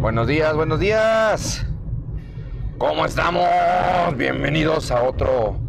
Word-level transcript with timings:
Buenos 0.00 0.26
días, 0.28 0.56
buenos 0.56 0.80
días. 0.80 1.66
¿Cómo 2.78 3.04
estamos? 3.04 3.44
Bienvenidos 4.16 4.90
a 4.90 5.02
otro 5.02 5.60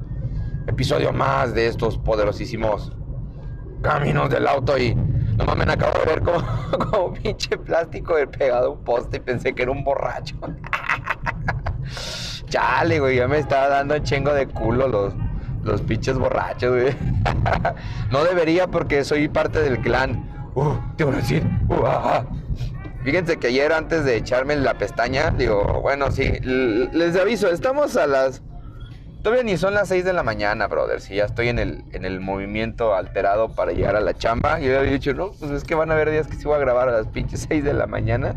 episodio 0.68 1.12
más 1.12 1.54
de 1.54 1.68
estos 1.68 1.98
poderosísimos 1.98 2.94
caminos 3.82 4.30
del 4.30 4.48
auto 4.48 4.78
y 4.78 4.96
no 4.96 5.44
mames, 5.44 5.68
acabo 5.68 6.00
de 6.00 6.06
ver 6.06 6.22
como, 6.22 6.40
como 6.92 7.14
pinche 7.14 7.58
plástico 7.58 8.16
pegado 8.38 8.68
a 8.68 8.70
un 8.70 8.82
poste 8.86 9.18
y 9.18 9.20
pensé 9.20 9.54
que 9.54 9.64
era 9.64 9.72
un 9.72 9.84
borracho. 9.84 10.38
Chale, 12.46 13.02
güey, 13.02 13.18
ya 13.18 13.28
me 13.28 13.38
estaba 13.38 13.68
dando 13.68 14.00
chingo 14.00 14.34
de 14.34 14.48
culo 14.48 14.88
los, 14.88 15.14
los 15.62 15.82
pinches 15.82 16.18
borrachos, 16.18 16.72
güey. 16.72 16.96
no 18.12 18.24
debería 18.24 18.68
porque 18.68 19.04
soy 19.04 19.28
parte 19.28 19.62
del 19.62 19.82
clan. 19.82 20.26
Uh, 20.56 20.76
te 20.96 21.04
voy 21.04 21.16
a 21.16 21.18
decir. 21.18 21.46
Uh, 21.68 21.86
ah, 21.86 22.02
ah. 22.06 22.26
Fíjense 23.04 23.38
que 23.38 23.48
ayer 23.48 23.74
antes 23.74 24.06
de 24.06 24.16
echarme 24.16 24.56
la 24.56 24.76
pestaña, 24.76 25.32
digo, 25.32 25.82
bueno, 25.82 26.12
sí, 26.12 26.30
les 26.44 27.16
aviso, 27.16 27.50
estamos 27.50 27.98
a 27.98 28.06
las... 28.06 28.44
Todavía 29.24 29.44
ni 29.44 29.58
son 29.58 29.76
las 29.76 29.88
6 29.90 30.04
de 30.04 30.14
la 30.14 30.24
mañana, 30.24 30.68
brother. 30.68 31.00
Si 31.00 31.16
ya 31.16 31.26
estoy 31.26 31.50
en 31.50 31.60
el, 31.60 31.84
en 31.92 32.06
el 32.06 32.20
movimiento 32.20 32.96
alterado 32.96 33.54
para 33.54 33.72
llegar 33.72 33.96
a 33.96 34.02
la 34.02 34.16
chamba. 34.16 34.60
Yo 34.60 34.80
había 34.80 34.92
dicho, 34.92 35.14
no, 35.14 35.32
pues 35.32 35.52
es 35.52 35.64
que 35.64 35.76
van 35.76 35.92
a 35.92 35.94
haber 35.94 36.10
días 36.10 36.26
que 36.26 36.36
sí 36.36 36.46
voy 36.46 36.56
a 36.56 36.60
grabar 36.60 36.90
a 36.90 36.92
las 36.92 37.08
pinches 37.08 37.46
6 37.48 37.64
de 37.64 37.74
la 37.74 37.86
mañana. 37.86 38.36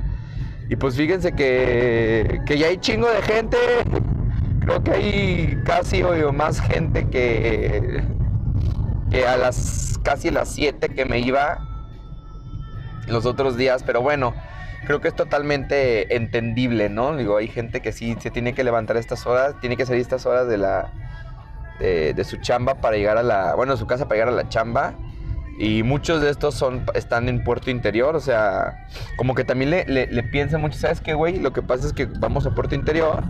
Y 0.68 0.76
pues 0.76 0.96
fíjense 0.96 1.32
que, 1.32 2.40
que 2.45 2.59
ya 2.59 2.66
hay 2.66 2.76
chingo 2.78 3.09
de 3.09 3.23
gente. 3.23 3.56
Creo 4.60 4.82
que 4.82 4.90
hay 4.90 5.62
casi 5.65 6.02
o 6.02 6.32
más 6.32 6.60
gente 6.60 7.09
que, 7.09 8.02
que 9.10 9.26
a 9.26 9.38
las 9.38 9.98
casi 10.02 10.30
las 10.30 10.51
7 10.51 10.90
que 10.90 11.04
me 11.06 11.18
iba 11.18 11.66
los 13.06 13.24
otros 13.24 13.56
días. 13.56 13.82
Pero 13.82 14.02
bueno, 14.02 14.34
creo 14.84 15.01
que 15.01 15.09
es 15.09 15.16
totalmente 15.16 16.15
entendible, 16.16 16.88
¿no? 16.88 17.16
Digo, 17.16 17.37
hay 17.37 17.48
gente 17.48 17.80
que 17.80 17.93
sí 17.93 18.16
se 18.20 18.30
tiene 18.30 18.55
que 18.55 18.65
levantar 18.65 18.97
estas 18.97 19.26
horas, 19.26 19.54
tiene 19.60 19.76
que 19.76 19.87
salir 19.87 20.02
estas 20.02 20.26
horas 20.26 20.49
de 20.49 20.59
la 20.59 20.93
de, 21.79 22.24
su 22.24 22.37
chamba 22.38 22.76
para 22.76 22.96
llegar 22.96 23.18
a 23.18 23.23
la, 23.23 23.54
bueno, 23.54 23.73
de 23.73 23.79
su 23.79 23.87
casa 23.87 24.04
para 24.04 24.16
llegar 24.16 24.29
a 24.29 24.37
la 24.37 24.49
chamba. 24.49 24.95
Y 25.59 25.85
muchos 25.85 26.21
de 26.21 26.30
estos 26.30 26.54
son, 26.54 26.85
están 26.95 27.29
en 27.29 27.45
puerto 27.45 27.71
interior, 27.71 28.16
o 28.16 28.21
sea, 28.21 28.87
como 29.16 29.37
que 29.37 29.45
también 29.45 29.71
le, 29.71 29.85
le, 29.87 30.23
piensan 30.24 30.60
mucho, 30.60 30.76
¿sabes 30.76 31.01
qué, 31.01 31.15
güey? 31.15 31.38
Lo 31.38 31.52
que 31.52 31.63
pasa 31.63 31.87
es 31.87 31.93
que 31.93 32.07
vamos 32.07 32.45
a 32.46 32.54
puerto 32.57 32.74
interior 32.74 33.23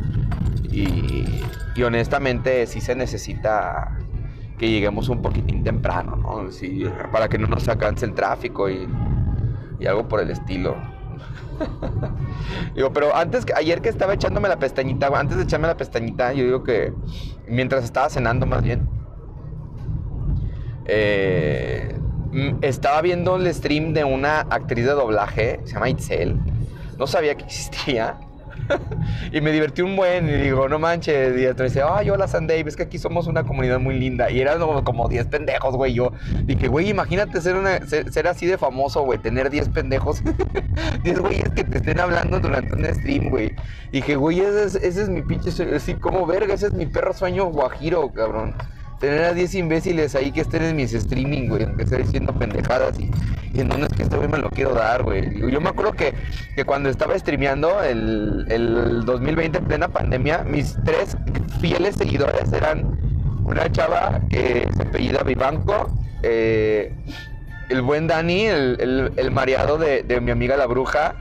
y, 0.70 1.42
y 1.76 1.82
honestamente 1.82 2.66
sí 2.66 2.80
se 2.80 2.94
necesita 2.94 3.98
que 4.58 4.70
lleguemos 4.70 5.10
un 5.10 5.20
poquitín 5.20 5.64
temprano, 5.64 6.16
¿no? 6.16 6.50
Sí, 6.50 6.86
para 7.12 7.28
que 7.28 7.36
no 7.36 7.46
nos 7.46 7.68
alcance 7.68 8.06
el 8.06 8.14
tráfico 8.14 8.70
y, 8.70 8.88
y 9.78 9.86
algo 9.86 10.08
por 10.08 10.20
el 10.20 10.30
estilo. 10.30 10.76
digo, 12.74 12.92
pero 12.92 13.14
antes, 13.14 13.46
ayer 13.54 13.80
que 13.80 13.88
estaba 13.88 14.14
echándome 14.14 14.48
la 14.48 14.58
pestañita, 14.58 15.08
antes 15.08 15.36
de 15.36 15.44
echarme 15.44 15.68
la 15.68 15.76
pestañita, 15.76 16.32
yo 16.32 16.44
digo 16.44 16.62
que 16.64 16.92
mientras 17.48 17.84
estaba 17.84 18.08
cenando 18.10 18.46
más 18.46 18.62
bien, 18.62 18.88
eh, 20.86 21.96
estaba 22.62 23.00
viendo 23.00 23.36
el 23.36 23.52
stream 23.54 23.92
de 23.92 24.04
una 24.04 24.40
actriz 24.40 24.84
de 24.84 24.92
doblaje, 24.92 25.60
se 25.64 25.74
llama 25.74 25.88
Itzel, 25.88 26.38
no 26.98 27.06
sabía 27.06 27.36
que 27.36 27.44
existía. 27.44 28.18
y 29.32 29.40
me 29.40 29.52
divertí 29.52 29.82
un 29.82 29.96
buen 29.96 30.28
y 30.28 30.32
digo, 30.32 30.68
no 30.68 30.78
manches. 30.78 31.38
Y 31.38 31.46
otro 31.46 31.64
dice, 31.64 31.82
ay, 31.82 32.10
hola 32.10 32.28
Sandy, 32.28 32.62
ves 32.62 32.76
que 32.76 32.84
aquí 32.84 32.98
somos 32.98 33.26
una 33.26 33.44
comunidad 33.44 33.78
muy 33.78 33.98
linda. 33.98 34.30
Y 34.30 34.40
eran 34.40 34.60
como 34.82 35.08
10 35.08 35.26
pendejos, 35.26 35.76
güey. 35.76 35.94
Yo 35.94 36.12
dije, 36.44 36.68
güey, 36.68 36.90
imagínate 36.90 37.40
ser, 37.40 38.26
así 38.26 38.46
de 38.46 38.58
famoso, 38.58 39.02
güey, 39.02 39.18
tener 39.18 39.50
10 39.50 39.68
pendejos. 39.70 40.22
10 41.02 41.20
güeyes 41.20 41.48
que 41.50 41.64
te 41.64 41.78
estén 41.78 42.00
hablando 42.00 42.40
durante 42.40 42.74
un 42.74 42.84
stream, 42.84 43.30
güey. 43.30 43.54
Dije, 43.92 44.16
güey, 44.16 44.40
ese 44.40 44.64
es, 44.64 44.74
ese 44.76 45.02
es 45.02 45.08
mi 45.08 45.22
pinche, 45.22 45.50
así 45.74 45.94
como 45.94 46.26
verga, 46.26 46.54
ese 46.54 46.66
es 46.66 46.72
mi 46.72 46.86
perro 46.86 47.12
sueño 47.12 47.46
guajiro, 47.46 48.12
cabrón 48.12 48.54
tener 49.04 49.24
a 49.24 49.34
10 49.34 49.54
imbéciles 49.56 50.14
ahí 50.14 50.32
que 50.32 50.40
estén 50.40 50.62
en 50.62 50.76
mis 50.76 50.94
streaming, 50.94 51.48
güey, 51.48 51.66
que 51.76 51.82
esté 51.82 51.98
diciendo 51.98 52.32
pendejadas 52.32 52.98
y, 52.98 53.10
y 53.52 53.62
no 53.62 53.76
es 53.84 53.92
que 53.92 54.02
esto 54.04 54.18
me 54.28 54.38
lo 54.38 54.48
quiero 54.50 54.72
dar, 54.74 55.02
güey. 55.02 55.50
Yo 55.50 55.60
me 55.60 55.68
acuerdo 55.68 55.92
que, 55.92 56.14
que 56.56 56.64
cuando 56.64 56.88
estaba 56.88 57.18
streameando 57.18 57.82
el, 57.82 58.46
el 58.48 59.04
2020 59.04 59.58
en 59.58 59.64
plena 59.66 59.88
pandemia, 59.88 60.44
mis 60.44 60.76
tres 60.84 61.16
fieles 61.60 61.96
seguidores 61.96 62.50
eran 62.52 62.98
una 63.44 63.70
chava 63.70 64.22
que 64.30 64.66
se 64.74 64.82
apellida 64.82 65.22
Vivanco, 65.22 65.90
eh, 66.22 66.94
el 67.68 67.82
buen 67.82 68.06
Dani, 68.06 68.46
el, 68.46 69.12
el, 69.16 69.30
mareado 69.30 69.76
de, 69.76 70.02
de, 70.02 70.20
mi 70.20 70.30
amiga 70.30 70.56
la 70.56 70.66
bruja. 70.66 71.14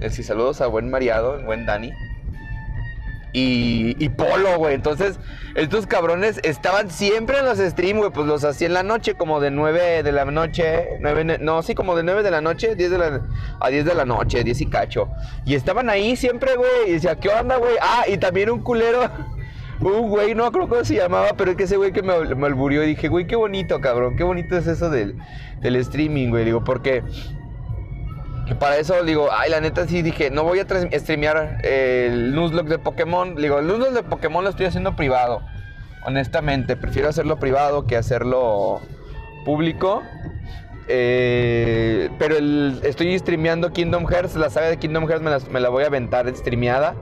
Eh, 0.00 0.08
si 0.10 0.22
saludos 0.22 0.62
a 0.62 0.66
buen 0.66 0.88
mareado, 0.90 1.36
el 1.36 1.44
buen 1.44 1.66
Dani 1.66 1.92
y, 3.32 4.08
Polo, 4.10 4.56
güey. 4.58 4.74
Entonces, 4.74 5.18
estos 5.54 5.86
cabrones 5.86 6.40
estaban 6.42 6.90
siempre 6.90 7.38
en 7.38 7.44
los 7.44 7.58
streams, 7.58 7.98
güey. 7.98 8.10
Pues 8.10 8.26
los 8.26 8.44
hacía 8.44 8.66
en 8.66 8.74
la 8.74 8.82
noche, 8.82 9.14
como 9.14 9.40
de 9.40 9.50
9 9.50 10.02
de 10.02 10.12
la 10.12 10.24
noche. 10.24 10.98
9, 11.00 11.38
no, 11.40 11.62
sí, 11.62 11.74
como 11.74 11.96
de 11.96 12.02
9 12.02 12.22
de 12.22 12.30
la 12.30 12.40
noche 12.40 12.74
10 12.74 12.90
de 12.90 13.20
a 13.60 13.68
10 13.68 13.84
de 13.84 13.94
la 13.94 14.04
noche, 14.04 14.42
10 14.44 14.60
y 14.60 14.66
cacho. 14.66 15.08
Y 15.44 15.54
estaban 15.54 15.90
ahí 15.90 16.16
siempre, 16.16 16.56
güey. 16.56 16.88
Y 16.88 16.92
decía, 16.92 17.16
¿qué 17.16 17.28
onda, 17.28 17.56
güey? 17.56 17.74
Ah, 17.80 18.04
y 18.08 18.16
también 18.16 18.50
un 18.50 18.60
culero. 18.60 19.00
Un 19.80 20.08
güey, 20.08 20.34
no 20.34 20.50
creo 20.50 20.68
cómo 20.68 20.84
se 20.84 20.96
llamaba, 20.96 21.28
pero 21.36 21.52
es 21.52 21.56
que 21.56 21.62
ese 21.62 21.76
güey 21.76 21.92
que 21.92 22.02
me, 22.02 22.34
me 22.34 22.46
alburió. 22.48 22.82
Y 22.82 22.88
dije, 22.88 23.06
güey, 23.06 23.28
qué 23.28 23.36
bonito, 23.36 23.80
cabrón. 23.80 24.16
Qué 24.16 24.24
bonito 24.24 24.56
es 24.56 24.66
eso 24.66 24.90
del, 24.90 25.16
del 25.60 25.76
streaming, 25.76 26.30
güey. 26.30 26.44
Digo, 26.44 26.64
porque 26.64 27.04
para 28.54 28.78
eso 28.78 29.02
digo, 29.04 29.28
ay, 29.32 29.50
la 29.50 29.60
neta 29.60 29.86
sí 29.86 30.02
dije, 30.02 30.30
no 30.30 30.44
voy 30.44 30.60
a 30.60 30.66
streamear 30.98 31.58
el 31.64 32.34
Nuzlocke 32.34 32.68
de 32.68 32.78
Pokémon. 32.78 33.36
Digo, 33.36 33.58
el 33.58 33.66
Nuzlocke 33.66 33.94
de 33.94 34.02
Pokémon 34.02 34.44
lo 34.44 34.50
estoy 34.50 34.66
haciendo 34.66 34.96
privado. 34.96 35.42
Honestamente, 36.04 36.76
prefiero 36.76 37.08
hacerlo 37.08 37.38
privado 37.38 37.86
que 37.86 37.96
hacerlo 37.96 38.80
público. 39.44 40.02
Eh, 40.88 42.08
pero 42.18 42.36
estoy 42.82 43.18
streameando 43.18 43.72
Kingdom 43.72 44.06
Hearts, 44.06 44.36
la 44.36 44.48
saga 44.48 44.68
de 44.68 44.78
Kingdom 44.78 45.06
Hearts 45.06 45.48
me 45.50 45.60
la, 45.60 45.68
voy 45.68 45.84
a 45.84 45.88
aventar 45.88 46.34
streameada. 46.34 46.94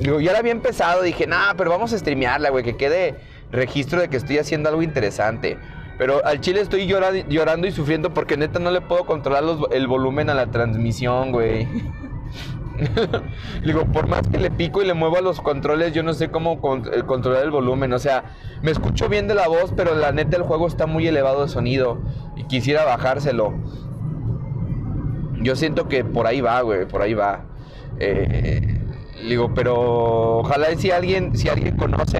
Digo, 0.00 0.20
ya 0.20 0.32
la 0.32 0.38
había 0.38 0.52
empezado, 0.52 1.02
dije, 1.02 1.26
nah, 1.26 1.54
pero 1.56 1.70
vamos 1.70 1.92
a 1.92 1.98
streamearla, 1.98 2.50
güey, 2.50 2.64
que 2.64 2.76
quede 2.76 3.16
registro 3.52 4.00
de 4.00 4.08
que 4.08 4.16
estoy 4.16 4.38
haciendo 4.38 4.70
algo 4.70 4.82
interesante. 4.82 5.58
Pero 6.02 6.20
al 6.26 6.40
chile 6.40 6.60
estoy 6.60 6.88
llorando, 6.88 7.68
y 7.68 7.70
sufriendo 7.70 8.12
porque 8.12 8.36
neta 8.36 8.58
no 8.58 8.72
le 8.72 8.80
puedo 8.80 9.06
controlar 9.06 9.44
el 9.70 9.86
volumen 9.86 10.30
a 10.30 10.34
la 10.34 10.50
transmisión, 10.50 11.30
güey. 11.30 11.68
Digo, 13.64 13.84
por 13.84 14.08
más 14.08 14.26
que 14.26 14.38
le 14.38 14.50
pico 14.50 14.82
y 14.82 14.84
le 14.84 14.94
muevo 14.94 15.18
a 15.18 15.20
los 15.20 15.40
controles, 15.40 15.92
yo 15.92 16.02
no 16.02 16.12
sé 16.12 16.28
cómo 16.32 16.58
eh, 16.92 17.04
controlar 17.06 17.44
el 17.44 17.52
volumen. 17.52 17.92
O 17.92 18.00
sea, 18.00 18.24
me 18.62 18.72
escucho 18.72 19.08
bien 19.08 19.28
de 19.28 19.36
la 19.36 19.46
voz, 19.46 19.72
pero 19.76 19.94
la 19.94 20.10
neta 20.10 20.36
el 20.36 20.42
juego 20.42 20.66
está 20.66 20.86
muy 20.86 21.06
elevado 21.06 21.42
de 21.42 21.48
sonido. 21.48 22.00
Y 22.34 22.48
quisiera 22.48 22.84
bajárselo. 22.84 23.54
Yo 25.40 25.54
siento 25.54 25.86
que 25.86 26.04
por 26.04 26.26
ahí 26.26 26.40
va, 26.40 26.62
güey, 26.62 26.84
por 26.84 27.00
ahí 27.00 27.14
va. 27.14 27.44
Eh, 28.00 28.81
Digo, 29.28 29.54
pero 29.54 30.38
ojalá 30.38 30.66
si 30.76 30.90
alguien, 30.90 31.36
si 31.36 31.48
alguien 31.48 31.76
conoce 31.76 32.18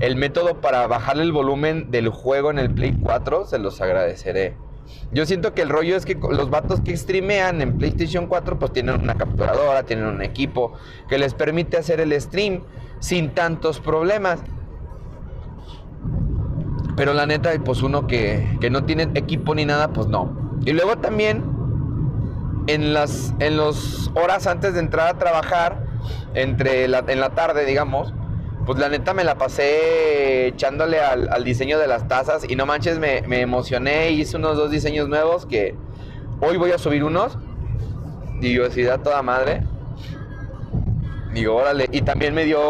el 0.00 0.16
método 0.16 0.60
para 0.60 0.86
bajarle 0.86 1.24
el 1.24 1.32
volumen 1.32 1.90
del 1.90 2.08
juego 2.08 2.50
en 2.50 2.58
el 2.58 2.72
Play 2.72 2.96
4, 3.00 3.44
se 3.44 3.58
los 3.58 3.80
agradeceré. 3.80 4.56
Yo 5.12 5.26
siento 5.26 5.52
que 5.54 5.62
el 5.62 5.68
rollo 5.68 5.96
es 5.96 6.06
que 6.06 6.14
los 6.14 6.50
vatos 6.50 6.80
que 6.80 6.96
streamean 6.96 7.60
en 7.60 7.76
PlayStation 7.76 8.26
4 8.26 8.58
pues 8.58 8.72
tienen 8.72 9.00
una 9.00 9.14
capturadora, 9.14 9.82
tienen 9.82 10.06
un 10.06 10.22
equipo 10.22 10.72
que 11.08 11.18
les 11.18 11.34
permite 11.34 11.76
hacer 11.76 12.00
el 12.00 12.18
stream 12.20 12.62
sin 13.00 13.30
tantos 13.30 13.80
problemas. 13.80 14.40
Pero 16.96 17.12
la 17.12 17.26
neta, 17.26 17.50
pues 17.62 17.82
uno 17.82 18.06
que, 18.06 18.56
que 18.60 18.70
no 18.70 18.84
tiene 18.84 19.08
equipo 19.14 19.54
ni 19.54 19.66
nada, 19.66 19.92
pues 19.92 20.06
no. 20.06 20.58
Y 20.64 20.72
luego 20.72 20.96
también 20.96 21.44
en 22.66 22.92
las 22.92 23.34
en 23.38 23.56
los 23.56 24.10
horas 24.14 24.46
antes 24.46 24.74
de 24.74 24.80
entrar 24.80 25.08
a 25.08 25.18
trabajar, 25.18 25.86
entre 26.34 26.88
la, 26.88 27.04
en 27.06 27.20
la 27.20 27.30
tarde, 27.30 27.64
digamos, 27.64 28.12
pues 28.64 28.78
la 28.78 28.88
neta 28.88 29.14
me 29.14 29.24
la 29.24 29.38
pasé 29.38 30.48
echándole 30.48 31.00
al, 31.00 31.44
diseño 31.44 31.78
de 31.78 31.86
las 31.86 32.08
tazas 32.08 32.48
y 32.48 32.56
no 32.56 32.66
manches, 32.66 32.98
me, 32.98 33.22
me, 33.22 33.40
emocioné, 33.40 34.10
hice 34.10 34.36
unos 34.36 34.56
dos 34.56 34.70
diseños 34.70 35.08
nuevos 35.08 35.46
que 35.46 35.74
hoy 36.40 36.56
voy 36.56 36.72
a 36.72 36.78
subir 36.78 37.04
unos. 37.04 37.38
Diversidad 38.40 39.00
toda 39.00 39.22
madre. 39.22 39.62
Digo, 41.32 41.56
órale. 41.56 41.88
Y 41.92 42.02
también 42.02 42.34
me 42.34 42.44
dio. 42.44 42.60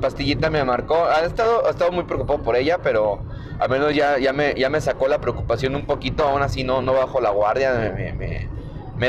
Pastillita 0.00 0.50
me 0.50 0.62
marcó. 0.62 1.04
Ha 1.04 1.22
estado, 1.24 1.66
ha 1.66 1.70
estado 1.70 1.90
muy 1.90 2.04
preocupado 2.04 2.42
por 2.42 2.54
ella, 2.54 2.78
pero 2.82 3.20
al 3.58 3.70
menos 3.70 3.94
ya, 3.94 4.18
ya, 4.18 4.32
me, 4.32 4.54
ya 4.54 4.70
me 4.70 4.80
sacó 4.80 5.08
la 5.08 5.20
preocupación 5.20 5.74
un 5.74 5.86
poquito. 5.86 6.24
Aún 6.24 6.42
así, 6.42 6.62
no, 6.62 6.80
no 6.82 6.92
bajo 6.92 7.20
la 7.20 7.30
guardia. 7.30 7.92
me 8.16 8.48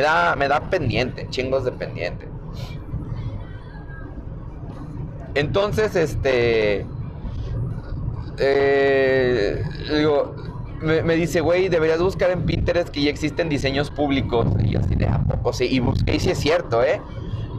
da, 0.02 0.36
me 0.36 0.48
da 0.48 0.70
pendiente, 0.70 1.28
chingos 1.30 1.64
de 1.66 1.72
pendiente. 1.72 2.28
Entonces, 5.36 5.96
este. 5.96 6.86
Eh, 8.40 9.64
digo, 9.94 10.36
me, 10.82 11.16
dice, 11.16 11.42
güey, 11.42 11.70
deberías 11.70 12.00
buscar 12.00 12.32
en 12.32 12.44
Pinterest 12.44 12.90
que 12.90 13.02
ya 13.02 13.10
existen 13.10 13.50
diseños 13.50 13.90
públicos. 13.90 14.48
Y 14.60 14.72
yo 14.72 14.80
así 14.80 14.96
de, 14.96 15.06
¿a 15.08 15.20
poco 15.24 15.54
sí? 15.54 15.68
Y 15.70 15.80
busqué 15.80 16.16
y 16.16 16.20
sí 16.20 16.32
es 16.32 16.40
cierto, 16.40 16.84
¿eh? 16.84 17.02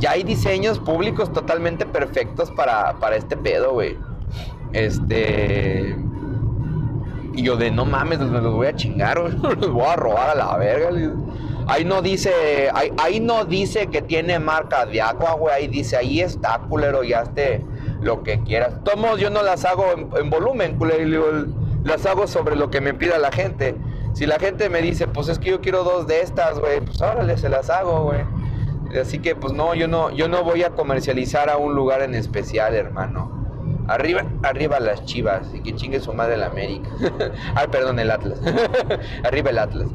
Ya 0.01 0.13
hay 0.13 0.23
diseños 0.23 0.79
públicos 0.79 1.33
totalmente 1.33 1.85
perfectos 1.85 2.51
para, 2.53 2.95
para 3.01 3.17
este 3.17 3.37
pedo, 3.37 3.73
güey. 3.73 3.97
Este... 4.73 5.97
Y 7.35 7.43
yo 7.43 7.57
de, 7.57 7.71
no 7.71 7.85
mames, 7.85 8.19
me 8.19 8.41
los 8.41 8.55
voy 8.55 8.67
a 8.67 8.75
chingar, 8.75 9.21
güey. 9.21 9.33
Los 9.61 9.71
voy 9.71 9.85
a 9.85 9.95
robar 9.95 10.31
a 10.31 10.35
la 10.35 10.57
verga. 10.57 10.91
Ahí 11.69 11.85
no 11.85 12.01
dice, 12.01 12.71
ahí, 12.97 13.21
no 13.21 13.45
dice 13.45 13.89
que 13.89 14.01
tiene 14.01 14.39
marca 14.39 14.87
de 14.87 15.03
agua, 15.03 15.35
güey. 15.35 15.55
Ahí 15.55 15.69
dice, 15.69 15.99
ahí 15.99 16.23
está, 16.23 16.59
culero, 16.67 17.05
ya 17.05 17.21
esté 17.21 17.63
lo 18.01 18.23
que 18.23 18.43
quieras. 18.43 18.83
Tomos, 18.85 19.21
yo 19.21 19.29
no 19.29 19.43
las 19.43 19.67
hago 19.67 19.85
en, 20.17 20.31
volumen, 20.31 20.79
culero. 20.79 21.47
Las 21.85 22.07
hago 22.07 22.27
sobre 22.27 22.57
lo 22.57 22.71
que 22.71 22.81
me 22.81 22.95
pida 22.95 23.19
la 23.19 23.31
gente. 23.31 23.75
Si 24.15 24.25
la 24.25 24.39
gente 24.39 24.71
me 24.71 24.81
dice, 24.81 25.09
pues 25.09 25.29
es 25.29 25.39
que 25.39 25.51
yo 25.51 25.61
quiero 25.61 25.85
dos 25.85 26.07
de 26.07 26.23
estas, 26.23 26.59
güey, 26.59 26.81
pues 26.81 27.03
órale, 27.03 27.37
se 27.37 27.51
las 27.51 27.69
hago, 27.69 28.05
güey. 28.05 28.21
Así 28.99 29.19
que, 29.19 29.37
pues 29.37 29.53
no, 29.53 29.75
yo 29.75 29.89
no, 29.89 30.11
yo 30.11 30.27
no 30.27 30.43
voy 30.45 30.63
a 30.63 30.71
comercializar 30.71 31.51
a 31.51 31.59
un 31.59 31.75
lugar 31.75 32.01
en 32.01 32.15
especial, 32.15 32.75
hermano. 32.75 33.48
Arriba, 33.89 34.25
arriba 34.43 34.81
las 34.81 35.05
chivas 35.07 35.49
y 35.55 35.61
que 35.61 35.75
chingue 35.75 35.99
su 36.01 36.13
madre 36.13 36.35
el 36.35 36.43
América. 36.43 36.91
Ay, 37.55 37.67
perdón, 37.69 37.99
el 37.99 38.11
Atlas. 38.11 38.39
arriba 39.25 39.51
el 39.51 39.59
Atlas. 39.59 39.89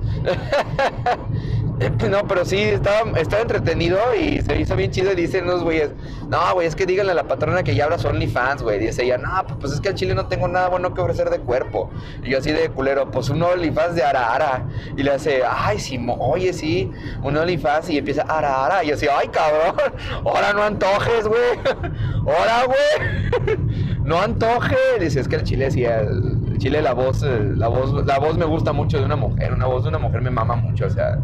No, 2.10 2.28
pero 2.28 2.46
sí, 2.46 2.60
estaba, 2.60 3.20
estaba 3.20 3.42
entretenido 3.42 3.98
y 4.16 4.42
se 4.42 4.60
hizo 4.60 4.76
bien 4.76 4.92
chido. 4.92 5.12
Y 5.12 5.16
dicen 5.16 5.46
unos 5.46 5.64
güeyes, 5.64 5.90
no, 6.30 6.54
güey, 6.54 6.68
es 6.68 6.76
que 6.76 6.86
díganle 6.86 7.12
a 7.12 7.16
la 7.16 7.24
patrona 7.24 7.64
que 7.64 7.76
ya 7.76 7.86
abra 7.86 7.98
OnlyFans, 7.98 8.62
güey. 8.62 8.80
Dice 8.80 9.04
ella, 9.04 9.18
no, 9.18 9.30
pues, 9.46 9.58
pues 9.60 9.74
es 9.74 9.82
que 9.82 9.90
al 9.90 9.96
chile 9.96 10.16
no 10.16 10.28
tengo 10.28 10.48
nada 10.48 10.70
bueno 10.70 10.94
que 10.94 11.02
ofrecer 11.02 11.30
de 11.30 11.40
cuerpo. 11.40 11.90
Y 12.24 12.30
yo 12.30 12.38
así 12.38 12.52
de 12.52 12.70
culero, 12.70 13.10
pues 13.12 13.30
un 13.30 13.42
OnlyFans 13.42 13.96
de 13.96 14.04
ara 14.04 14.34
ara. 14.34 14.68
Y 14.96 15.04
le 15.04 15.12
hace, 15.12 15.42
ay, 15.46 15.80
sí, 15.80 16.00
oye, 16.20 16.54
sí, 16.54 16.92
un 17.22 17.36
OnlyFans. 17.36 17.90
Y 17.90 17.98
empieza 17.98 18.22
ara 18.24 18.66
ara. 18.66 18.84
Y 18.84 18.90
yo 18.90 18.96
así, 18.96 19.08
ay, 19.08 19.28
cabrón, 19.30 19.76
ahora 20.26 20.54
no 20.54 20.64
antojes, 20.64 21.28
güey. 21.28 21.60
Ahora, 22.26 22.66
güey, 22.66 23.68
no 24.04 24.20
antojes. 24.20 24.78
Dice, 25.00 25.20
es 25.20 25.28
que 25.28 25.38
el 25.38 25.44
chile 25.44 25.72
sí, 25.72 25.86
el 25.86 26.58
chile 26.58 26.82
la 26.82 26.94
voz, 26.94 27.22
la 27.22 27.68
voz, 27.68 28.06
la 28.06 28.20
voz 28.20 28.38
me 28.38 28.46
gusta 28.46 28.74
mucho 28.74 29.00
de 29.00 29.06
una 29.06 29.16
mujer. 29.16 29.54
Una 29.54 29.66
voz 29.66 29.84
de 29.84 29.90
una 29.90 30.00
mujer 30.00 30.22
me 30.22 30.32
mama 30.32 30.56
mucho, 30.56 30.86
o 30.86 30.90
sea. 30.90 31.20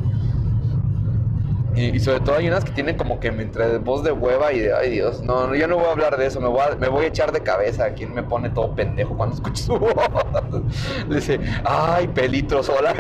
Y, 1.76 2.00
sobre 2.00 2.20
todo 2.22 2.36
hay 2.36 2.48
unas 2.48 2.66
que 2.66 2.72
tienen 2.72 2.98
como 2.98 3.20
que 3.20 3.28
entre 3.28 3.78
voz 3.78 4.04
de 4.04 4.12
hueva 4.12 4.52
y 4.52 4.60
de, 4.60 4.74
ay 4.74 4.90
Dios, 4.90 5.22
no, 5.22 5.54
yo 5.56 5.68
no 5.68 5.78
voy 5.78 5.86
a 5.86 5.92
hablar 5.92 6.18
de 6.18 6.26
eso, 6.26 6.42
me 6.42 6.48
voy 6.48 7.06
a, 7.06 7.08
echar 7.08 7.32
de 7.32 7.42
cabeza. 7.42 7.86
a 7.86 7.90
quien 7.94 8.14
me 8.14 8.24
pone 8.24 8.50
todo 8.50 8.76
pendejo 8.76 9.16
cuando 9.16 9.36
escucho 9.36 9.64
su 9.64 9.80
voz? 9.80 9.94
Dice, 11.10 11.40
ay, 11.64 12.08
pelito 12.08 12.64
sola. 12.64 12.94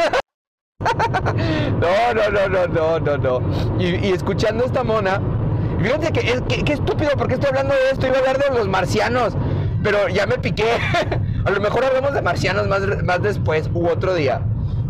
no, 0.80 2.14
no, 2.14 2.30
no, 2.30 2.48
no, 2.48 2.68
no, 2.68 3.00
no, 3.00 3.18
no. 3.18 3.80
Y, 3.80 4.12
escuchando 4.12 4.64
esta 4.64 4.84
mona, 4.84 5.20
fíjate 5.82 6.12
que, 6.14 6.32
es, 6.32 6.42
que, 6.42 6.74
estúpido, 6.74 7.12
porque 7.18 7.34
estoy 7.34 7.50
hablando 7.50 7.74
de 7.74 7.92
esto, 7.92 8.08
iba 8.08 8.16
a 8.16 8.20
hablar 8.20 8.38
de 8.38 8.58
los 8.58 8.68
marcianos, 8.68 9.36
pero 9.84 10.08
ya 10.10 10.26
me 10.26 10.38
piqué. 10.38 10.72
a 11.46 11.50
lo 11.50 11.60
mejor 11.62 11.86
hablamos 11.86 12.14
de 12.14 12.22
marcianos 12.22 12.68
más, 12.68 12.82
más 13.04 13.22
después 13.22 13.70
u 13.74 13.88
otro 13.88 14.14
día. 14.14 14.42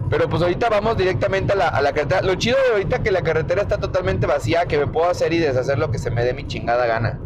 Pero 0.09 0.27
pues 0.27 0.41
ahorita 0.41 0.69
vamos 0.69 0.97
directamente 0.97 1.53
a 1.53 1.55
la, 1.55 1.67
a 1.67 1.81
la, 1.81 1.93
carretera. 1.93 2.21
Lo 2.21 2.35
chido 2.35 2.57
de 2.65 2.73
ahorita 2.73 3.03
que 3.03 3.11
la 3.11 3.21
carretera 3.21 3.61
está 3.61 3.77
totalmente 3.77 4.25
vacía, 4.25 4.65
que 4.65 4.77
me 4.77 4.87
puedo 4.87 5.07
hacer 5.09 5.33
y 5.33 5.37
deshacer 5.37 5.77
lo 5.77 5.91
que 5.91 5.99
se 5.99 6.09
me 6.09 6.23
dé 6.23 6.33
mi 6.33 6.47
chingada 6.47 6.87
gana. 6.87 7.19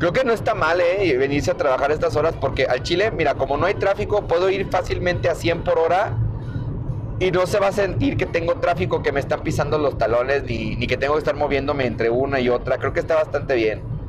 Creo 0.00 0.12
que 0.12 0.24
no 0.24 0.32
está 0.32 0.54
mal, 0.54 0.80
¿eh? 0.80 1.16
Venirse 1.16 1.50
a 1.50 1.54
trabajar 1.54 1.92
estas 1.92 2.16
horas 2.16 2.34
porque 2.40 2.64
al 2.64 2.82
Chile, 2.82 3.10
mira, 3.10 3.34
como 3.34 3.56
no 3.56 3.66
hay 3.66 3.74
tráfico, 3.74 4.26
puedo 4.26 4.50
ir 4.50 4.66
fácilmente 4.68 5.28
a 5.28 5.34
100 5.34 5.62
por 5.62 5.78
hora 5.78 6.16
y 7.20 7.30
no 7.30 7.46
se 7.46 7.60
va 7.60 7.68
a 7.68 7.72
sentir 7.72 8.16
que 8.16 8.24
tengo 8.24 8.54
tráfico 8.54 9.02
que 9.02 9.12
me 9.12 9.20
están 9.20 9.42
pisando 9.42 9.76
los 9.76 9.98
talones 9.98 10.44
ni, 10.44 10.74
ni 10.74 10.86
que 10.86 10.96
tengo 10.96 11.12
que 11.12 11.18
estar 11.18 11.36
moviéndome 11.36 11.84
entre 11.84 12.08
una 12.08 12.40
y 12.40 12.48
otra. 12.48 12.78
Creo 12.78 12.94
que 12.94 13.00
está 13.00 13.14
bastante 13.14 13.54
bien. 13.54 13.99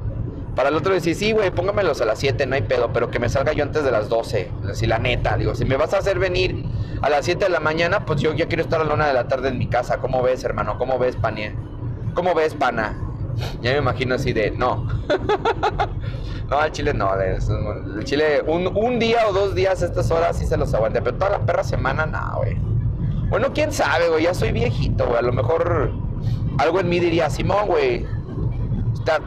Para 0.56 0.68
el 0.68 0.76
otro 0.76 0.94
decir, 0.94 1.16
sí, 1.16 1.32
güey, 1.32 1.50
póngamelos 1.52 2.02
a 2.02 2.06
las 2.06 2.20
7, 2.20 2.46
no 2.46 2.56
hay 2.56 2.64
pedo, 2.64 2.92
pero 2.92 3.10
que 3.10 3.20
me 3.20 3.30
salga 3.30 3.54
yo 3.54 3.64
antes 3.64 3.84
de 3.86 3.92
las 3.92 4.10
12. 4.10 4.52
Así, 4.70 4.86
la 4.86 5.00
neta, 5.00 5.38
digo, 5.38 5.56
si 5.56 5.64
me 5.64 5.78
vas 5.78 5.94
a 5.94 6.00
hacer 6.00 6.20
venir 6.20 6.66
a 7.02 7.10
las 7.10 7.24
7 7.26 7.46
de 7.46 7.50
la 7.50 7.62
mañana, 7.62 8.06
pues 8.06 8.22
yo 8.22 8.34
ya 8.34 8.48
quiero 8.48 8.64
estar 8.64 8.82
a 8.82 8.84
la 8.84 8.94
1 8.94 9.08
de 9.08 9.14
la 9.14 9.28
tarde 9.28 9.50
en 9.50 9.58
mi 9.58 9.68
casa. 9.68 10.00
¿Cómo 10.00 10.22
ves, 10.22 10.44
hermano? 10.44 10.78
¿Cómo 10.78 11.00
ves, 11.00 11.16
Panie? 11.16 11.56
¿Cómo 12.14 12.36
ves, 12.36 12.54
pana? 12.54 12.98
Ya 13.62 13.72
me 13.72 13.78
imagino 13.78 14.16
así 14.16 14.34
de, 14.34 14.52
no. 14.52 14.88
no, 16.50 16.60
al 16.60 16.72
chile 16.74 16.94
no. 16.94 17.10
El 17.16 18.04
chile, 18.04 18.44
un, 18.46 18.68
un, 18.76 19.00
día 19.00 19.30
o 19.30 19.34
dos 19.34 19.56
días 19.56 19.82
a 19.82 19.86
estas 19.86 20.12
horas 20.12 20.38
sí 20.38 20.46
se 20.46 20.58
los 20.58 20.74
aguante, 20.74 21.02
pero 21.02 21.16
toda 21.16 21.32
la 21.32 21.40
perra 21.46 21.64
semana, 21.64 22.06
no, 22.06 22.40
güey. 22.40 22.58
Bueno, 23.30 23.54
quién 23.54 23.72
sabe, 23.72 24.10
güey, 24.10 24.26
ya 24.26 24.34
soy 24.34 24.52
viejito, 24.52 25.06
güey. 25.06 25.20
A 25.20 25.22
lo 25.22 25.32
mejor 25.32 25.94
algo 26.58 26.82
en 26.82 26.90
mí 26.90 27.00
diría, 27.00 27.30
Simón, 27.30 27.68
güey 27.68 28.06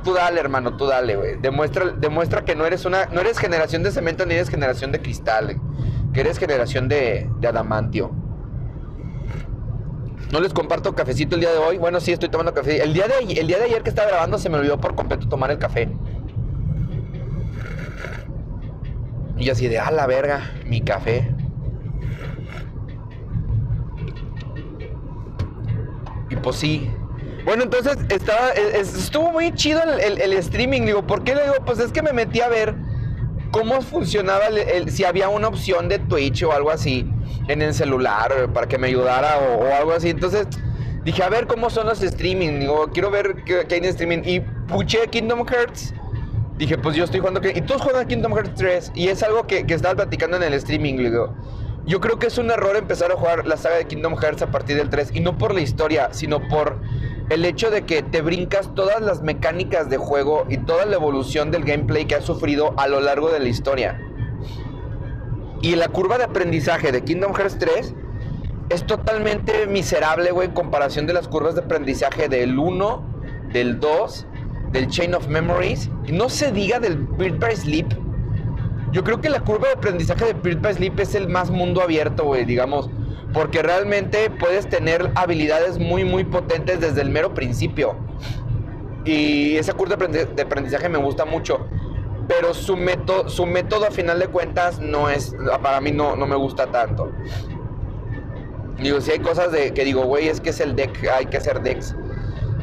tú 0.02 0.14
dale, 0.14 0.40
hermano, 0.40 0.76
tú 0.76 0.86
dale, 0.86 1.16
güey. 1.16 1.36
Demuestra, 1.40 1.86
demuestra 1.90 2.44
que 2.44 2.54
no 2.54 2.66
eres 2.66 2.84
una, 2.84 3.06
no 3.06 3.20
eres 3.20 3.38
generación 3.38 3.82
de 3.82 3.90
cemento 3.90 4.26
ni 4.26 4.34
eres 4.34 4.48
generación 4.48 4.92
de 4.92 5.00
cristal, 5.00 5.60
que 6.12 6.20
eres 6.20 6.38
generación 6.38 6.88
de, 6.88 7.30
de 7.40 7.48
adamantio. 7.48 8.12
No 10.32 10.40
les 10.40 10.52
comparto 10.52 10.94
cafecito 10.94 11.36
el 11.36 11.42
día 11.42 11.52
de 11.52 11.58
hoy. 11.58 11.78
Bueno, 11.78 12.00
sí, 12.00 12.12
estoy 12.12 12.28
tomando 12.28 12.52
café. 12.52 12.82
El 12.82 12.92
día 12.92 13.06
de, 13.06 13.32
el 13.40 13.46
día 13.46 13.58
de 13.58 13.64
ayer 13.64 13.82
que 13.82 13.90
estaba 13.90 14.08
grabando 14.08 14.38
se 14.38 14.48
me 14.48 14.58
olvidó 14.58 14.80
por 14.80 14.94
completo 14.94 15.28
tomar 15.28 15.50
el 15.50 15.58
café. 15.58 15.88
Y 19.36 19.50
así 19.50 19.68
de, 19.68 19.78
a 19.78 19.90
la 19.90 20.06
verga, 20.06 20.52
mi 20.66 20.80
café. 20.80 21.32
Y 26.30 26.36
pues 26.36 26.56
sí, 26.56 26.90
bueno, 27.44 27.64
entonces 27.64 27.98
estaba, 28.08 28.52
e, 28.52 28.80
estuvo 28.80 29.30
muy 29.30 29.52
chido 29.52 29.82
el, 29.82 30.32
streaming. 30.32 30.82
Digo, 30.82 31.06
¿por 31.06 31.24
qué 31.24 31.34
le 31.34 31.42
digo? 31.42 31.54
Pues 31.66 31.78
es 31.78 31.92
que 31.92 32.02
me 32.02 32.12
metí 32.12 32.40
a 32.40 32.48
ver 32.48 32.74
cómo 33.50 33.82
funcionaba, 33.82 34.46
si 34.88 35.04
había 35.04 35.28
una 35.28 35.48
opción 35.48 35.88
de 35.88 35.98
Twitch 35.98 36.42
o 36.42 36.52
algo 36.52 36.70
así 36.70 37.08
en 37.48 37.62
el 37.62 37.74
celular 37.74 38.50
para 38.52 38.66
que 38.66 38.78
me 38.78 38.88
ayudara 38.88 39.38
o, 39.38 39.72
algo 39.74 39.92
así. 39.92 40.10
Entonces 40.10 40.46
dije, 41.04 41.22
a 41.22 41.28
ver 41.28 41.46
cómo 41.46 41.70
son 41.70 41.86
los 41.86 42.02
streaming. 42.02 42.60
Digo, 42.60 42.88
quiero 42.92 43.10
ver 43.10 43.44
qué, 43.44 43.66
hay 43.70 43.78
en 43.78 43.84
streaming. 43.84 44.22
Y 44.24 44.40
puché 44.40 45.06
Kingdom 45.08 45.46
Hearts. 45.46 45.94
Dije, 46.56 46.78
pues 46.78 46.96
yo 46.96 47.04
estoy 47.04 47.20
jugando. 47.20 47.40
Y 47.46 47.60
todos 47.60 47.82
juegan 47.82 48.06
Kingdom 48.06 48.32
Hearts 48.32 48.54
3. 48.56 48.92
Y 48.94 49.08
es 49.08 49.22
algo 49.22 49.46
que, 49.46 49.66
que 49.66 49.74
estaba 49.74 49.94
platicando 49.94 50.36
en 50.36 50.44
el 50.44 50.54
streaming. 50.54 50.96
Digo, 50.96 51.34
yo 51.84 52.00
creo 52.00 52.18
que 52.18 52.28
es 52.28 52.38
un 52.38 52.50
error 52.50 52.76
empezar 52.76 53.12
a 53.12 53.16
jugar 53.16 53.46
la 53.46 53.56
saga 53.56 53.76
de 53.76 53.86
Kingdom 53.86 54.16
Hearts 54.16 54.42
a 54.42 54.50
partir 54.50 54.76
del 54.76 54.88
3. 54.88 55.10
Y 55.14 55.20
no 55.20 55.36
por 55.36 55.52
la 55.52 55.60
historia, 55.60 56.08
sino 56.12 56.48
por 56.48 56.78
el 57.30 57.44
hecho 57.44 57.70
de 57.70 57.84
que 57.84 58.02
te 58.02 58.20
brincas 58.20 58.74
todas 58.74 59.00
las 59.00 59.22
mecánicas 59.22 59.88
de 59.88 59.96
juego 59.96 60.44
y 60.48 60.58
toda 60.58 60.84
la 60.84 60.96
evolución 60.96 61.50
del 61.50 61.64
gameplay 61.64 62.04
que 62.04 62.16
has 62.16 62.24
sufrido 62.24 62.74
a 62.76 62.86
lo 62.86 63.00
largo 63.00 63.30
de 63.30 63.40
la 63.40 63.48
historia. 63.48 64.00
Y 65.62 65.76
la 65.76 65.88
curva 65.88 66.18
de 66.18 66.24
aprendizaje 66.24 66.92
de 66.92 67.02
Kingdom 67.02 67.32
Hearts 67.34 67.58
3 67.58 67.94
es 68.68 68.86
totalmente 68.86 69.66
miserable, 69.66 70.30
güey, 70.30 70.48
en 70.48 70.54
comparación 70.54 71.06
de 71.06 71.14
las 71.14 71.26
curvas 71.26 71.54
de 71.54 71.62
aprendizaje 71.62 72.28
del 72.28 72.58
1, 72.58 73.02
del 73.52 73.80
2, 73.80 74.26
del 74.72 74.88
Chain 74.88 75.14
of 75.14 75.28
Memories. 75.28 75.90
Y 76.06 76.12
no 76.12 76.28
se 76.28 76.52
diga 76.52 76.80
del 76.80 76.98
Bird 76.98 77.38
by 77.38 77.56
Sleep. 77.56 77.86
Yo 78.92 79.02
creo 79.02 79.20
que 79.20 79.30
la 79.30 79.40
curva 79.40 79.68
de 79.68 79.74
aprendizaje 79.74 80.26
de 80.26 80.32
Bird 80.34 80.60
by 80.60 80.74
Sleep 80.74 81.00
es 81.00 81.14
el 81.14 81.28
más 81.28 81.50
mundo 81.50 81.80
abierto, 81.80 82.24
güey, 82.24 82.44
digamos 82.44 82.90
porque 83.34 83.62
realmente 83.62 84.30
puedes 84.30 84.68
tener 84.68 85.10
habilidades 85.16 85.78
muy, 85.78 86.04
muy 86.04 86.22
potentes 86.22 86.80
desde 86.80 87.02
el 87.02 87.10
mero 87.10 87.34
principio. 87.34 87.96
Y 89.04 89.56
ese 89.56 89.72
curso 89.72 89.96
de 89.96 90.42
aprendizaje 90.42 90.88
me 90.88 90.98
gusta 90.98 91.24
mucho. 91.24 91.66
Pero 92.28 92.54
su 92.54 92.76
método, 92.76 93.28
su 93.28 93.44
método 93.44 93.86
a 93.86 93.90
final 93.90 94.20
de 94.20 94.28
cuentas 94.28 94.78
no 94.78 95.10
es, 95.10 95.34
para 95.62 95.80
mí 95.80 95.90
no, 95.90 96.16
no 96.16 96.26
me 96.26 96.36
gusta 96.36 96.68
tanto. 96.68 97.10
Digo, 98.80 99.00
si 99.00 99.10
hay 99.10 99.18
cosas 99.18 99.50
de 99.52 99.74
que 99.74 99.84
digo, 99.84 100.04
güey, 100.04 100.28
es 100.28 100.40
que 100.40 100.50
es 100.50 100.60
el 100.60 100.76
deck, 100.76 101.06
hay 101.12 101.26
que 101.26 101.36
hacer 101.36 101.60
decks. 101.60 101.94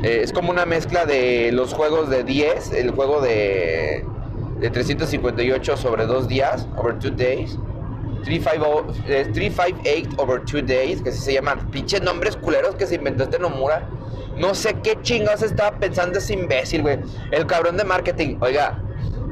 Eh, 0.04 0.22
es 0.24 0.32
como 0.32 0.52
una 0.52 0.66
mezcla 0.66 1.06
de 1.06 1.52
los 1.52 1.74
juegos 1.74 2.10
de 2.10 2.24
10, 2.24 2.72
el 2.72 2.92
juego 2.92 3.22
de, 3.22 4.06
de 4.60 4.70
358 4.70 5.78
sobre 5.78 6.06
dos 6.06 6.28
días, 6.28 6.68
over 6.78 6.98
two 6.98 7.12
days 7.12 7.60
358 8.24 9.84
eh, 9.86 10.08
over 10.18 10.42
2 10.46 10.66
days, 10.66 11.02
que 11.02 11.12
se 11.12 11.34
llaman 11.34 11.70
pinches 11.72 12.02
nombres 12.02 12.36
culeros 12.36 12.76
que 12.76 12.88
se 12.88 12.96
inventó 12.96 13.24
este 13.24 13.40
Nomura. 13.40 13.88
No 14.38 14.56
sé 14.56 14.76
qué 14.84 14.98
chingados 15.02 15.44
estaba 15.44 15.78
pensando 15.78 16.20
ese 16.20 16.34
imbécil, 16.34 16.82
güey. 16.82 17.00
El 17.32 17.46
cabrón 17.46 17.78
de 17.78 17.84
marketing. 17.84 18.38
Oiga, 18.40 18.82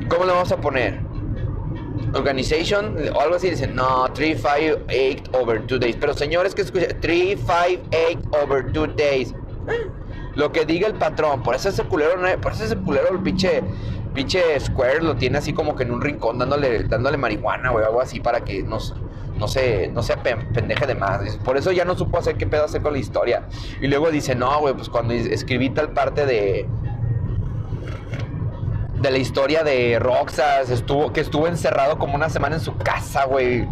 ¿cómo 0.08 0.26
le 0.26 0.32
vamos 0.32 0.52
a 0.52 0.58
poner? 0.58 1.00
Organization 2.14 2.96
o 3.14 3.22
algo 3.22 3.36
así. 3.36 3.50
Dicen, 3.50 3.76
no, 3.76 4.12
358 4.14 5.32
over 5.34 5.66
2 5.66 5.80
days. 5.80 5.96
Pero 6.00 6.14
señores, 6.14 6.54
que 6.54 6.62
escuchen, 6.62 7.00
358 7.00 8.20
over 8.44 8.72
2 8.72 8.96
days. 8.96 9.34
Lo 10.36 10.52
que 10.52 10.66
diga 10.66 10.88
el 10.88 10.96
patrón. 10.96 11.44
Por 11.44 11.56
eso 11.56 11.70
ese 11.70 11.84
culero, 11.84 12.14
por 12.42 12.52
eso 12.52 12.66
ese 12.66 12.78
culero, 12.78 13.10
el 13.12 13.20
pinche 13.20 13.62
pinche 14.20 14.60
Square 14.60 15.02
lo 15.02 15.16
tiene 15.16 15.38
así 15.38 15.54
como 15.54 15.78
que 15.78 15.84
en 15.84 15.92
un 15.92 16.02
rincón 16.02 16.38
dándole, 16.38 16.84
dándole 16.84 17.16
marihuana, 17.16 17.72
o 17.72 17.78
algo 17.78 18.02
así 18.02 18.20
para 18.20 18.42
que 18.44 18.64
nos, 18.64 18.94
no 19.38 19.48
se, 19.48 19.88
no 19.88 20.04
se 20.04 20.18
pendeje 20.18 20.86
de 20.86 20.94
más. 20.94 21.38
Por 21.38 21.56
eso 21.56 21.72
ya 21.72 21.86
no 21.86 21.98
supo 21.98 22.18
hacer 22.18 22.36
qué 22.36 22.46
pedo 22.46 22.66
hacer 22.66 22.82
con 22.82 22.92
la 22.92 23.00
historia. 23.00 23.48
Y 23.80 23.88
luego 23.88 24.12
dice, 24.12 24.36
no, 24.36 24.60
güey, 24.60 24.74
pues 24.74 24.90
cuando 24.90 25.14
escribí 25.14 25.70
tal 25.70 25.94
parte 25.94 26.26
de 26.26 26.68
de 29.02 29.12
la 29.12 29.18
historia 29.18 29.64
de 29.64 29.98
Roxas, 29.98 30.70
estuvo, 30.70 31.14
que 31.14 31.22
estuvo 31.22 31.48
encerrado 31.48 31.98
como 31.98 32.16
una 32.16 32.28
semana 32.28 32.58
en 32.58 32.62
su 32.62 32.76
casa, 32.76 33.24
güey. 33.24 33.66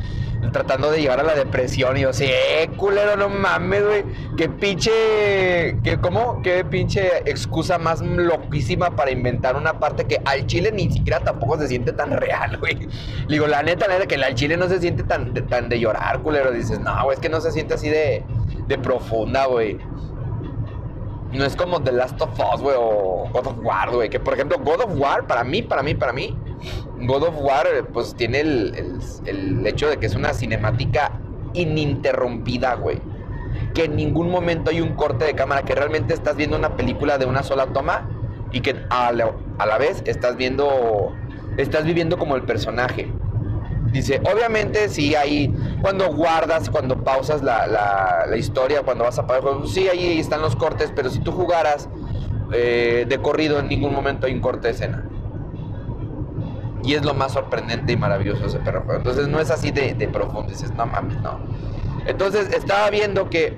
Tratando 0.52 0.92
de 0.92 1.02
llegar 1.02 1.20
a 1.20 1.24
la 1.24 1.36
depresión. 1.36 1.98
Y 1.98 2.02
yo, 2.02 2.14
sí, 2.14 2.26
eh, 2.26 2.70
culero, 2.76 3.16
no 3.16 3.30
mames, 3.30 3.86
güey. 3.86 4.04
Qué 4.36 4.50
pinche. 4.50 5.78
Qué, 5.84 5.98
¿Cómo? 6.02 6.42
Qué 6.42 6.64
pinche 6.66 7.18
excusa 7.30 7.78
más 7.78 8.02
loquísima 8.02 8.96
para 8.96 9.12
inventar 9.12 9.56
una 9.56 9.80
parte 9.80 10.06
que 10.06 10.22
al 10.26 10.46
chile 10.48 10.72
ni 10.72 10.92
siquiera 10.92 11.20
tampoco 11.20 11.58
se 11.58 11.68
siente 11.68 11.94
tan 11.94 12.12
real, 12.12 12.58
güey. 12.58 12.88
Digo, 13.28 13.48
la 13.48 13.64
neta, 13.64 13.88
la 13.88 13.96
neta, 13.96 14.08
que 14.08 14.16
al 14.16 14.36
chile 14.36 14.58
no 14.58 14.68
se 14.68 14.80
siente 14.80 15.04
tan 15.04 15.34
de, 15.34 15.42
tan 15.42 15.70
de 15.70 15.80
llorar, 15.80 16.22
culero. 16.22 16.52
Dices, 16.52 16.80
no, 16.80 17.04
güey, 17.04 17.16
es 17.16 17.20
que 17.20 17.30
no 17.30 17.42
se 17.42 17.52
siente 17.52 17.74
así 17.74 17.90
de, 17.90 18.24
de 18.68 18.78
profunda, 18.78 19.46
güey. 19.46 19.78
No 21.34 21.44
es 21.44 21.56
como 21.56 21.82
The 21.82 21.92
Last 21.92 22.22
of 22.22 22.32
Us, 22.40 22.62
güey, 22.62 22.76
o 22.80 23.30
God 23.32 23.48
of 23.48 23.58
War, 23.62 23.92
güey. 23.92 24.10
Que 24.10 24.20
por 24.20 24.34
ejemplo, 24.34 24.58
God 24.60 24.82
of 24.82 25.00
War, 25.00 25.28
para 25.28 25.44
mí, 25.44 25.62
para 25.62 25.84
mí, 25.84 25.94
para 25.94 26.14
mí, 26.14 26.38
God 27.02 27.24
of 27.24 27.36
War, 27.40 27.68
pues 27.94 28.16
tiene 28.16 28.42
el, 28.42 29.64
hecho 29.66 29.90
de 29.90 29.98
que 29.98 30.06
es 30.06 30.16
una 30.16 30.34
cinemática 30.34 31.12
ininterrumpida, 31.54 32.76
güey. 32.76 33.00
Que 33.74 33.86
en 33.86 33.96
ningún 33.96 34.30
momento 34.30 34.72
hay 34.72 34.82
un 34.82 34.96
corte 34.96 35.26
de 35.26 35.34
cámara, 35.34 35.64
que 35.64 35.76
realmente 35.76 36.14
estás 36.14 36.36
viendo 36.36 36.58
una 36.58 36.76
película 36.76 37.18
de 37.18 37.26
una 37.26 37.44
sola 37.44 37.68
toma 37.68 38.10
y 38.52 38.62
que 38.62 38.76
a 38.90 39.12
la, 39.12 39.32
a 39.58 39.66
la 39.66 39.78
vez 39.78 40.02
estás 40.06 40.38
viendo, 40.38 41.14
estás 41.58 41.84
viviendo 41.86 42.18
como 42.18 42.36
el 42.36 42.44
personaje. 42.44 43.12
Dice, 43.92 44.22
obviamente 44.32 44.90
sí 44.90 45.16
hay, 45.16 45.54
cuando 45.82 46.14
guardas, 46.14 46.70
cuando 46.70 47.04
pausas 47.04 47.42
la, 47.42 48.28
historia, 48.38 48.82
cuando 48.84 49.04
vas 49.04 49.18
a 49.18 49.22
el 49.22 49.42
juego, 49.42 49.66
sí 49.66 49.88
ahí 49.88 50.20
están 50.20 50.42
los 50.42 50.56
cortes, 50.56 50.92
pero 50.96 51.10
si 51.10 51.20
tú 51.20 51.32
jugaras 51.32 51.88
eh, 52.52 53.06
de 53.08 53.18
corrido 53.20 53.60
en 53.60 53.68
ningún 53.68 53.94
momento 53.94 54.28
hay 54.28 54.34
un 54.34 54.42
corte 54.42 54.68
de 54.68 54.74
escena. 54.74 55.06
Y 56.84 56.94
es 56.94 57.04
lo 57.04 57.14
más 57.14 57.34
sorprendente 57.34 57.94
y 57.94 57.98
maravilloso 57.98 58.42
de 58.42 58.48
ese 58.48 58.60
perro 58.60 58.82
juego. 58.84 59.00
Entonces 59.00 59.28
no 59.28 59.40
es 59.40 59.50
así 59.50 59.72
de, 59.72 59.94
de 59.94 60.08
profundo, 60.08 60.50
dices, 60.50 60.72
no 60.74 60.86
mames, 60.86 61.20
no. 61.22 61.40
Entonces 62.06 62.50
estaba 62.54 62.90
viendo 62.90 63.30
que, 63.30 63.58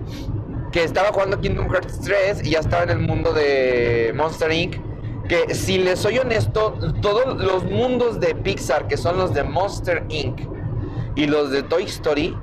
que 0.71 0.83
estaba 0.83 1.11
jugando 1.11 1.39
Kingdom 1.39 1.69
Hearts 1.69 2.01
3 2.01 2.43
y 2.45 2.51
ya 2.51 2.59
estaba 2.59 2.83
en 2.83 2.89
el 2.89 2.99
mundo 2.99 3.33
de 3.33 4.13
Monster 4.15 4.51
Inc 4.51 4.89
que 5.29 5.53
si 5.53 5.77
les 5.77 5.99
soy 5.99 6.17
honesto, 6.17 6.73
todos 7.01 7.37
los 7.41 7.63
mundos 7.63 8.19
de 8.19 8.33
Pixar, 8.33 8.87
que 8.87 8.97
son 8.97 9.17
los 9.17 9.33
de 9.33 9.43
Monster 9.43 10.03
Inc. 10.09 10.41
y 11.15 11.27
los 11.27 11.51
de 11.51 11.61
Toy 11.61 11.83
Story, 11.83 12.35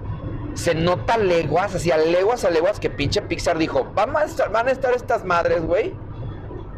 se 0.55 0.75
nota 0.75 1.19
leguas, 1.19 1.75
así 1.75 1.91
a 1.91 1.99
leguas 1.99 2.45
a 2.45 2.51
leguas 2.51 2.79
que 2.79 2.89
pinche 2.89 3.21
Pixar 3.23 3.59
dijo, 3.59 3.89
van 3.95 4.17
a 4.17 4.23
estar, 4.23 4.51
van 4.53 4.69
a 4.69 4.71
estar 4.71 4.95
estas 4.95 5.25
madres, 5.25 5.67
güey. 5.67 5.93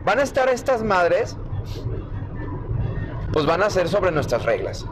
Van 0.04 0.18
a 0.18 0.22
estar 0.22 0.48
estas 0.48 0.82
madres, 0.82 1.36
pues 3.38 3.46
van 3.46 3.62
a 3.62 3.70
ser 3.70 3.88
sobre 3.88 4.10
nuestras 4.10 4.44
reglas. 4.44 4.84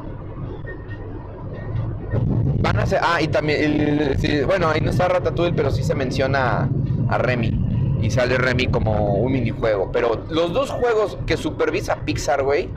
Van 2.61 2.79
a 2.79 2.87
ser, 2.87 3.01
ah, 3.03 3.21
y 3.21 3.27
también, 3.27 4.17
bueno, 4.47 4.69
ahí 4.69 4.81
no 4.81 4.93
está 4.93 5.09
Ratatouille, 5.09 5.53
pero 5.53 5.73
sí 5.73 5.83
se 5.83 5.97
menciona 5.97 6.71
a 7.09 7.19
Remy 7.19 7.99
y 8.03 8.09
sale 8.09 8.39
Remy 8.39 8.69
como 8.69 9.15
un 9.15 9.33
minijuego. 9.33 9.91
Pero 9.91 10.23
los 10.31 10.53
dos 10.53 10.71
juegos 10.71 11.19
que 11.27 11.37
supervisa 11.37 11.97
Pixar, 12.05 12.45
güey, 12.45 12.71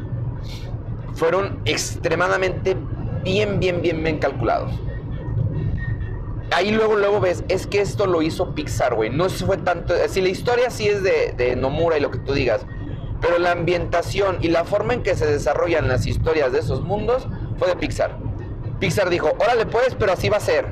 fueron 1.14 1.60
extremadamente 1.66 2.76
bien, 3.24 3.60
bien, 3.60 3.84
bien, 3.84 4.04
bien 4.04 4.18
calculados. 4.18 4.72
Ahí 6.50 6.72
luego, 6.72 6.96
luego 6.96 7.20
ves, 7.20 7.44
es 7.48 7.68
que 7.68 7.80
esto 7.80 8.08
lo 8.08 8.24
hizo 8.24 8.56
Pixar, 8.56 8.96
güey. 8.96 9.12
No 9.12 9.30
fue 9.30 9.58
tanto. 9.58 9.94
Si 10.08 10.20
la 10.20 10.30
historia 10.30 10.72
sí 10.72 10.88
es 10.88 11.04
de 11.04 11.56
Nomura 11.56 11.96
y 11.96 12.02
lo 12.02 12.10
que 12.10 12.18
tú 12.18 12.34
digas, 12.34 12.66
pero 13.22 13.38
la 13.38 13.52
ambientación 13.52 14.38
y 14.42 14.50
la 14.50 14.64
forma 14.64 14.94
en 14.94 15.04
que 15.04 15.16
se 15.16 15.26
desarrollan 15.26 15.88
las 15.88 16.06
historias 16.06 16.52
de 16.52 16.60
esos 16.60 16.82
mundos 16.82 17.28
fue 17.58 17.68
de 17.68 17.76
Pixar. 17.76 18.18
Pixar 18.80 19.10
dijo, 19.10 19.34
órale 19.40 19.66
pues, 19.66 19.96
pero 19.98 20.14
así 20.14 20.30
va 20.30 20.38
a 20.38 20.42
ser. 20.42 20.68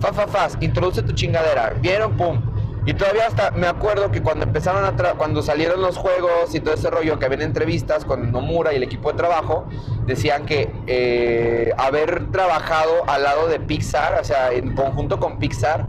Fa, 0.00 0.12
fa, 0.12 0.26
fa, 0.28 0.48
introduce 0.60 1.02
tu 1.02 1.12
chingadera. 1.12 1.74
Vieron, 1.80 2.16
pum. 2.16 2.40
Y 2.86 2.94
todavía 2.94 3.26
hasta 3.26 3.50
me 3.50 3.66
acuerdo 3.66 4.10
que 4.10 4.22
cuando 4.22 4.46
empezaron 4.46 4.84
a 4.84 5.14
cuando 5.14 5.42
salieron 5.42 5.82
los 5.82 5.98
juegos 5.98 6.54
y 6.54 6.60
todo 6.60 6.74
ese 6.74 6.88
rollo, 6.88 7.18
que 7.18 7.26
habían 7.26 7.42
entrevistas 7.42 8.06
con 8.06 8.32
Nomura 8.32 8.72
y 8.72 8.76
el 8.76 8.82
equipo 8.82 9.12
de 9.12 9.18
trabajo, 9.18 9.66
decían 10.06 10.46
que 10.46 10.72
eh, 10.86 11.72
haber 11.76 12.30
trabajado 12.30 13.04
al 13.06 13.24
lado 13.24 13.48
de 13.48 13.60
Pixar, 13.60 14.18
o 14.18 14.24
sea, 14.24 14.52
en 14.52 14.74
conjunto 14.74 15.20
con 15.20 15.38
Pixar, 15.38 15.86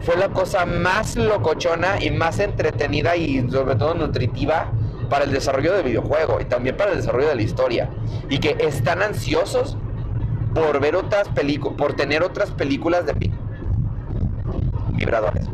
fue 0.00 0.16
la 0.16 0.30
cosa 0.30 0.66
más 0.66 1.14
locochona 1.14 2.02
y 2.02 2.10
más 2.10 2.40
entretenida 2.40 3.14
y 3.14 3.48
sobre 3.48 3.76
todo 3.76 3.94
nutritiva 3.94 4.72
para 5.12 5.26
el 5.26 5.30
desarrollo 5.30 5.74
del 5.74 5.84
videojuego 5.84 6.40
y 6.40 6.46
también 6.46 6.74
para 6.74 6.92
el 6.92 6.96
desarrollo 6.96 7.28
de 7.28 7.34
la 7.34 7.42
historia. 7.42 7.90
Y 8.30 8.38
que 8.38 8.56
están 8.60 9.02
ansiosos 9.02 9.76
por 10.54 10.80
ver 10.80 10.96
otras 10.96 11.28
películas, 11.28 11.76
por 11.76 11.92
tener 11.92 12.22
otras 12.22 12.50
películas 12.50 13.04
de 13.04 13.30
vibradores. 14.92 15.46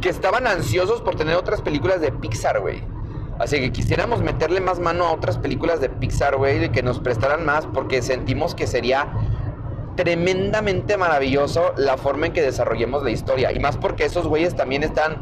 que 0.00 0.08
estaban 0.08 0.46
ansiosos 0.46 1.02
por 1.02 1.16
tener 1.16 1.34
otras 1.34 1.60
películas 1.60 2.00
de 2.00 2.12
Pixar, 2.12 2.60
güey. 2.60 2.84
Así 3.40 3.58
que 3.58 3.72
quisiéramos 3.72 4.22
meterle 4.22 4.60
más 4.60 4.78
mano 4.78 5.04
a 5.04 5.12
otras 5.12 5.38
películas 5.38 5.80
de 5.80 5.88
Pixar, 5.88 6.36
güey, 6.36 6.70
que 6.70 6.84
nos 6.84 7.00
prestaran 7.00 7.44
más, 7.44 7.66
porque 7.66 8.00
sentimos 8.00 8.54
que 8.54 8.68
sería 8.68 9.12
tremendamente 9.98 10.96
maravilloso 10.96 11.72
la 11.76 11.96
forma 11.96 12.26
en 12.26 12.32
que 12.32 12.40
desarrollemos 12.40 13.02
la 13.02 13.10
historia. 13.10 13.50
Y 13.50 13.58
más 13.58 13.76
porque 13.76 14.04
esos 14.04 14.28
güeyes 14.28 14.54
también 14.54 14.84
están, 14.84 15.16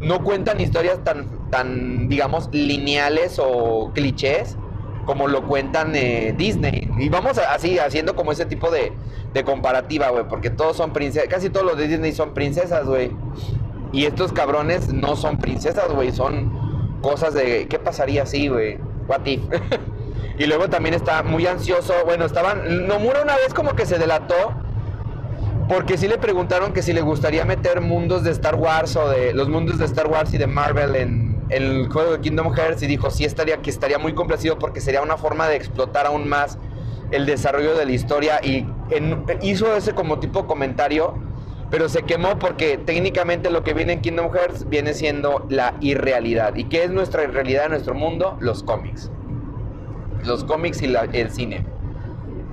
no 0.00 0.22
cuentan 0.22 0.60
historias 0.60 1.02
tan, 1.02 1.50
tan 1.50 2.08
digamos, 2.08 2.48
lineales 2.52 3.40
o 3.42 3.90
clichés 3.92 4.56
como 5.04 5.26
lo 5.26 5.48
cuentan 5.48 5.96
eh, 5.96 6.32
Disney. 6.38 6.88
Y 6.96 7.08
vamos 7.08 7.38
así, 7.38 7.80
haciendo 7.80 8.14
como 8.14 8.30
ese 8.30 8.46
tipo 8.46 8.70
de, 8.70 8.92
de 9.34 9.42
comparativa, 9.42 10.10
güey, 10.10 10.28
porque 10.28 10.48
todos 10.48 10.76
son 10.76 10.92
princesas, 10.92 11.28
casi 11.28 11.50
todos 11.50 11.66
los 11.66 11.76
de 11.76 11.88
Disney 11.88 12.12
son 12.12 12.32
princesas, 12.32 12.86
güey. 12.86 13.10
Y 13.92 14.04
estos 14.04 14.32
cabrones 14.32 14.92
no 14.92 15.16
son 15.16 15.38
princesas, 15.38 15.92
güey, 15.92 16.12
son 16.12 17.00
cosas 17.02 17.34
de 17.34 17.66
¿qué 17.66 17.80
pasaría 17.80 18.26
si, 18.26 18.46
güey? 18.46 18.78
What 19.08 19.26
if? 19.26 19.42
y 20.40 20.46
luego 20.46 20.70
también 20.70 20.94
está 20.94 21.22
muy 21.22 21.46
ansioso, 21.46 21.92
bueno, 22.06 22.24
estaban 22.24 22.86
Nomura 22.86 23.20
una 23.20 23.36
vez 23.36 23.52
como 23.52 23.76
que 23.76 23.84
se 23.84 23.98
delató 23.98 24.54
porque 25.68 25.98
sí 25.98 26.08
le 26.08 26.16
preguntaron 26.16 26.72
que 26.72 26.80
si 26.80 26.94
le 26.94 27.02
gustaría 27.02 27.44
meter 27.44 27.82
mundos 27.82 28.24
de 28.24 28.30
Star 28.30 28.54
Wars 28.54 28.96
o 28.96 29.10
de 29.10 29.34
los 29.34 29.50
mundos 29.50 29.78
de 29.78 29.84
Star 29.84 30.06
Wars 30.06 30.32
y 30.32 30.38
de 30.38 30.46
Marvel 30.46 30.96
en 30.96 31.44
el 31.50 31.88
juego 31.92 32.12
de 32.12 32.20
Kingdom 32.20 32.54
Hearts 32.54 32.82
y 32.82 32.86
dijo 32.86 33.10
sí 33.10 33.26
estaría 33.26 33.58
que 33.58 33.68
estaría 33.68 33.98
muy 33.98 34.14
complacido 34.14 34.58
porque 34.58 34.80
sería 34.80 35.02
una 35.02 35.18
forma 35.18 35.46
de 35.46 35.56
explotar 35.56 36.06
aún 36.06 36.26
más 36.26 36.56
el 37.10 37.26
desarrollo 37.26 37.76
de 37.76 37.84
la 37.84 37.92
historia 37.92 38.40
y 38.42 38.66
hizo 39.42 39.76
ese 39.76 39.92
como 39.92 40.20
tipo 40.20 40.46
comentario 40.46 41.18
pero 41.70 41.90
se 41.90 42.04
quemó 42.04 42.38
porque 42.38 42.78
técnicamente 42.78 43.50
lo 43.50 43.62
que 43.62 43.74
viene 43.74 43.92
en 43.92 44.00
Kingdom 44.00 44.32
Hearts 44.32 44.68
viene 44.70 44.92
siendo 44.92 45.46
la 45.50 45.74
irrealidad. 45.80 46.56
¿Y 46.56 46.64
qué 46.64 46.82
es 46.82 46.90
nuestra 46.90 47.22
irrealidad 47.22 47.66
en 47.66 47.70
nuestro 47.70 47.94
mundo? 47.94 48.36
Los 48.40 48.64
cómics. 48.64 49.08
Los 50.24 50.44
cómics 50.44 50.82
y 50.82 50.94
el 50.94 51.30
cine. 51.30 51.64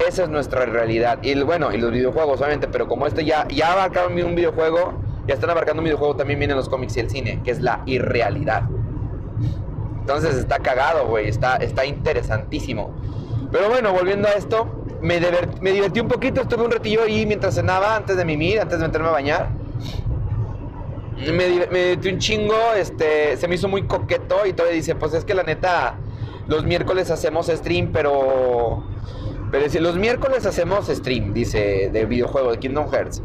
Esa 0.07 0.23
es 0.23 0.29
nuestra 0.29 0.65
realidad. 0.65 1.19
Y 1.23 1.41
bueno, 1.41 1.73
y 1.73 1.77
los 1.77 1.91
videojuegos, 1.91 2.39
obviamente, 2.39 2.67
pero 2.67 2.87
como 2.87 3.07
este 3.07 3.25
ya, 3.25 3.47
ya 3.47 3.73
abarcaron 3.73 4.13
un 4.13 4.35
videojuego, 4.35 4.93
ya 5.27 5.33
están 5.33 5.49
abarcando 5.49 5.81
un 5.81 5.85
videojuego, 5.85 6.15
también 6.15 6.39
vienen 6.39 6.55
los 6.55 6.69
cómics 6.69 6.95
y 6.97 6.99
el 7.01 7.09
cine, 7.09 7.41
que 7.43 7.51
es 7.51 7.61
la 7.61 7.81
irrealidad. 7.85 8.63
Entonces 9.99 10.35
está 10.35 10.59
cagado, 10.59 11.07
güey, 11.07 11.27
está, 11.27 11.57
está 11.57 11.85
interesantísimo. 11.85 12.93
Pero 13.51 13.69
bueno, 13.69 13.91
volviendo 13.91 14.27
a 14.27 14.31
esto, 14.31 14.67
me, 15.01 15.19
divertí 15.71 15.99
un 15.99 16.07
poquito, 16.07 16.41
estuve 16.41 16.63
un 16.63 16.71
ratillo 16.71 17.03
ahí 17.03 17.25
mientras 17.25 17.55
cenaba, 17.55 17.95
antes 17.95 18.17
de 18.17 18.25
mimir, 18.25 18.59
antes 18.59 18.79
de 18.79 18.85
meterme 18.85 19.07
a 19.07 19.11
bañar. 19.11 19.49
Me, 21.17 21.47
divertí 21.47 22.09
un 22.09 22.19
chingo, 22.19 22.55
este, 22.75 23.35
se 23.37 23.47
me 23.47 23.55
hizo 23.55 23.67
muy 23.67 23.83
coqueto 23.83 24.45
y 24.45 24.53
todavía 24.53 24.75
dice, 24.75 24.95
pues 24.95 25.13
es 25.13 25.25
que 25.25 25.33
la 25.33 25.43
neta, 25.43 25.95
los 26.47 26.63
miércoles 26.65 27.11
hacemos 27.11 27.47
stream, 27.47 27.91
pero... 27.91 28.83
Pero 29.49 29.63
dice, 29.63 29.79
los 29.79 29.95
miércoles 29.95 30.45
hacemos 30.45 30.87
stream, 30.87 31.33
dice, 31.33 31.89
de 31.91 32.05
videojuego, 32.05 32.51
de 32.51 32.59
Kingdom 32.59 32.91
Hearts. 32.91 33.21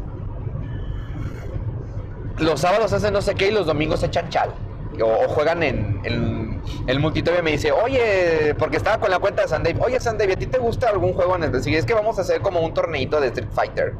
Los 2.37 2.61
sábados 2.61 2.93
hacen 2.93 3.11
no 3.13 3.21
sé 3.21 3.35
qué 3.35 3.49
y 3.49 3.51
los 3.51 3.65
domingos 3.65 4.01
echan 4.03 4.29
chal 4.29 4.53
o, 5.01 5.27
juegan 5.27 5.63
en, 5.63 6.61
el 6.87 6.99
multitorio 6.99 7.41
me 7.43 7.51
dice, 7.51 7.71
oye, 7.71 8.55
porque 8.57 8.77
estaba 8.77 8.99
con 8.99 9.09
la 9.09 9.19
cuenta 9.19 9.41
de 9.41 9.47
Sandave, 9.47 9.79
oye 9.81 9.99
Sandave, 9.99 10.33
¿a 10.33 10.35
ti 10.35 10.45
te 10.45 10.59
gusta 10.59 10.89
algún 10.89 11.13
juego 11.13 11.35
en 11.35 11.43
específico? 11.43 11.79
Es 11.79 11.85
que 11.85 11.93
vamos 11.93 12.17
a 12.19 12.21
hacer 12.21 12.41
como 12.41 12.61
un 12.61 12.73
torneito 12.73 13.19
de 13.19 13.27
Street 13.27 13.49
Fighter. 13.51 13.93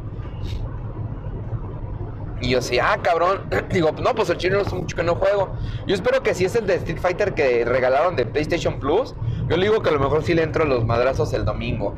Y 2.44 2.50
yo 2.50 2.62
sí, 2.62 2.78
ah, 2.78 3.00
cabrón. 3.02 3.42
Digo, 3.72 3.92
no, 3.94 4.14
pues 4.14 4.30
el 4.30 4.38
chino 4.38 4.60
es 4.60 4.72
mucho 4.74 4.96
que 4.96 5.04
no 5.04 5.16
juego. 5.16 5.54
Yo 5.88 5.96
espero 5.96 6.22
que 6.22 6.34
si 6.34 6.44
es 6.44 6.56
el 6.56 6.68
de 6.68 6.76
Street 6.76 7.00
Fighter 7.00 7.34
que 7.34 7.64
regalaron 7.64 8.18
de 8.18 8.26
PlayStation 8.26 8.80
Plus, 8.80 9.16
Yo 9.50 9.58
le 9.58 9.70
digo 9.70 9.82
que 9.82 9.90
a 9.90 9.94
lo 9.94 10.00
mejor 10.00 10.24
sí 10.24 10.34
le 10.34 10.44
entro 10.44 10.64
a 10.64 10.68
los 10.68 10.86
madrazos 10.86 11.32
el 11.34 11.46
domingo. 11.46 11.96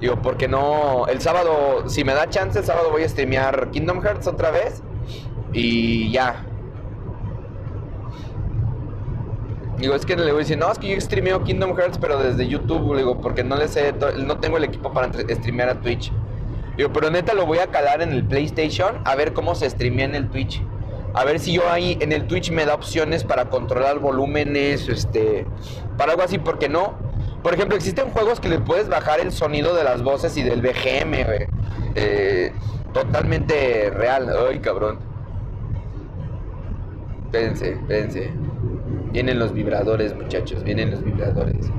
Digo, 0.00 0.22
porque 0.22 0.46
no. 0.46 1.06
El 1.08 1.20
sábado, 1.20 1.88
si 1.88 2.04
me 2.04 2.14
da 2.14 2.30
chance, 2.30 2.60
el 2.60 2.64
sábado 2.64 2.90
voy 2.92 3.02
a 3.02 3.08
streamear 3.08 3.70
Kingdom 3.72 4.00
Hearts 4.00 4.28
otra 4.28 4.52
vez. 4.52 4.84
Y 5.52 6.12
ya. 6.12 6.44
Digo, 9.78 9.94
es 9.94 10.06
que 10.06 10.16
le 10.16 10.22
voy 10.24 10.34
a 10.34 10.38
decir, 10.38 10.58
no, 10.58 10.70
es 10.70 10.78
que 10.78 10.88
yo 10.88 11.00
streameo 11.00 11.42
Kingdom 11.42 11.76
Hearts, 11.76 11.98
pero 11.98 12.20
desde 12.20 12.46
YouTube, 12.46 12.96
digo, 12.96 13.20
porque 13.20 13.42
no 13.42 13.56
le 13.56 13.66
sé, 13.68 13.94
no 14.24 14.38
tengo 14.38 14.56
el 14.58 14.64
equipo 14.64 14.92
para 14.92 15.12
streamear 15.12 15.68
a 15.68 15.80
Twitch. 15.80 16.12
Pero 16.78 17.10
neta 17.10 17.34
lo 17.34 17.44
voy 17.44 17.58
a 17.58 17.66
calar 17.66 18.02
en 18.02 18.12
el 18.12 18.24
PlayStation 18.24 19.00
a 19.04 19.16
ver 19.16 19.32
cómo 19.32 19.56
se 19.56 19.68
streamea 19.68 20.04
en 20.04 20.14
el 20.14 20.30
Twitch. 20.30 20.62
A 21.12 21.24
ver 21.24 21.40
si 21.40 21.52
yo 21.52 21.68
ahí 21.68 21.98
en 22.00 22.12
el 22.12 22.26
Twitch 22.28 22.52
me 22.52 22.64
da 22.64 22.74
opciones 22.74 23.24
para 23.24 23.50
controlar 23.50 23.98
volúmenes, 23.98 24.88
este, 24.88 25.46
para 25.96 26.12
algo 26.12 26.22
así, 26.22 26.38
porque 26.38 26.68
no. 26.68 26.94
Por 27.42 27.54
ejemplo, 27.54 27.76
existen 27.76 28.10
juegos 28.10 28.38
que 28.38 28.48
le 28.48 28.60
puedes 28.60 28.88
bajar 28.88 29.18
el 29.18 29.32
sonido 29.32 29.74
de 29.74 29.82
las 29.82 30.02
voces 30.02 30.36
y 30.36 30.42
del 30.42 30.60
BGM, 30.60 31.48
eh, 31.96 32.52
totalmente 32.92 33.90
real. 33.90 34.30
Ay, 34.48 34.60
cabrón. 34.60 34.98
Espérense, 37.24 37.72
espérense. 37.72 38.30
Vienen 39.12 39.38
los 39.38 39.52
vibradores, 39.52 40.14
muchachos, 40.14 40.62
vienen 40.62 40.90
los 40.92 41.02
vibradores. 41.02 41.70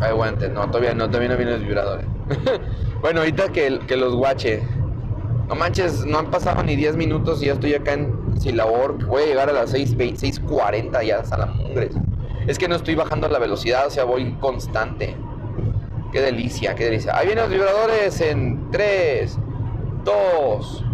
Aguante, 0.00 0.48
no, 0.48 0.66
todavía 0.68 0.94
no, 0.94 1.08
todavía 1.08 1.30
no 1.30 1.36
vienen 1.36 1.54
los 1.54 1.64
vibradores. 1.64 2.06
bueno, 3.00 3.20
ahorita 3.20 3.48
que, 3.50 3.80
que 3.86 3.96
los 3.96 4.14
guache. 4.14 4.62
No 5.48 5.54
manches, 5.54 6.04
no 6.04 6.18
han 6.18 6.30
pasado 6.30 6.62
ni 6.62 6.76
10 6.76 6.96
minutos 6.96 7.42
y 7.42 7.46
ya 7.46 7.54
estoy 7.54 7.74
acá 7.74 7.94
en 7.94 8.12
Silabor. 8.38 9.04
Voy 9.06 9.22
a 9.22 9.26
llegar 9.26 9.48
a 9.48 9.52
las 9.52 9.74
6.40 9.74 11.04
ya 11.04 11.20
hasta 11.20 11.38
la 11.38 11.46
mugre. 11.46 11.90
Es 12.46 12.58
que 12.58 12.68
no 12.68 12.76
estoy 12.76 12.94
bajando 12.94 13.28
la 13.28 13.38
velocidad, 13.38 13.86
o 13.86 13.90
sea, 13.90 14.04
voy 14.04 14.32
constante. 14.40 15.16
Qué 16.12 16.20
delicia, 16.20 16.74
qué 16.74 16.84
delicia. 16.84 17.16
Ahí 17.16 17.26
vienen 17.26 17.44
los 17.44 17.52
vibradores 17.52 18.20
en 18.20 18.70
3, 18.70 19.38
2, 20.04 20.84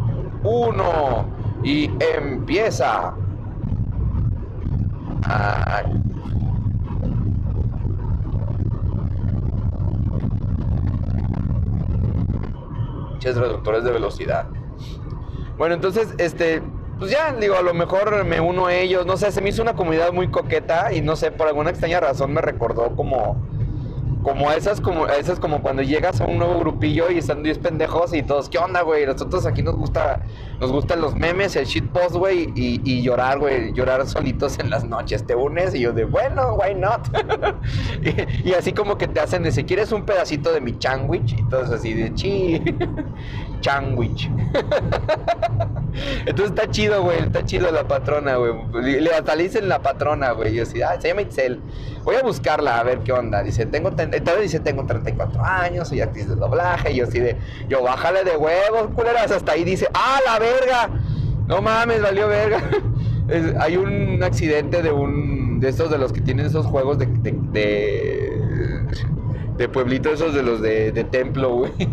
1 0.42 1.26
y 1.64 1.90
empieza. 2.16 3.14
Reductores 13.32 13.84
de 13.84 13.90
velocidad. 13.90 14.46
Bueno, 15.56 15.74
entonces, 15.74 16.14
este, 16.18 16.62
pues 16.98 17.10
ya, 17.10 17.32
digo, 17.32 17.56
a 17.56 17.62
lo 17.62 17.74
mejor 17.74 18.24
me 18.24 18.40
uno 18.40 18.66
a 18.66 18.74
ellos, 18.74 19.06
no 19.06 19.16
sé, 19.16 19.32
se 19.32 19.40
me 19.40 19.48
hizo 19.48 19.62
una 19.62 19.74
comunidad 19.74 20.12
muy 20.12 20.28
coqueta 20.30 20.92
y 20.92 21.00
no 21.00 21.16
sé, 21.16 21.30
por 21.30 21.48
alguna 21.48 21.70
extraña 21.70 22.00
razón 22.00 22.32
me 22.32 22.40
recordó 22.40 22.94
como 22.94 23.36
como 24.24 24.50
esas 24.50 24.80
como 24.80 25.06
esas 25.06 25.38
como 25.38 25.62
cuando 25.62 25.82
llegas 25.82 26.20
a 26.20 26.24
un 26.24 26.38
nuevo 26.38 26.58
grupillo 26.58 27.10
y 27.10 27.18
están 27.18 27.42
10 27.42 27.58
pendejos 27.58 28.14
y 28.14 28.22
todos, 28.22 28.48
¿qué 28.48 28.58
onda, 28.58 28.80
güey? 28.80 29.06
Nosotros 29.06 29.46
aquí 29.46 29.62
nos 29.62 29.76
gusta 29.76 30.22
nos 30.60 30.72
gustan 30.72 31.00
los 31.00 31.14
memes, 31.14 31.56
el 31.56 31.66
shitpost, 31.66 32.14
güey, 32.14 32.52
y, 32.54 32.80
y, 32.84 33.02
llorar, 33.02 33.38
güey, 33.38 33.72
llorar 33.72 34.06
solitos 34.06 34.58
en 34.58 34.70
las 34.70 34.84
noches. 34.84 35.26
¿Te 35.26 35.34
unes? 35.34 35.74
Y 35.74 35.80
yo 35.80 35.92
de, 35.92 36.04
bueno, 36.04 36.54
why 36.54 36.74
not? 36.74 37.06
y, 38.44 38.52
así 38.54 38.72
como 38.72 38.96
que 38.96 39.08
te 39.08 39.20
hacen 39.20 39.42
de, 39.42 39.52
si 39.52 39.64
quieres 39.64 39.92
un 39.92 40.04
pedacito 40.04 40.52
de 40.52 40.60
mi 40.60 40.74
sandwich, 40.78 41.34
y 41.38 41.42
todos 41.48 41.70
así 41.70 41.92
de, 41.92 42.14
chi, 42.14 42.62
sandwich. 43.60 44.30
Entonces 46.26 46.54
está 46.56 46.70
chido, 46.70 47.02
güey, 47.02 47.18
está 47.18 47.44
chido 47.44 47.70
la 47.70 47.86
patrona, 47.86 48.36
güey. 48.36 48.52
Le 48.82 49.00
le 49.00 49.60
la 49.62 49.82
patrona, 49.82 50.32
güey. 50.32 50.54
Yo 50.54 50.62
así, 50.62 50.82
ah, 50.82 51.00
se 51.00 51.08
llama 51.08 51.22
Itzel. 51.22 51.60
Voy 52.04 52.16
a 52.16 52.22
buscarla 52.22 52.78
a 52.78 52.82
ver 52.82 52.98
qué 53.00 53.12
onda. 53.12 53.42
Dice, 53.42 53.64
tengo, 53.64 53.90
vez 53.90 54.40
dice, 54.42 54.60
tengo 54.60 54.84
34 54.84 55.42
años, 55.42 55.88
soy 55.88 56.02
actriz 56.02 56.28
de 56.28 56.36
doblaje. 56.36 56.92
Y 56.92 56.96
yo 56.96 57.04
así 57.04 57.18
de, 57.18 57.36
yo 57.68 57.82
bájale 57.82 58.24
de 58.24 58.36
huevos, 58.36 58.88
culeras. 58.94 59.30
Hasta 59.30 59.52
ahí 59.52 59.64
dice, 59.64 59.88
ah, 59.94 60.18
la 60.26 60.38
verga. 60.38 60.90
No 61.48 61.62
mames, 61.62 62.02
valió 62.02 62.28
verga. 62.28 62.62
hay 63.60 63.76
un 63.76 64.22
accidente 64.22 64.82
de 64.82 64.92
un, 64.92 65.60
de 65.60 65.70
estos 65.70 65.90
de 65.90 65.96
los 65.96 66.12
que 66.12 66.20
tienen 66.20 66.44
esos 66.46 66.66
juegos 66.66 66.98
de, 66.98 67.06
de, 67.06 68.38
de, 69.56 69.68
pueblito, 69.68 70.10
esos 70.10 70.34
de 70.34 70.42
los 70.42 70.60
de, 70.60 70.92
de 70.92 71.04
templo, 71.04 71.54
güey. 71.54 71.72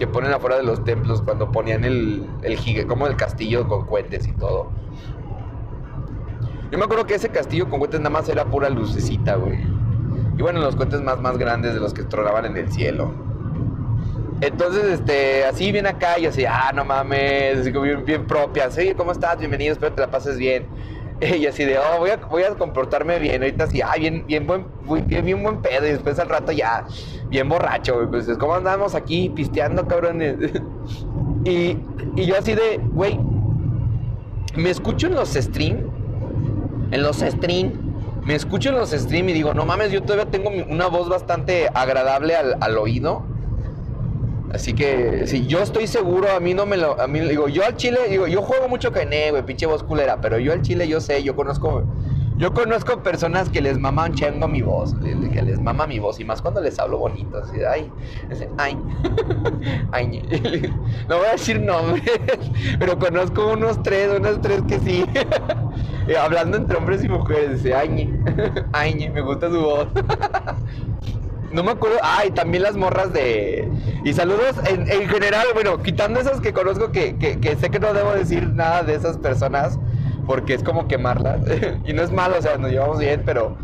Que 0.00 0.08
ponen 0.08 0.32
afuera 0.32 0.56
de 0.56 0.64
los 0.64 0.82
templos 0.82 1.22
cuando 1.22 1.52
ponían 1.52 1.84
el, 1.84 2.26
el 2.42 2.86
como 2.88 3.06
el 3.06 3.14
castillo 3.14 3.68
con 3.68 3.86
cohetes 3.86 4.26
y 4.26 4.32
todo. 4.32 4.72
Yo 6.70 6.78
me 6.78 6.84
acuerdo 6.84 7.04
que 7.04 7.14
ese 7.14 7.30
castillo 7.30 7.68
con 7.68 7.80
cohetes 7.80 7.98
nada 7.98 8.10
más 8.10 8.28
era 8.28 8.44
pura 8.44 8.70
lucecita, 8.70 9.34
güey. 9.34 9.58
Y 10.38 10.42
bueno, 10.42 10.60
los 10.60 10.76
cohetes 10.76 11.00
más, 11.00 11.20
más 11.20 11.36
grandes 11.36 11.74
de 11.74 11.80
los 11.80 11.92
que 11.92 12.04
tronaban 12.04 12.44
en 12.44 12.56
el 12.56 12.70
cielo. 12.70 13.12
Entonces, 14.40 14.84
este, 14.84 15.44
así 15.44 15.72
bien 15.72 15.86
acá 15.86 16.18
y 16.18 16.26
así, 16.26 16.44
ah, 16.46 16.70
no 16.72 16.84
mames, 16.84 17.70
bien, 17.72 18.04
bien 18.04 18.26
propia. 18.26 18.70
Sí, 18.70 18.94
¿cómo 18.96 19.10
estás? 19.10 19.38
Bienvenido, 19.38 19.72
espero 19.72 19.90
que 19.90 19.96
te 19.96 20.02
la 20.02 20.10
pases 20.10 20.38
bien. 20.38 20.66
Y 21.20 21.44
así 21.44 21.66
de, 21.66 21.78
oh, 21.78 21.98
voy 21.98 22.08
a, 22.08 22.16
voy 22.16 22.44
a 22.44 22.54
comportarme 22.54 23.18
bien. 23.18 23.42
Ahorita 23.42 23.64
así, 23.64 23.82
ah, 23.82 23.92
bien, 23.98 24.24
bien 24.26 24.46
buen, 24.46 24.64
bien, 25.06 25.26
bien 25.26 25.42
buen 25.42 25.60
pedo. 25.60 25.86
Y 25.86 25.90
después 25.90 26.18
al 26.18 26.30
rato 26.30 26.50
ya, 26.50 26.86
bien 27.28 27.46
borracho, 27.46 27.96
güey. 27.96 28.06
Pues, 28.06 28.38
¿cómo 28.38 28.54
andamos 28.54 28.94
aquí 28.94 29.28
pisteando, 29.28 29.86
cabrones? 29.86 30.36
y, 31.44 31.76
y 32.16 32.24
yo 32.24 32.38
así 32.38 32.54
de, 32.54 32.80
güey, 32.92 33.20
me 34.56 34.70
escucho 34.70 35.08
en 35.08 35.16
los 35.16 35.34
stream 35.34 35.99
en 36.90 37.02
los 37.02 37.18
stream. 37.18 37.72
Me 38.24 38.34
escucho 38.34 38.68
en 38.68 38.76
los 38.76 38.90
stream 38.90 39.28
y 39.30 39.32
digo, 39.32 39.54
no 39.54 39.64
mames, 39.64 39.92
yo 39.92 40.02
todavía 40.02 40.30
tengo 40.30 40.50
una 40.68 40.86
voz 40.88 41.08
bastante 41.08 41.68
agradable 41.72 42.36
al, 42.36 42.78
oído. 42.78 43.22
Así 44.52 44.74
que, 44.74 45.26
si 45.26 45.46
yo 45.46 45.60
estoy 45.60 45.86
seguro, 45.86 46.30
a 46.30 46.40
mí 46.40 46.54
no 46.54 46.66
me 46.66 46.76
lo. 46.76 47.00
A 47.00 47.06
mí, 47.06 47.20
digo, 47.20 47.48
yo 47.48 47.64
al 47.64 47.76
chile, 47.76 47.98
digo, 48.08 48.26
yo 48.26 48.42
juego 48.42 48.68
mucho 48.68 48.92
cané, 48.92 49.30
güey, 49.30 49.44
pinche 49.44 49.66
voz 49.66 49.82
culera, 49.82 50.20
pero 50.20 50.38
yo 50.38 50.52
al 50.52 50.62
chile, 50.62 50.86
yo 50.88 51.00
sé, 51.00 51.22
yo 51.22 51.36
conozco 51.36 51.84
yo 52.40 52.54
conozco 52.54 53.02
personas 53.02 53.50
que 53.50 53.60
les 53.60 53.78
maman 53.78 54.14
chengo 54.14 54.48
mi 54.48 54.62
voz, 54.62 54.94
que 54.94 55.42
les 55.42 55.60
mama 55.60 55.86
mi 55.86 55.98
voz, 55.98 56.18
y 56.20 56.24
más 56.24 56.40
cuando 56.40 56.62
les 56.62 56.78
hablo 56.78 56.96
bonito, 56.96 57.42
ay, 57.70 57.92
ay, 58.56 58.78
ay, 59.92 60.06
no 61.08 61.18
voy 61.18 61.26
a 61.26 61.32
decir 61.32 61.60
nombres, 61.60 62.02
pero 62.78 62.98
conozco 62.98 63.52
unos 63.52 63.82
tres, 63.82 64.10
unos 64.18 64.40
tres 64.40 64.62
que 64.62 64.80
sí, 64.80 65.04
eh, 66.08 66.16
hablando 66.16 66.56
entre 66.56 66.78
hombres 66.78 67.04
y 67.04 67.10
mujeres, 67.10 67.62
dice, 67.62 67.74
ay, 67.74 68.10
ay, 68.72 69.10
me 69.10 69.20
gusta 69.20 69.50
su 69.50 69.60
voz. 69.60 69.88
No 71.52 71.64
me 71.64 71.72
acuerdo. 71.72 71.98
Ay, 72.02 72.30
también 72.30 72.62
las 72.62 72.76
morras 72.76 73.12
de. 73.12 73.68
Y 74.04 74.12
saludos 74.12 74.54
en, 74.66 74.86
general, 75.08 75.48
bueno, 75.52 75.82
quitando 75.82 76.20
esas 76.20 76.40
que 76.40 76.52
conozco 76.52 76.92
que, 76.92 77.16
que, 77.16 77.56
sé 77.56 77.70
que 77.70 77.80
no 77.80 77.92
debo 77.92 78.12
decir 78.12 78.48
nada 78.50 78.84
de 78.84 78.94
esas 78.94 79.18
personas 79.18 79.76
porque 80.30 80.54
es 80.54 80.62
como 80.62 80.86
quemarla. 80.86 81.40
y 81.84 81.92
no 81.92 82.02
es 82.02 82.12
malo, 82.12 82.38
o 82.38 82.40
sea, 82.40 82.56
nos 82.56 82.70
llevamos 82.70 83.00
bien, 83.00 83.24
pero, 83.26 83.58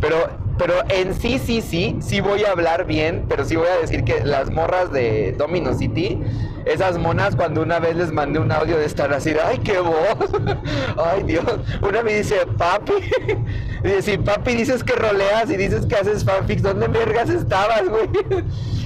pero, 0.00 0.16
pero 0.62 0.74
en 0.90 1.12
sí, 1.12 1.40
sí, 1.40 1.60
sí, 1.60 1.96
sí 2.00 2.20
voy 2.20 2.44
a 2.44 2.52
hablar 2.52 2.86
bien, 2.86 3.24
pero 3.28 3.44
sí 3.44 3.56
voy 3.56 3.66
a 3.66 3.80
decir 3.80 4.04
que 4.04 4.24
las 4.24 4.48
morras 4.48 4.92
de 4.92 5.32
Domino 5.32 5.74
City, 5.74 6.20
esas 6.66 6.98
monas, 6.98 7.34
cuando 7.34 7.62
una 7.62 7.80
vez 7.80 7.96
les 7.96 8.12
mandé 8.12 8.38
un 8.38 8.52
audio 8.52 8.78
de 8.78 8.84
estar 8.84 9.12
así, 9.12 9.34
ay, 9.44 9.58
qué 9.58 9.80
voz, 9.80 10.30
ay, 11.04 11.24
Dios. 11.24 11.44
Una 11.80 12.04
me 12.04 12.14
dice, 12.14 12.46
papi, 12.56 12.92
dice, 13.82 14.20
papi 14.20 14.54
dices 14.54 14.84
que 14.84 14.92
roleas 14.92 15.50
y 15.50 15.56
dices 15.56 15.84
que 15.84 15.96
haces 15.96 16.24
fanfics, 16.24 16.62
¿dónde 16.62 16.86
vergas 16.86 17.28
estabas, 17.28 17.88
güey? 17.88 18.08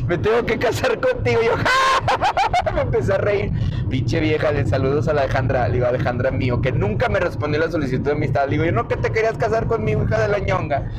me 0.08 0.16
tengo 0.16 0.46
que 0.46 0.58
casar 0.58 0.98
contigo. 0.98 1.40
Y 1.42 1.44
yo, 1.44 2.72
me 2.74 2.80
empecé 2.80 3.12
a 3.12 3.18
reír. 3.18 3.52
Pinche 3.90 4.18
vieja, 4.18 4.50
le 4.50 4.64
saludos 4.64 5.08
a 5.08 5.10
Alejandra. 5.10 5.68
Le 5.68 5.74
digo, 5.74 5.86
Alejandra 5.86 6.30
mío, 6.30 6.62
que 6.62 6.72
nunca 6.72 7.10
me 7.10 7.20
respondió 7.20 7.60
la 7.60 7.70
solicitud 7.70 8.04
de 8.04 8.12
amistad. 8.12 8.46
Le 8.46 8.52
digo, 8.52 8.64
yo 8.64 8.72
no 8.72 8.88
que 8.88 8.96
te 8.96 9.12
querías 9.12 9.36
casar 9.36 9.66
conmigo, 9.66 10.04
hija 10.04 10.18
de 10.18 10.28
la 10.28 10.38
ñonga. 10.38 10.90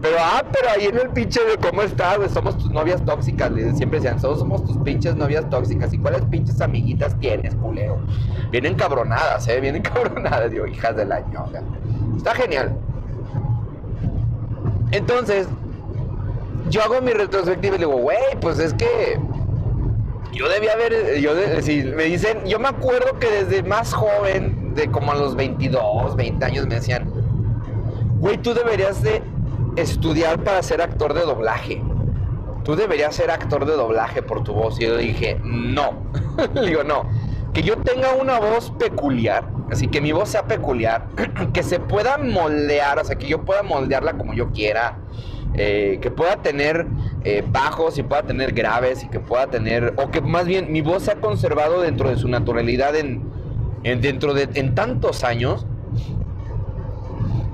Pero, 0.00 0.16
ah, 0.18 0.42
pero 0.50 0.70
ahí 0.70 0.86
en 0.86 0.98
el 0.98 1.10
pinche 1.10 1.40
de 1.44 1.58
cómo 1.58 1.82
estás, 1.82 2.18
somos 2.32 2.56
tus 2.56 2.70
novias 2.70 3.04
tóxicas. 3.04 3.52
Siempre 3.74 4.00
decían, 4.00 4.18
todos 4.18 4.38
somos 4.38 4.64
tus 4.64 4.78
pinches 4.78 5.14
novias 5.14 5.48
tóxicas. 5.50 5.92
¿Y 5.92 5.98
cuáles 5.98 6.22
pinches 6.22 6.60
amiguitas 6.60 7.18
tienes, 7.20 7.54
culero? 7.56 7.98
Vienen 8.50 8.74
cabronadas, 8.76 9.46
¿eh? 9.48 9.60
Vienen 9.60 9.82
cabronadas. 9.82 10.50
Digo, 10.50 10.66
hijas 10.66 10.96
de 10.96 11.04
la 11.04 11.20
ñonga. 11.20 11.62
Está 12.16 12.34
genial. 12.34 12.74
Entonces, 14.92 15.48
yo 16.70 16.82
hago 16.82 17.00
mi 17.02 17.12
retrospectiva 17.12 17.76
y 17.76 17.78
le 17.78 17.86
digo, 17.86 17.98
güey, 17.98 18.18
pues 18.40 18.58
es 18.58 18.72
que 18.74 19.18
yo 20.32 20.48
debía 20.48 20.72
haber, 20.72 21.20
yo 21.20 21.32
me 21.96 22.04
dicen, 22.04 22.44
yo 22.46 22.58
me 22.58 22.68
acuerdo 22.68 23.18
que 23.18 23.28
desde 23.30 23.62
más 23.62 23.92
joven, 23.92 24.74
de 24.74 24.90
como 24.90 25.12
a 25.12 25.16
los 25.16 25.36
22, 25.36 26.16
20 26.16 26.44
años, 26.44 26.66
me 26.66 26.76
decían, 26.76 27.10
güey, 28.18 28.38
tú 28.38 28.54
deberías 28.54 29.02
de 29.02 29.22
estudiar 29.80 30.42
para 30.44 30.62
ser 30.62 30.80
actor 30.82 31.14
de 31.14 31.22
doblaje. 31.22 31.82
Tú 32.64 32.76
deberías 32.76 33.14
ser 33.14 33.30
actor 33.30 33.64
de 33.66 33.72
doblaje 33.72 34.22
por 34.22 34.44
tu 34.44 34.52
voz. 34.52 34.80
Y 34.80 34.84
yo 34.84 34.96
dije, 34.96 35.40
no. 35.42 35.94
le 36.54 36.60
digo, 36.66 36.84
no. 36.84 37.08
Que 37.52 37.62
yo 37.62 37.76
tenga 37.78 38.14
una 38.14 38.38
voz 38.38 38.70
peculiar, 38.78 39.44
Así 39.70 39.86
que 39.86 40.00
mi 40.00 40.10
voz 40.10 40.30
sea 40.30 40.46
peculiar, 40.46 41.06
que 41.52 41.62
se 41.62 41.78
pueda 41.78 42.18
moldear, 42.18 42.98
o 42.98 43.04
sea, 43.04 43.16
que 43.16 43.28
yo 43.28 43.44
pueda 43.44 43.62
moldearla 43.62 44.14
como 44.14 44.34
yo 44.34 44.50
quiera, 44.50 44.98
eh, 45.54 45.98
que 46.02 46.10
pueda 46.10 46.42
tener 46.42 46.86
eh, 47.24 47.44
bajos 47.46 47.96
y 47.98 48.02
pueda 48.02 48.22
tener 48.22 48.52
graves 48.52 49.04
y 49.04 49.08
que 49.08 49.20
pueda 49.20 49.46
tener, 49.46 49.94
o 49.96 50.10
que 50.10 50.20
más 50.20 50.46
bien 50.46 50.72
mi 50.72 50.80
voz 50.80 51.04
se 51.04 51.12
ha 51.12 51.16
conservado 51.16 51.80
dentro 51.80 52.08
de 52.08 52.16
su 52.16 52.28
naturalidad 52.28 52.96
en, 52.96 53.22
dentro 53.82 54.34
de 54.34 54.48
en 54.54 54.74
tantos 54.74 55.22
años 55.24 55.66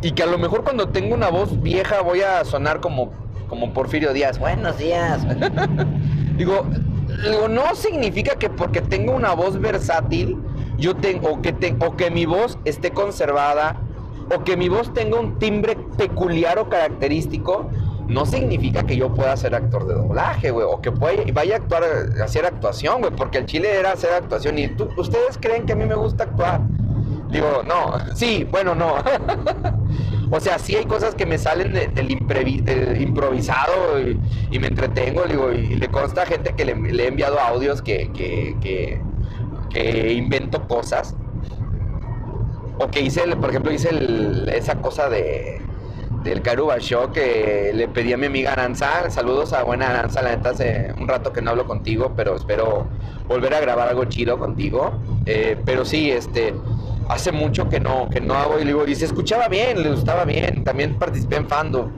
y 0.03 0.13
que 0.13 0.23
a 0.23 0.27
lo 0.27 0.39
mejor 0.39 0.65
cuando 0.65 0.89
tengo 0.89 1.15
una 1.15 1.29
voz 1.29 1.61
vieja 1.61 2.01
voy 2.03 2.21
a 2.21 2.45
sonar 2.45 2.81
como, 2.81 3.13
como 3.49 3.73
Porfirio 3.73 4.13
Díaz. 4.13 4.39
Buenos 4.39 4.79
días. 4.79 5.27
digo, 6.37 6.67
digo, 7.25 7.49
no 7.49 7.75
significa 7.75 8.37
que 8.37 8.51
porque 8.51 8.83
tengo 8.83 9.15
una 9.15 9.35
voz 9.35 9.61
versátil, 9.61 10.39
yo 10.79 10.97
tengo, 10.97 11.31
o 11.31 11.43
que, 11.43 11.77
o 11.81 11.97
que 11.97 12.11
mi 12.11 12.27
voz 12.27 12.59
esté 12.65 12.91
conservada, 12.91 13.77
o 14.35 14.45
que 14.45 14.57
mi 14.57 14.69
voz 14.69 14.93
tenga 14.93 15.19
un 15.19 15.39
timbre 15.39 15.77
peculiar 15.97 16.59
o 16.59 16.69
característico, 16.69 17.71
no 18.09 18.25
significa 18.27 18.85
que 18.85 18.97
yo 18.97 19.13
pueda 19.13 19.37
ser 19.37 19.55
actor 19.55 19.87
de 19.87 19.95
doblaje, 19.95 20.51
güey, 20.51 20.67
o 20.69 20.81
que 20.81 20.91
vaya 20.91 21.55
a 21.55 21.59
actuar, 21.59 21.83
hacer 22.23 22.45
actuación, 22.45 23.01
güey, 23.01 23.13
porque 23.13 23.39
el 23.39 23.47
chile 23.47 23.75
era 23.79 23.93
hacer 23.93 24.13
actuación 24.13 24.59
y 24.59 24.69
tú, 24.69 24.89
ustedes 24.97 25.39
creen 25.41 25.67
que 25.67 25.73
a 25.73 25.77
mí 25.77 25.87
me 25.87 25.97
gusta 25.97 26.25
actuar. 26.25 26.61
Digo, 27.31 27.63
no, 27.67 27.95
sí, 28.15 28.47
bueno, 28.51 28.75
no. 28.75 28.97
o 30.31 30.41
sea, 30.41 30.59
sí 30.59 30.77
hay 30.77 30.85
cosas 30.85 31.15
que 31.15 31.27
me 31.27 31.39
salen 31.39 31.73
del, 31.73 32.11
improvisado 32.11 34.01
y, 34.01 34.59
me 34.59 34.69
entretengo, 34.69 35.25
digo, 35.25 35.53
y, 35.53 35.77
le 35.77 35.89
consta 35.89 36.23
a 36.23 36.27
gente 36.27 36.55
que 36.55 36.65
le, 36.65 36.73
he 36.73 37.07
enviado 37.09 37.41
audios 37.41 37.83
que, 37.83 38.11
que, 38.13 39.01
invento 40.13 40.67
cosas. 40.69 41.15
O 42.79 42.89
que 42.89 43.01
hice, 43.01 43.23
por 43.37 43.51
ejemplo, 43.51 43.73
hice 43.73 43.89
esa 44.49 44.81
cosa 44.81 45.09
de 45.09 45.63
del 46.27 46.43
Caruba 46.43 46.79
Show 46.79 47.13
que 47.13 47.71
le 47.73 47.89
pedí 47.89 48.13
a 48.13 48.17
mi 48.17 48.27
amiga 48.27 48.53
Aranza. 48.53 49.11
Saludos 49.11 49.53
a 49.53 49.63
buena 49.63 49.89
Aranza, 49.89 50.23
la 50.23 50.31
neta 50.31 50.51
hace 50.51 50.93
un 50.99 51.07
rato 51.07 51.33
que 51.33 51.41
no 51.41 51.51
hablo 51.51 51.67
contigo, 51.67 52.13
pero 52.17 52.35
espero 52.35 52.89
volver 53.29 53.55
a 53.55 53.61
grabar 53.61 53.89
algo 53.89 54.05
chido 54.07 54.39
contigo. 54.39 54.93
Eh, 55.25 55.57
pero 55.65 55.85
sí, 55.85 56.11
este, 56.11 56.53
hace 57.09 57.33
mucho 57.33 57.69
que 57.69 57.81
no, 57.81 58.09
que 58.11 58.21
no 58.21 58.35
hago 58.35 58.57
y 58.59 58.65
le 58.65 58.67
digo, 58.67 58.87
y 58.87 58.95
se 58.95 59.05
escuchaba 59.05 59.49
bien, 59.49 59.83
le 59.83 59.91
gustaba 59.91 60.25
bien, 60.25 60.65
también 60.65 60.99
participé 60.99 61.37
en 61.37 61.49
Fando. 61.49 61.91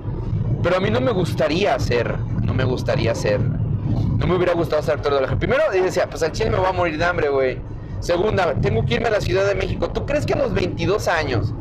Pero 0.62 0.76
a 0.76 0.80
mí 0.80 0.90
no 0.90 1.00
me 1.00 1.12
gustaría 1.12 1.74
hacer, 1.74 2.18
no 2.42 2.52
me 2.52 2.64
gustaría 2.64 3.12
hacer, 3.12 3.40
no 3.40 4.26
me 4.26 4.34
hubiera 4.34 4.54
gustado 4.54 4.82
ser 4.82 4.94
actor 4.94 5.12
de 5.12 5.16
doblaje. 5.16 5.36
Primero 5.36 5.62
decía, 5.70 6.08
pues 6.10 6.22
al 6.22 6.32
chile 6.32 6.50
me 6.50 6.58
voy 6.58 6.66
a 6.66 6.72
morir 6.72 6.98
de 6.98 7.04
hambre, 7.04 7.28
güey. 7.28 7.58
Segunda, 8.00 8.54
tengo 8.54 8.84
que 8.84 8.94
irme 8.94 9.08
a 9.08 9.10
la 9.12 9.20
Ciudad 9.20 9.46
de 9.46 9.54
México. 9.54 9.90
¿Tú 9.90 10.06
crees 10.06 10.26
que 10.26 10.34
a 10.34 10.38
los 10.38 10.52
22 10.52 11.08
años 11.08 11.52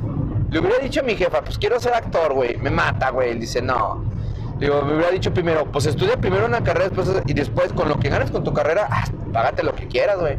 le 0.50 0.60
hubiera 0.60 0.78
dicho 0.80 1.02
a 1.02 1.04
mi 1.04 1.16
jefa, 1.16 1.42
pues 1.42 1.58
quiero 1.58 1.80
ser 1.80 1.94
actor, 1.94 2.34
güey? 2.34 2.58
Me 2.58 2.70
mata, 2.70 3.10
güey. 3.10 3.32
Él 3.32 3.40
dice, 3.40 3.62
no. 3.62 4.04
Digo, 4.60 4.82
me 4.82 4.96
hubiera 4.96 5.12
dicho 5.12 5.34
primero, 5.34 5.66
pues 5.72 5.86
estudia 5.86 6.18
primero 6.18 6.46
una 6.46 6.64
carrera 6.64 6.90
y 7.26 7.34
después 7.34 7.74
con 7.74 7.90
lo 7.90 8.00
que 8.00 8.10
ganes 8.10 8.32
con 8.32 8.44
tu 8.44 8.54
carrera, 8.54 8.88
ah, 8.90 9.04
págate 9.32 9.62
lo 9.62 9.76
que 9.76 9.88
quieras, 9.88 10.20
güey. 10.20 10.38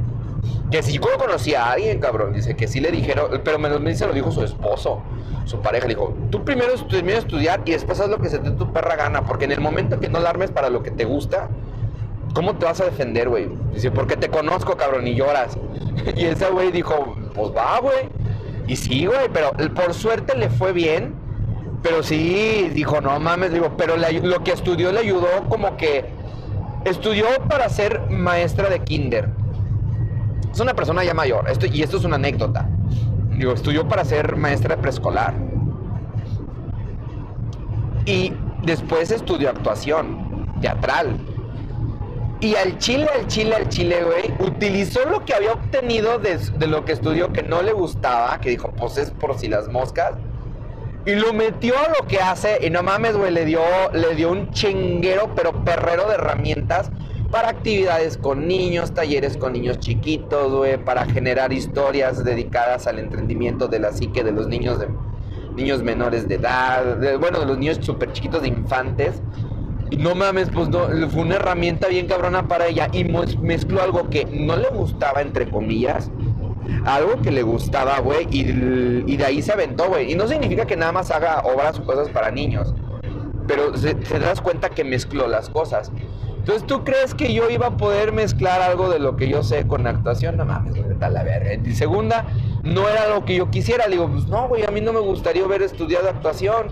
Que 0.70 0.82
si 0.82 0.94
yo 0.94 1.02
conocí 1.18 1.54
a 1.54 1.72
alguien, 1.72 1.98
cabrón, 1.98 2.34
dice 2.34 2.54
que 2.54 2.68
sí 2.68 2.80
le 2.80 2.90
dijeron, 2.90 3.40
pero 3.42 3.58
me, 3.58 3.70
me 3.78 3.90
dice, 3.90 4.06
lo 4.06 4.12
dijo 4.12 4.30
su 4.30 4.42
esposo, 4.42 5.02
su 5.44 5.60
pareja, 5.60 5.86
dijo, 5.86 6.14
tú 6.30 6.44
primero 6.44 6.74
termina 6.90 7.14
de 7.14 7.20
estudiar 7.20 7.62
y 7.64 7.72
después 7.72 8.00
haz 8.00 8.08
lo 8.08 8.18
que 8.18 8.28
se 8.28 8.38
te 8.38 8.50
tu 8.50 8.70
perra 8.72 8.96
gana, 8.96 9.24
porque 9.24 9.46
en 9.46 9.52
el 9.52 9.60
momento 9.60 9.98
que 9.98 10.08
no 10.08 10.20
la 10.20 10.30
armes 10.30 10.50
para 10.50 10.68
lo 10.68 10.82
que 10.82 10.90
te 10.90 11.06
gusta, 11.06 11.48
¿cómo 12.34 12.56
te 12.56 12.66
vas 12.66 12.80
a 12.80 12.84
defender, 12.84 13.30
güey? 13.30 13.48
Dice, 13.72 13.90
porque 13.90 14.16
te 14.16 14.28
conozco, 14.28 14.76
cabrón, 14.76 15.06
y 15.06 15.14
lloras. 15.14 15.56
y 16.16 16.26
ese 16.26 16.50
güey 16.50 16.70
dijo, 16.70 17.16
pues 17.34 17.50
va, 17.56 17.80
güey. 17.80 18.10
Y 18.66 18.76
sí, 18.76 19.06
güey, 19.06 19.30
pero 19.32 19.52
por 19.74 19.94
suerte 19.94 20.36
le 20.36 20.50
fue 20.50 20.72
bien, 20.72 21.14
pero 21.82 22.02
sí, 22.02 22.70
dijo, 22.74 23.00
no 23.00 23.18
mames, 23.18 23.52
digo, 23.52 23.72
pero 23.78 23.94
lo 23.96 24.44
que 24.44 24.52
estudió 24.52 24.92
le 24.92 25.00
ayudó 25.00 25.28
como 25.48 25.78
que 25.78 26.04
estudió 26.84 27.26
para 27.48 27.70
ser 27.70 28.00
maestra 28.10 28.68
de 28.68 28.80
kinder 28.80 29.30
es 30.58 30.62
una 30.62 30.74
persona 30.74 31.04
ya 31.04 31.14
mayor, 31.14 31.48
esto, 31.48 31.66
y 31.66 31.84
esto 31.84 31.98
es 31.98 32.04
una 32.04 32.16
anécdota. 32.16 32.68
Digo, 33.36 33.52
estudió 33.52 33.86
para 33.86 34.04
ser 34.04 34.34
maestra 34.34 34.76
preescolar. 34.76 35.32
Y 38.04 38.32
después 38.64 39.12
estudió 39.12 39.50
actuación 39.50 40.48
teatral. 40.60 41.16
Y 42.40 42.56
al 42.56 42.76
chile, 42.78 43.06
al 43.14 43.28
chile, 43.28 43.54
al 43.54 43.68
chile, 43.68 44.02
güey, 44.02 44.34
utilizó 44.48 45.04
lo 45.08 45.24
que 45.24 45.32
había 45.32 45.52
obtenido 45.52 46.18
de, 46.18 46.38
de, 46.38 46.66
lo 46.66 46.84
que 46.84 46.90
estudió 46.90 47.32
que 47.32 47.44
no 47.44 47.62
le 47.62 47.72
gustaba, 47.72 48.40
que 48.40 48.50
dijo, 48.50 48.72
pues 48.72 48.98
es 48.98 49.12
por 49.12 49.38
si 49.38 49.46
las 49.46 49.68
moscas. 49.68 50.14
Y 51.06 51.14
lo 51.14 51.32
metió 51.32 51.74
a 51.78 51.88
lo 52.00 52.08
que 52.08 52.18
hace, 52.18 52.58
y 52.66 52.70
no 52.70 52.82
mames, 52.82 53.16
güey, 53.16 53.30
le 53.30 53.44
dio, 53.44 53.60
le 53.92 54.16
dio 54.16 54.32
un 54.32 54.50
chinguero, 54.50 55.32
pero 55.36 55.52
perrero 55.64 56.08
de 56.08 56.14
herramientas 56.14 56.90
para 57.30 57.50
actividades 57.50 58.16
con 58.16 58.48
niños, 58.48 58.92
talleres 58.92 59.36
con 59.36 59.52
niños 59.52 59.78
chiquitos, 59.78 60.52
güey, 60.52 60.82
para 60.82 61.04
generar 61.04 61.52
historias 61.52 62.24
dedicadas 62.24 62.86
al 62.86 62.98
entendimiento 62.98 63.68
de 63.68 63.80
la 63.80 63.92
psique 63.92 64.24
de 64.24 64.32
los 64.32 64.48
niños 64.48 64.78
de 64.78 64.88
niños 65.54 65.82
menores 65.82 66.28
de 66.28 66.36
edad, 66.36 67.18
bueno, 67.18 67.40
de 67.40 67.46
los 67.46 67.58
niños 67.58 67.78
súper 67.82 68.12
chiquitos 68.12 68.42
de 68.42 68.48
infantes. 68.48 69.20
Y 69.90 69.96
no 69.96 70.14
mames, 70.14 70.50
pues 70.50 70.68
no, 70.68 70.86
fue 71.10 71.22
una 71.22 71.36
herramienta 71.36 71.88
bien 71.88 72.06
cabrona 72.06 72.46
para 72.46 72.66
ella 72.66 72.88
y 72.92 73.04
mezcló 73.04 73.82
algo 73.82 74.08
que 74.08 74.26
no 74.26 74.56
le 74.56 74.68
gustaba, 74.68 75.22
entre 75.22 75.48
comillas, 75.48 76.10
algo 76.84 77.20
que 77.22 77.30
le 77.30 77.42
gustaba, 77.42 77.98
güey, 78.00 78.26
y, 78.30 79.16
de 79.16 79.24
ahí 79.24 79.42
se 79.42 79.52
aventó, 79.52 79.88
güey. 79.88 80.12
Y 80.12 80.14
no 80.14 80.28
significa 80.28 80.66
que 80.66 80.76
nada 80.76 80.92
más 80.92 81.10
haga 81.10 81.40
obras 81.40 81.78
o 81.78 81.84
cosas 81.84 82.08
para 82.10 82.30
niños, 82.30 82.74
pero 83.46 83.76
se, 83.76 83.96
se 84.04 84.18
das 84.18 84.40
cuenta 84.42 84.68
que 84.68 84.84
mezcló 84.84 85.26
las 85.26 85.48
cosas. 85.48 85.90
Entonces, 86.48 86.66
¿tú 86.66 86.82
crees 86.82 87.14
que 87.14 87.34
yo 87.34 87.50
iba 87.50 87.66
a 87.66 87.76
poder 87.76 88.10
mezclar 88.10 88.62
algo 88.62 88.88
de 88.88 88.98
lo 88.98 89.16
que 89.16 89.28
yo 89.28 89.42
sé 89.42 89.66
con 89.66 89.86
actuación? 89.86 90.38
No 90.38 90.46
mames, 90.46 90.76
güey, 90.76 90.92
está 90.92 91.10
la 91.10 91.22
verga. 91.22 91.52
Y 91.52 91.74
segunda, 91.74 92.24
no 92.62 92.88
era 92.88 93.06
lo 93.06 93.26
que 93.26 93.36
yo 93.36 93.50
quisiera. 93.50 93.86
Le 93.86 93.96
digo, 93.96 94.08
pues 94.08 94.28
no, 94.28 94.48
güey, 94.48 94.64
a 94.64 94.70
mí 94.70 94.80
no 94.80 94.94
me 94.94 95.00
gustaría 95.00 95.44
haber 95.44 95.60
estudiado 95.60 96.08
actuación. 96.08 96.68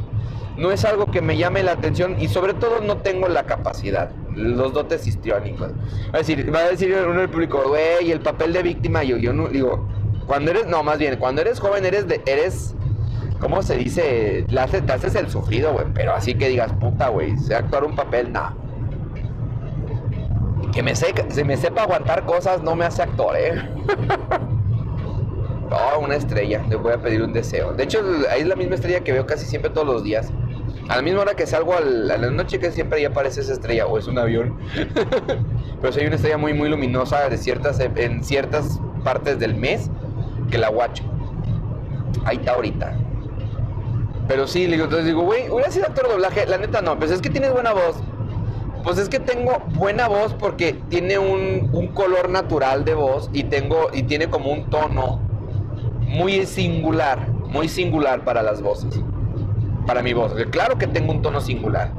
No 0.57 0.71
es 0.71 0.87
algo 0.87 1.11
que 1.11 1.21
me 1.21 1.37
llame 1.37 1.63
la 1.63 1.73
atención 1.73 2.17
y 2.19 2.29
sobre 2.29 2.55
todo 2.55 2.81
no 2.81 3.03
tengo 3.03 3.29
la 3.29 3.45
capacidad, 3.45 4.13
los 4.35 4.73
dotes 4.73 5.07
histriónicos. 5.07 5.73
Va 6.07 6.15
a 6.15 6.19
decir, 6.21 6.55
va 6.55 6.61
a 6.61 6.69
decir 6.71 6.97
uno 7.07 7.21
del 7.21 7.29
público, 7.29 7.63
güey, 7.69 8.11
el 8.11 8.21
papel 8.21 8.55
de 8.55 8.63
víctima, 8.63 9.05
yo, 9.05 9.19
yo 9.19 9.35
no, 9.35 9.49
digo, 9.49 9.87
cuando 10.27 10.53
eres, 10.53 10.67
no, 10.69 10.83
más 10.85 10.97
bien, 10.99 11.19
cuando 11.19 11.43
eres 11.43 11.61
joven 11.61 11.85
eres, 11.85 12.09
de, 12.09 12.23
eres, 12.25 12.75
¿cómo 13.41 13.63
se 13.63 13.77
dice? 13.77 14.47
te 14.49 14.59
haces 14.59 15.15
el 15.17 15.29
sufrido, 15.29 15.75
güey, 15.75 15.85
pero 15.93 16.15
así 16.15 16.35
que 16.35 16.49
digas, 16.49 16.73
puta, 16.81 17.11
güey, 17.11 17.37
sé 17.37 17.55
actuar 17.55 17.85
un 17.85 17.95
papel, 17.95 18.33
nada 18.33 18.55
que 20.77 20.83
me 20.83 20.95
se 20.95 21.43
me 21.43 21.57
sepa 21.57 21.85
aguantar 21.85 22.27
cosas 22.27 22.63
no 22.63 22.77
me 22.77 22.85
hace 22.85 23.03
actor, 23.03 23.35
¿eh? 23.35 23.67
oh, 25.71 26.01
una 26.01 26.17
estrella. 26.17 26.63
Le 26.69 26.77
voy 26.77 26.93
a 26.93 26.99
pedir 26.99 27.23
un 27.23 27.33
deseo. 27.33 27.73
De 27.73 27.85
hecho, 27.85 28.05
ahí 28.31 28.43
es 28.43 28.47
la 28.47 28.57
misma 28.57 28.75
estrella 28.75 29.01
que 29.01 29.11
veo 29.11 29.25
casi 29.25 29.47
siempre 29.47 29.71
todos 29.71 29.87
los 29.87 30.05
días. 30.05 30.31
A 30.91 30.97
la 30.97 31.03
misma 31.03 31.23
hora 31.23 31.35
que 31.35 31.47
salgo 31.47 31.73
a 31.75 31.81
la 31.81 32.19
noche 32.19 32.59
que 32.59 32.71
siempre 32.71 32.99
ahí 32.99 33.07
aparece 33.07 33.41
esa 33.41 33.55
estrella. 33.55 33.87
O 33.87 33.97
es 33.97 34.07
un 34.07 34.19
avión. 34.19 34.59
Pero 35.81 35.93
si 35.95 36.01
hay 36.01 36.09
una 36.09 36.17
estrella 36.17 36.37
muy, 36.37 36.53
muy 36.53 36.69
luminosa 36.69 37.27
de 37.27 37.39
ciertas, 37.39 37.81
en 37.81 38.23
ciertas 38.23 38.79
partes 39.03 39.39
del 39.39 39.55
mes 39.55 39.91
que 40.51 40.59
la 40.59 40.69
guacho. 40.69 41.05
Ahí 42.27 42.37
está 42.37 42.53
ahorita. 42.53 42.95
Pero 44.29 44.47
sí, 44.47 44.65
entonces 44.65 45.07
digo, 45.07 45.23
güey, 45.23 45.49
hubiera 45.49 45.71
sido 45.71 45.87
actor 45.87 46.07
de 46.07 46.13
doblaje. 46.13 46.45
La 46.45 46.59
neta 46.59 46.83
no, 46.83 46.99
pues 46.99 47.11
es 47.13 47.23
que 47.23 47.31
tienes 47.31 47.51
buena 47.55 47.73
voz. 47.73 47.97
Pues 48.87 48.99
es 48.99 49.09
que 49.09 49.19
tengo 49.19 49.65
buena 49.75 50.07
voz 50.07 50.33
porque 50.35 50.75
tiene 50.89 51.19
un, 51.19 51.89
color 51.93 52.29
natural 52.29 52.85
de 52.85 52.95
voz 52.95 53.29
y 53.33 53.43
tengo 53.43 53.89
y 53.93 54.05
tiene 54.05 54.31
como 54.31 54.53
un 54.53 54.71
tono 54.71 55.19
muy 56.03 56.47
singular, 56.47 57.29
muy 57.49 57.69
singular 57.69 58.23
para 58.25 58.45
las 58.45 58.63
voces. 58.63 59.01
Para 59.89 60.05
mi 60.05 60.13
voz. 60.13 60.35
Claro 60.53 60.79
que 60.79 60.87
tengo 60.87 61.11
un 61.11 61.21
tono 61.21 61.41
singular. 61.41 61.91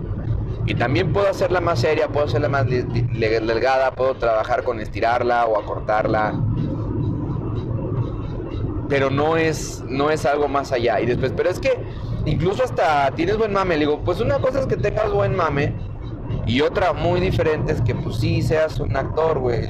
Y 0.65 0.76
también 0.76 1.12
puedo 1.12 1.28
hacerla 1.28 1.60
más 1.60 1.82
seria, 1.82 2.08
puedo 2.08 2.28
hacerla 2.28 2.47
más 2.47 2.65
delgada, 2.69 3.91
puedo 3.91 4.15
trabajar 4.15 4.63
con 4.63 4.80
estirarla 4.80 5.45
o 5.45 5.60
acortarla. 5.60 6.39
Pero 8.88 9.10
no 9.10 9.36
es, 9.36 9.84
no 9.89 10.10
es 10.10 10.26
algo 10.26 10.47
más 10.47 10.71
allá. 10.71 11.02
Y 11.02 11.06
después, 11.06 11.34
pero 11.36 11.50
es 11.50 11.60
que 11.60 11.78
incluso 12.26 12.63
hasta 12.63 13.12
tienes 13.12 13.38
buen 13.38 13.52
mame. 13.52 13.76
Le 13.76 13.82
digo, 13.82 14.00
pues 14.06 14.21
una 14.21 14.39
cosa 14.39 14.62
es 14.62 14.67
que 14.67 14.78
tengas 14.78 15.12
buen 15.12 15.36
mame 15.36 15.73
y 16.47 16.62
otra 16.62 16.93
muy 16.93 17.19
diferente 17.19 17.73
es 17.73 17.81
que 17.81 17.93
pues 17.95 18.17
sí 18.17 18.41
seas 18.41 18.79
un 18.79 18.95
actor, 18.95 19.39
güey, 19.39 19.67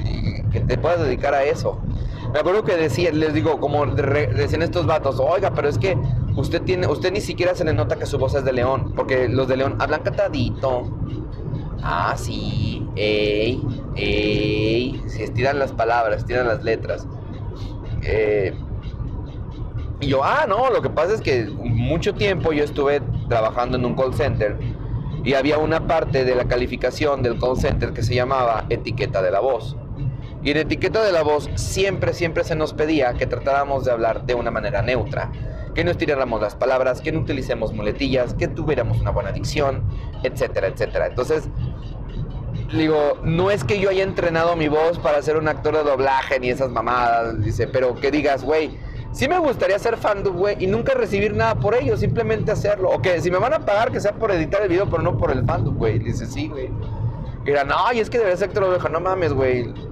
que 0.50 0.60
te 0.60 0.78
puedas 0.78 1.00
dedicar 1.00 1.34
a 1.34 1.44
eso. 1.44 1.80
Me 2.32 2.40
acuerdo 2.40 2.62
que 2.64 2.76
decía, 2.76 3.10
les 3.12 3.32
digo, 3.34 3.58
como 3.60 3.86
decían 3.86 4.62
estos 4.62 4.86
vatos, 4.86 5.18
oiga, 5.18 5.52
pero 5.54 5.68
es 5.68 5.78
que 5.78 5.96
usted 6.36 6.62
tiene, 6.62 6.86
usted 6.86 7.12
ni 7.12 7.20
siquiera 7.20 7.54
se 7.54 7.64
le 7.64 7.72
nota 7.72 7.96
que 7.96 8.06
su 8.06 8.18
voz 8.18 8.34
es 8.34 8.44
de 8.44 8.52
león, 8.52 8.92
porque 8.94 9.28
los 9.28 9.48
de 9.48 9.56
león 9.56 9.76
hablan 9.78 10.02
catadito. 10.02 10.90
Ah, 11.82 12.14
sí, 12.16 12.86
ey, 12.96 13.62
ey, 13.96 15.02
se 15.06 15.24
estiran 15.24 15.58
las 15.58 15.72
palabras, 15.72 16.18
estiran 16.18 16.46
las 16.48 16.62
letras. 16.64 17.06
Eh, 18.02 18.54
Y 20.00 20.08
yo, 20.08 20.22
ah, 20.22 20.46
no, 20.48 20.70
lo 20.70 20.80
que 20.80 20.90
pasa 20.90 21.14
es 21.14 21.20
que 21.20 21.46
mucho 21.58 22.14
tiempo 22.14 22.52
yo 22.52 22.62
estuve 22.62 23.00
trabajando 23.28 23.76
en 23.78 23.84
un 23.84 23.96
call 23.96 24.14
center 24.14 24.56
y 25.24 25.34
había 25.34 25.58
una 25.58 25.86
parte 25.86 26.24
de 26.24 26.34
la 26.34 26.44
calificación 26.44 27.22
del 27.22 27.38
call 27.38 27.56
center 27.56 27.92
que 27.92 28.02
se 28.02 28.14
llamaba 28.14 28.66
etiqueta 28.70 29.22
de 29.22 29.30
la 29.30 29.40
voz. 29.40 29.76
Y 30.42 30.50
en 30.52 30.58
etiqueta 30.58 31.02
de 31.02 31.12
la 31.12 31.22
voz 31.22 31.50
siempre, 31.56 32.14
siempre 32.14 32.44
se 32.44 32.54
nos 32.54 32.72
pedía 32.72 33.14
que 33.14 33.26
tratáramos 33.26 33.84
de 33.84 33.90
hablar 33.90 34.24
de 34.24 34.34
una 34.34 34.50
manera 34.50 34.82
neutra, 34.82 35.32
que 35.74 35.84
no 35.84 35.90
estiráramos 35.90 36.40
las 36.40 36.54
palabras, 36.54 37.00
que 37.00 37.12
no 37.12 37.20
utilicemos 37.20 37.72
muletillas, 37.72 38.34
que 38.34 38.48
tuviéramos 38.48 39.00
una 39.00 39.10
buena 39.10 39.32
dicción, 39.32 39.82
etcétera, 40.22 40.68
etcétera. 40.68 41.06
Entonces, 41.08 41.48
digo, 42.72 43.18
no 43.24 43.50
es 43.50 43.64
que 43.64 43.80
yo 43.80 43.90
haya 43.90 44.04
entrenado 44.04 44.54
mi 44.56 44.68
voz 44.68 44.98
para 44.98 45.20
ser 45.22 45.36
un 45.36 45.48
actor 45.48 45.76
de 45.76 45.82
doblaje 45.82 46.38
ni 46.38 46.50
esas 46.50 46.70
mamadas, 46.70 47.42
dice, 47.42 47.66
pero 47.66 47.94
que 47.96 48.10
digas, 48.10 48.44
güey, 48.44 48.78
sí 49.18 49.26
me 49.26 49.36
gustaría 49.40 49.76
ser 49.80 49.96
fan 49.96 50.22
güey, 50.22 50.56
y 50.60 50.68
nunca 50.68 50.94
recibir 50.94 51.34
nada 51.34 51.56
por 51.56 51.74
ello, 51.74 51.96
simplemente 51.96 52.52
hacerlo. 52.52 52.88
O 52.90 53.02
que 53.02 53.20
si 53.20 53.32
me 53.32 53.38
van 53.38 53.52
a 53.52 53.58
pagar, 53.58 53.90
que 53.90 53.98
sea 53.98 54.12
por 54.12 54.30
editar 54.30 54.62
el 54.62 54.68
video, 54.68 54.88
pero 54.88 55.02
no 55.02 55.18
por 55.18 55.32
el 55.32 55.44
fandom, 55.44 55.76
güey. 55.76 55.98
Dice, 55.98 56.24
sí, 56.24 56.46
güey. 56.46 56.70
Y 57.44 57.50
era, 57.50 57.64
no, 57.64 57.92
y 57.92 57.98
es 57.98 58.08
que 58.08 58.18
debería 58.18 58.36
ser 58.36 58.48
actor 58.48 58.62
de 58.62 58.70
doblaje, 58.70 58.90
no 58.90 59.00
mames, 59.00 59.32
güey 59.32 59.87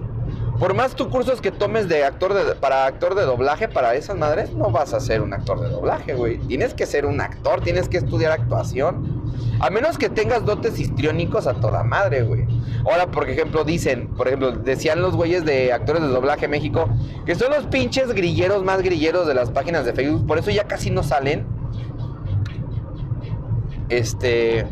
por 0.59 0.75
más 0.75 0.95
tu 0.95 1.11
cursos 1.11 1.41
que 1.41 1.51
tomes 1.51 1.89
de 1.89 2.05
actor 2.05 2.35
de, 2.35 2.55
para 2.55 2.87
actor 2.87 3.15
de 3.15 3.23
doblaje, 3.23 3.69
para 3.69 3.95
esas 3.95 4.17
madres, 4.17 4.53
no 4.53 4.71
vas 4.71 4.95
a 4.95 5.01
ser 5.01 5.21
un 5.21 5.33
actor 5.33 5.61
de 5.61 5.69
doblaje, 5.69 6.15
güey. 6.15 6.39
Tienes 6.39 6.75
que 6.75 6.87
ser 6.87 7.07
un 7.07 7.21
actor, 7.21 7.61
tienes 7.61 7.89
que 7.89 7.99
estudiar 7.99 8.33
actuación. 8.33 9.27
A 9.61 9.71
menos 9.71 9.99
que 9.99 10.09
tengas 10.09 10.45
dotes 10.45 10.79
histriónicos 10.79 11.47
a 11.47 11.55
toda 11.55 11.83
madre, 11.83 12.23
güey. 12.23 12.47
Ahora, 12.85 13.07
por 13.07 13.29
ejemplo, 13.29 13.65
dicen, 13.65 14.09
por 14.09 14.29
ejemplo, 14.29 14.53
decían 14.53 15.03
los 15.03 15.17
güeyes 15.17 15.45
de 15.45 15.73
actores 15.73 16.03
de 16.03 16.09
doblaje 16.09 16.49
México, 16.49 16.89
que 17.25 17.35
son 17.35 17.51
los 17.51 17.67
pinches 17.67 18.13
grilleros 18.13 18.65
más 18.65 18.83
grilleros 18.83 19.27
de 19.27 19.35
las 19.35 19.51
páginas 19.51 19.85
de 19.85 19.93
Facebook. 19.93 20.27
Por 20.27 20.39
eso 20.39 20.51
ya 20.51 20.65
casi 20.65 20.91
no 20.91 21.03
salen. 21.03 21.47
Este 23.89 24.67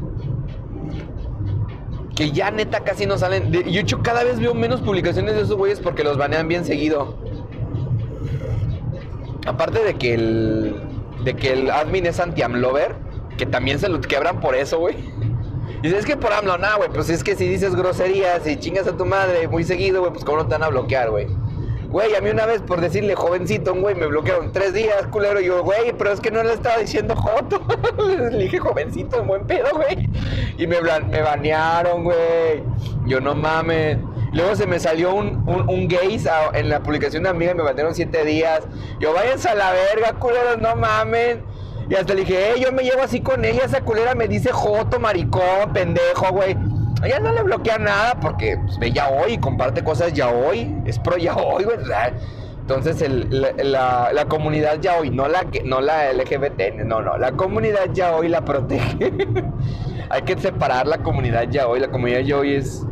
que 2.14 2.30
ya 2.30 2.50
neta 2.50 2.80
casi 2.80 3.06
no 3.06 3.18
salen. 3.18 3.50
De 3.50 3.78
hecho, 3.78 4.02
cada 4.02 4.24
vez 4.24 4.38
veo 4.38 4.54
menos 4.54 4.80
publicaciones 4.80 5.34
de 5.34 5.42
esos 5.42 5.56
güeyes 5.56 5.80
porque 5.80 6.04
los 6.04 6.16
banean 6.16 6.48
bien 6.48 6.64
seguido. 6.64 7.18
Aparte 9.46 9.82
de 9.82 9.94
que 9.94 10.14
el. 10.14 10.76
de 11.24 11.34
que 11.34 11.52
el 11.52 11.70
admin 11.70 12.06
es 12.06 12.20
anti-amlover, 12.20 12.94
que 13.36 13.46
también 13.46 13.78
se 13.78 13.88
lo 13.88 14.00
quebran 14.00 14.40
por 14.40 14.54
eso, 14.54 14.78
güey. 14.78 14.96
Y 15.82 15.92
es 15.92 16.06
que 16.06 16.16
por 16.16 16.32
AMLO, 16.32 16.56
nada, 16.56 16.76
güey, 16.76 16.88
pues 16.88 17.10
es 17.10 17.22
que 17.22 17.36
si 17.36 17.46
dices 17.46 17.74
groserías 17.74 18.46
y 18.46 18.56
chingas 18.56 18.86
a 18.86 18.96
tu 18.96 19.04
madre 19.04 19.48
muy 19.48 19.64
seguido, 19.64 20.00
güey, 20.00 20.12
pues 20.12 20.24
cómo 20.24 20.38
no 20.38 20.46
te 20.46 20.52
van 20.52 20.62
a 20.62 20.68
bloquear, 20.68 21.10
güey. 21.10 21.26
Güey, 21.94 22.16
a 22.16 22.20
mí 22.20 22.28
una 22.28 22.44
vez 22.44 22.60
por 22.60 22.80
decirle 22.80 23.14
jovencito, 23.14 23.72
un 23.72 23.80
güey, 23.80 23.94
me 23.94 24.08
bloquearon 24.08 24.50
tres 24.50 24.74
días, 24.74 25.06
culero. 25.12 25.38
Yo, 25.40 25.62
güey, 25.62 25.92
pero 25.96 26.10
es 26.10 26.18
que 26.18 26.32
no 26.32 26.42
le 26.42 26.52
estaba 26.52 26.78
diciendo 26.78 27.14
joto. 27.14 27.64
le 28.32 28.36
dije 28.36 28.58
jovencito, 28.58 29.20
un 29.22 29.28
buen 29.28 29.46
pedo, 29.46 29.68
güey. 29.74 30.10
Y 30.58 30.66
me, 30.66 30.78
me 30.80 31.22
banearon, 31.22 32.02
güey. 32.02 32.64
Yo 33.06 33.20
no 33.20 33.36
mames. 33.36 33.98
Luego 34.32 34.56
se 34.56 34.66
me 34.66 34.80
salió 34.80 35.14
un, 35.14 35.48
un, 35.48 35.86
gays 35.86 36.28
en 36.54 36.68
la 36.68 36.82
publicación 36.82 37.22
de 37.22 37.28
amiga 37.28 37.52
y 37.52 37.54
me 37.54 37.62
banearon 37.62 37.94
siete 37.94 38.24
días. 38.24 38.64
Yo, 38.98 39.14
váyanse 39.14 39.50
a 39.50 39.54
la 39.54 39.70
verga, 39.70 40.14
culeros, 40.14 40.58
no 40.60 40.74
mamen. 40.74 41.44
Y 41.88 41.94
hasta 41.94 42.12
le 42.14 42.22
dije, 42.22 42.54
eh, 42.54 42.60
yo 42.60 42.72
me 42.72 42.82
llevo 42.82 43.02
así 43.02 43.20
con 43.20 43.44
ella, 43.44 43.66
esa 43.66 43.82
culera 43.82 44.16
me 44.16 44.26
dice 44.26 44.50
joto, 44.50 44.98
maricón, 44.98 45.72
pendejo, 45.72 46.32
güey. 46.32 46.56
Ella 47.04 47.20
no 47.20 47.32
le 47.32 47.42
bloquea 47.42 47.78
nada 47.78 48.18
porque 48.20 48.56
pues, 48.64 48.78
ve 48.78 48.92
ya 48.92 49.08
hoy, 49.08 49.38
comparte 49.38 49.84
cosas 49.84 50.12
ya 50.12 50.30
hoy, 50.30 50.74
es 50.86 50.98
pro 50.98 51.16
ya 51.16 51.34
hoy. 51.36 51.66
Entonces 52.60 53.04
la, 53.30 54.24
comunidad 54.28 54.80
ya 54.80 54.98
hoy, 54.98 55.10
no 55.10 55.28
la, 55.28 55.44
no 55.64 55.80
la 55.82 56.12
LGBT, 56.12 56.82
no, 56.84 57.02
no, 57.02 57.18
la 57.18 57.32
comunidad 57.32 57.90
ya 57.92 58.16
hoy 58.16 58.28
la 58.28 58.42
protege. 58.42 59.12
Hay 60.10 60.22
que 60.22 60.38
separar 60.38 60.86
la 60.86 60.98
comunidad 60.98 61.48
ya 61.50 61.68
hoy, 61.68 61.80
la 61.80 61.90
comunidad 61.90 62.20
ya 62.20 62.38
hoy 62.38 62.54
es... 62.54 62.86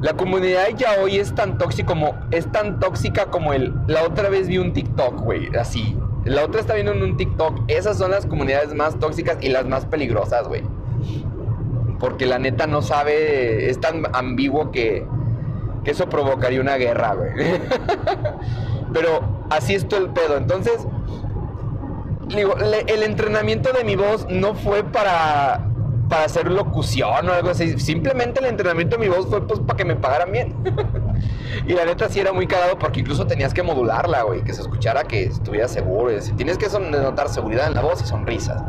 La 0.00 0.12
comunidad 0.12 0.68
ya 0.76 0.92
hoy 1.02 1.18
es 1.18 1.34
tan 1.34 1.58
tóxica 1.58 1.88
como, 1.88 2.14
es 2.30 2.50
tan 2.52 2.78
tóxica 2.78 3.26
como 3.26 3.52
el... 3.52 3.74
La 3.86 4.04
otra 4.04 4.28
vez 4.28 4.46
vi 4.46 4.58
un 4.58 4.72
TikTok, 4.72 5.20
güey, 5.20 5.48
así. 5.56 5.96
La 6.24 6.44
otra 6.44 6.60
está 6.60 6.74
viendo 6.74 6.92
en 6.92 7.02
un 7.02 7.16
TikTok. 7.16 7.62
Esas 7.68 7.98
son 7.98 8.12
las 8.12 8.24
comunidades 8.24 8.72
más 8.74 8.98
tóxicas 8.98 9.38
y 9.40 9.48
las 9.48 9.66
más 9.66 9.86
peligrosas, 9.86 10.46
güey. 10.46 10.62
Porque 11.98 12.26
la 12.26 12.38
neta 12.38 12.66
no 12.66 12.82
sabe, 12.82 13.70
es 13.70 13.80
tan 13.80 14.04
ambiguo 14.12 14.70
que, 14.70 15.06
eso 15.84 16.06
provocaría 16.10 16.60
una 16.60 16.76
guerra, 16.76 17.14
güey. 17.14 17.30
Pero 18.92 19.20
así 19.48 19.74
es 19.74 19.88
todo 19.88 20.00
el 20.00 20.10
pedo. 20.10 20.36
Entonces, 20.36 20.86
digo, 22.28 22.56
el 22.58 23.02
entrenamiento 23.02 23.72
de 23.72 23.84
mi 23.84 23.96
voz 23.96 24.26
no 24.28 24.54
fue 24.54 24.84
para, 24.84 25.68
para 26.08 26.24
hacer 26.24 26.50
locución 26.50 27.28
o 27.28 27.32
algo 27.32 27.50
así. 27.50 27.78
Simplemente 27.78 28.40
el 28.40 28.46
entrenamiento 28.46 28.96
de 28.96 29.08
mi 29.08 29.14
voz 29.14 29.26
fue 29.26 29.46
pues 29.46 29.60
para 29.60 29.76
que 29.76 29.84
me 29.84 29.96
pagaran 29.96 30.32
bien. 30.32 30.54
y 31.66 31.72
la 31.72 31.84
neta 31.84 32.08
sí 32.08 32.20
era 32.20 32.32
muy 32.32 32.46
cagado 32.46 32.78
porque 32.78 33.00
incluso 33.00 33.26
tenías 33.26 33.54
que 33.54 33.62
modularla, 33.62 34.22
güey, 34.22 34.42
que 34.42 34.52
se 34.52 34.62
escuchara 34.62 35.04
que 35.04 35.24
estuviera 35.24 35.68
seguro. 35.68 36.12
Tienes 36.36 36.58
que 36.58 36.66
notar 36.78 37.28
seguridad 37.28 37.66
en 37.68 37.74
la 37.74 37.82
voz 37.82 38.02
y 38.02 38.06
sonrisas. 38.06 38.62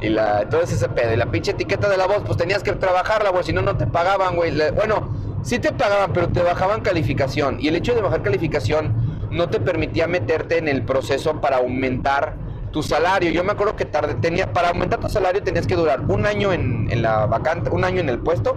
Y 0.00 0.08
la, 0.10 0.48
todo 0.48 0.62
ese 0.62 0.88
pedo. 0.88 1.12
Y 1.12 1.16
la 1.16 1.30
pinche 1.30 1.52
etiqueta 1.52 1.88
de 1.88 1.96
la 1.96 2.06
voz, 2.06 2.22
pues 2.24 2.36
tenías 2.36 2.62
que 2.62 2.72
trabajarla, 2.72 3.30
güey, 3.30 3.44
si 3.44 3.52
no, 3.52 3.62
no 3.62 3.76
te 3.76 3.86
pagaban, 3.86 4.36
güey. 4.36 4.52
Bueno, 4.72 5.10
sí 5.42 5.58
te 5.58 5.72
pagaban, 5.72 6.12
pero 6.12 6.28
te 6.28 6.42
bajaban 6.42 6.82
calificación. 6.82 7.58
Y 7.60 7.68
el 7.68 7.76
hecho 7.76 7.94
de 7.94 8.00
bajar 8.00 8.22
calificación 8.22 9.18
no 9.30 9.48
te 9.48 9.60
permitía 9.60 10.06
meterte 10.06 10.58
en 10.58 10.68
el 10.68 10.84
proceso 10.84 11.40
para 11.40 11.58
aumentar 11.58 12.36
tu 12.70 12.82
salario. 12.82 13.30
Yo 13.30 13.44
me 13.44 13.52
acuerdo 13.52 13.76
que 13.76 13.84
tarde, 13.84 14.14
tenía, 14.14 14.52
para 14.52 14.68
aumentar 14.68 15.00
tu 15.00 15.08
salario 15.08 15.42
tenías 15.42 15.66
que 15.66 15.74
durar 15.74 16.00
un 16.08 16.26
año 16.26 16.52
en, 16.52 17.02
la 17.02 17.26
vacante, 17.26 17.70
un 17.70 17.84
año 17.84 18.00
en 18.00 18.08
el 18.08 18.18
puesto. 18.18 18.56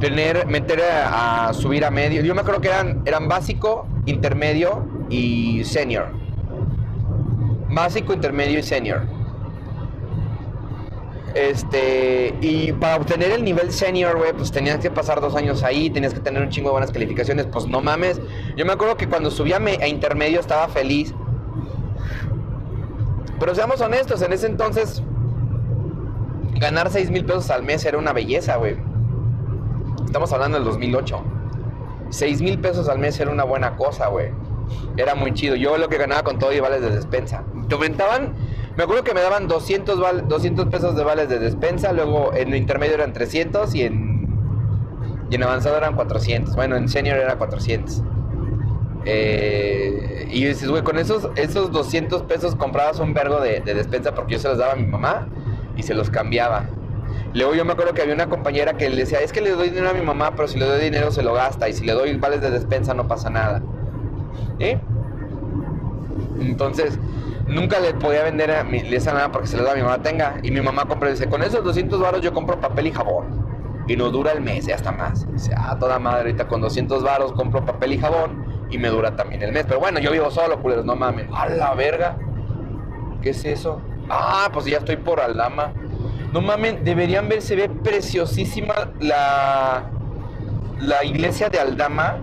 Tener, 0.00 0.46
meter 0.46 0.82
a, 0.82 1.52
subir 1.54 1.84
a 1.84 1.90
medio. 1.90 2.22
Yo 2.22 2.34
me 2.34 2.42
acuerdo 2.42 2.60
que 2.60 2.68
eran, 2.68 3.02
eran 3.06 3.28
básico, 3.28 3.86
intermedio 4.04 4.86
y 5.08 5.64
senior. 5.64 6.08
Básico, 7.70 8.12
intermedio 8.12 8.58
y 8.58 8.62
senior. 8.62 9.15
Este, 11.36 12.34
y 12.40 12.72
para 12.72 12.96
obtener 12.96 13.30
el 13.30 13.44
nivel 13.44 13.70
senior, 13.70 14.16
güey, 14.16 14.32
pues 14.32 14.50
tenías 14.50 14.78
que 14.78 14.90
pasar 14.90 15.20
dos 15.20 15.36
años 15.36 15.62
ahí, 15.62 15.90
tenías 15.90 16.14
que 16.14 16.20
tener 16.20 16.40
un 16.42 16.48
chingo 16.48 16.70
de 16.70 16.72
buenas 16.72 16.90
calificaciones, 16.90 17.44
pues 17.52 17.66
no 17.66 17.82
mames. 17.82 18.18
Yo 18.56 18.64
me 18.64 18.72
acuerdo 18.72 18.96
que 18.96 19.06
cuando 19.06 19.30
subía 19.30 19.58
a 19.58 19.86
intermedio 19.86 20.40
estaba 20.40 20.66
feliz. 20.68 21.12
Pero 23.38 23.54
seamos 23.54 23.82
honestos, 23.82 24.22
en 24.22 24.32
ese 24.32 24.46
entonces 24.46 25.02
ganar 26.54 26.90
6 26.90 27.10
mil 27.10 27.26
pesos 27.26 27.50
al 27.50 27.64
mes 27.64 27.84
era 27.84 27.98
una 27.98 28.14
belleza, 28.14 28.56
güey. 28.56 28.78
Estamos 30.06 30.32
hablando 30.32 30.56
del 30.56 30.64
2008. 30.64 31.22
6 32.08 32.40
mil 32.40 32.58
pesos 32.58 32.88
al 32.88 32.98
mes 32.98 33.20
era 33.20 33.30
una 33.30 33.44
buena 33.44 33.76
cosa, 33.76 34.06
güey. 34.06 34.30
Era 34.96 35.14
muy 35.14 35.34
chido. 35.34 35.54
Yo 35.54 35.76
lo 35.76 35.90
que 35.90 35.98
ganaba 35.98 36.22
con 36.22 36.38
todo 36.38 36.54
y 36.54 36.60
vales 36.60 36.80
de 36.80 36.88
despensa. 36.92 37.44
Te 37.68 37.74
aumentaban 37.74 38.32
me 38.76 38.82
acuerdo 38.82 39.04
que 39.04 39.14
me 39.14 39.22
daban 39.22 39.48
200, 39.48 40.28
200 40.28 40.66
pesos 40.66 40.96
de 40.96 41.04
vales 41.04 41.28
de 41.28 41.38
despensa, 41.38 41.92
luego 41.92 42.34
en 42.34 42.54
intermedio 42.54 42.94
eran 42.94 43.12
300 43.12 43.74
y 43.74 43.82
en, 43.82 44.28
en 45.30 45.42
avanzado 45.42 45.76
eran 45.78 45.94
400. 45.94 46.54
Bueno, 46.54 46.76
en 46.76 46.88
senior 46.88 47.16
era 47.16 47.36
400. 47.36 48.02
Eh, 49.06 50.28
y 50.30 50.44
dices, 50.44 50.68
güey, 50.68 50.82
con 50.82 50.98
esos, 50.98 51.30
esos 51.36 51.70
200 51.70 52.22
pesos 52.24 52.54
comprabas 52.56 52.98
un 52.98 53.14
vergo 53.14 53.40
de, 53.40 53.60
despensa 53.60 54.14
porque 54.14 54.34
yo 54.34 54.40
se 54.40 54.48
los 54.48 54.58
daba 54.58 54.72
a 54.72 54.76
mi 54.76 54.86
mamá 54.86 55.28
y 55.76 55.82
se 55.82 55.94
los 55.94 56.10
cambiaba. 56.10 56.66
Luego 57.32 57.54
yo 57.54 57.64
me 57.64 57.72
acuerdo 57.72 57.94
que 57.94 58.02
había 58.02 58.14
una 58.14 58.28
compañera 58.28 58.76
que 58.76 58.90
le 58.90 58.96
decía, 58.96 59.20
es 59.20 59.32
que 59.32 59.40
le 59.40 59.50
doy 59.50 59.70
dinero 59.70 59.90
a 59.90 59.92
mi 59.94 60.02
mamá, 60.02 60.34
pero 60.34 60.48
si 60.48 60.58
le 60.58 60.66
doy 60.66 60.80
dinero 60.80 61.10
se 61.12 61.22
lo 61.22 61.32
gasta 61.32 61.68
y 61.68 61.72
si 61.72 61.84
le 61.84 61.92
doy 61.92 62.14
vales 62.16 62.40
de 62.40 62.50
despensa 62.50 62.94
no 62.94 63.08
pasa 63.08 63.30
nada. 63.30 63.62
Entonces, 66.40 66.98
nunca 67.46 67.80
le 67.80 67.94
podía 67.94 68.24
vender 68.24 68.50
a 68.50 68.64
mi, 68.64 68.78
esa 68.78 69.12
nada 69.12 69.30
porque 69.30 69.46
se 69.46 69.56
le 69.56 69.62
da 69.62 69.74
mi 69.74 69.82
mamá, 69.82 70.02
tenga. 70.02 70.36
Y 70.42 70.50
mi 70.50 70.60
mamá 70.60 70.86
compra, 70.86 71.10
dice, 71.10 71.28
con 71.28 71.42
esos 71.42 71.62
200 71.64 72.00
varos 72.00 72.20
yo 72.20 72.32
compro 72.32 72.60
papel 72.60 72.88
y 72.88 72.92
jabón. 72.92 73.46
Y 73.88 73.96
no 73.96 74.10
dura 74.10 74.32
el 74.32 74.40
mes 74.40 74.66
y 74.66 74.72
hasta 74.72 74.90
más. 74.90 75.30
Dice, 75.32 75.52
ah, 75.56 75.76
toda 75.78 75.98
madre, 75.98 76.30
ahorita 76.30 76.48
con 76.48 76.60
200 76.60 77.02
varos 77.04 77.32
compro 77.32 77.64
papel 77.64 77.92
y 77.92 77.98
jabón 77.98 78.44
y 78.70 78.78
me 78.78 78.88
dura 78.88 79.14
también 79.14 79.42
el 79.42 79.52
mes. 79.52 79.64
Pero 79.66 79.78
bueno, 79.78 80.00
yo 80.00 80.10
vivo 80.10 80.30
solo, 80.30 80.60
culeros, 80.60 80.84
no 80.84 80.96
mames. 80.96 81.26
A 81.32 81.48
la 81.48 81.74
verga. 81.74 82.16
¿Qué 83.22 83.30
es 83.30 83.44
eso? 83.44 83.80
Ah, 84.10 84.50
pues 84.52 84.66
ya 84.66 84.78
estoy 84.78 84.96
por 84.96 85.20
Aldama. 85.20 85.72
No 86.32 86.40
mames, 86.40 86.84
deberían 86.84 87.28
ver, 87.28 87.42
se 87.42 87.54
ve 87.54 87.68
preciosísima 87.68 88.90
la, 89.00 89.84
la 90.80 91.04
iglesia 91.04 91.48
de 91.48 91.60
Aldama 91.60 92.18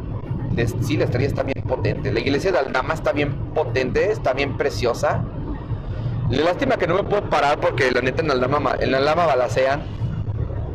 sí, 0.82 0.98
la 0.98 1.06
estrella 1.06 1.28
está 1.28 1.44
bien 1.44 1.63
potente. 1.68 2.12
La 2.12 2.20
iglesia 2.20 2.52
de 2.52 2.60
Aldama 2.60 2.94
está 2.94 3.12
bien 3.12 3.34
potente, 3.54 4.12
está 4.12 4.34
bien 4.34 4.58
preciosa. 4.58 5.24
Lástima 6.30 6.78
que 6.78 6.88
no 6.88 6.96
me 6.96 7.04
puedo 7.04 7.30
parar 7.30 7.60
porque 7.60 7.92
la 7.92 8.02
neta 8.02 8.22
en 8.22 8.32
Aldama, 8.32 8.76
en 8.80 8.94
Aldama 8.96 9.26
balacean. 9.26 9.84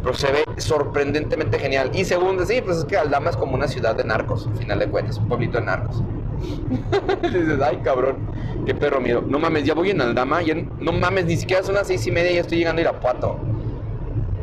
Pero 0.02 0.14
se 0.14 0.30
ve 0.30 0.44
sorprendentemente 0.58 1.58
genial. 1.58 1.90
Y 1.94 2.04
segundo, 2.04 2.44
sí, 2.46 2.60
pues 2.64 2.78
es 2.78 2.84
que 2.84 2.96
Aldama 2.96 3.30
es 3.30 3.36
como 3.36 3.54
una 3.54 3.66
ciudad 3.66 3.96
de 3.96 4.04
narcos, 4.04 4.46
al 4.46 4.56
final 4.56 4.78
de 4.78 4.88
cuentas, 4.88 5.18
un 5.18 5.28
pueblito 5.28 5.58
de 5.58 5.64
narcos. 5.64 6.02
dices, 7.22 7.60
ay, 7.60 7.78
cabrón, 7.82 8.16
qué 8.64 8.74
perro 8.74 9.00
miedo. 9.00 9.22
No 9.26 9.38
mames, 9.38 9.64
ya 9.64 9.74
voy 9.74 9.90
en 9.90 10.00
Aldama, 10.00 10.42
ya, 10.42 10.54
no 10.54 10.92
mames, 10.92 11.24
ni 11.24 11.36
siquiera 11.36 11.62
son 11.62 11.74
las 11.74 11.88
seis 11.88 12.06
y 12.06 12.12
media 12.12 12.30
y 12.30 12.34
ya 12.34 12.40
estoy 12.42 12.58
llegando 12.58 12.80
a 12.80 12.82
Irapuato. 12.82 13.38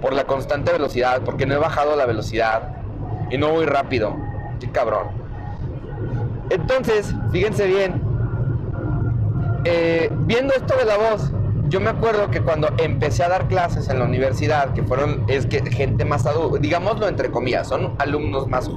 Por 0.02 0.14
la 0.14 0.26
constante 0.26 0.72
velocidad, 0.74 1.22
porque 1.24 1.46
no 1.46 1.56
he 1.56 1.58
bajado 1.58 1.96
la 1.96 2.06
velocidad 2.06 2.78
y 3.32 3.38
no 3.38 3.52
voy 3.52 3.66
rápido. 3.66 4.16
Qué 4.60 4.70
cabrón. 4.70 5.25
Entonces, 6.50 7.14
fíjense 7.32 7.66
bien, 7.68 8.02
eh, 9.64 10.12
viendo 10.22 10.54
esto 10.54 10.76
de 10.78 10.86
la 10.86 10.98
voz, 10.98 11.32
yo 11.70 11.80
me 11.80 11.90
acuerdo 11.90 12.30
que 12.30 12.42
cuando 12.42 12.70
empecé 12.78 13.24
a 13.24 13.30
dar 13.30 13.48
clases 13.48 13.90
en 13.90 13.98
la 13.98 14.06
universidad, 14.06 14.74
que 14.74 14.84
fueron, 14.84 15.24
es 15.28 15.48
que 15.48 15.60
gente 15.72 16.06
más 16.06 16.28
adulta, 16.28 16.60
digámoslo 16.60 17.08
entre 17.08 17.32
comillas, 17.32 17.68
son 17.68 17.96
alumnos 17.98 18.48
más, 18.48 18.70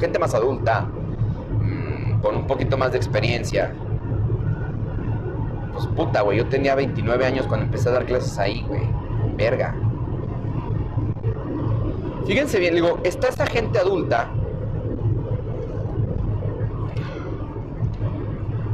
gente 0.00 0.18
más 0.18 0.34
adulta, 0.34 0.88
mm, 1.60 2.20
con 2.20 2.36
un 2.36 2.46
poquito 2.48 2.76
más 2.76 2.90
de 2.90 2.98
experiencia. 2.98 3.72
Pues 5.72 5.86
puta, 5.86 6.22
güey, 6.22 6.38
yo 6.38 6.46
tenía 6.46 6.74
29 6.74 7.24
años 7.24 7.46
cuando 7.46 7.66
empecé 7.66 7.88
a 7.88 7.92
dar 7.92 8.04
clases 8.04 8.36
ahí, 8.38 8.64
güey. 8.66 8.82
Verga. 9.36 9.74
Fíjense 12.26 12.58
bien, 12.58 12.74
digo, 12.74 12.98
está 13.04 13.28
esta 13.28 13.46
gente 13.46 13.78
adulta 13.78 14.28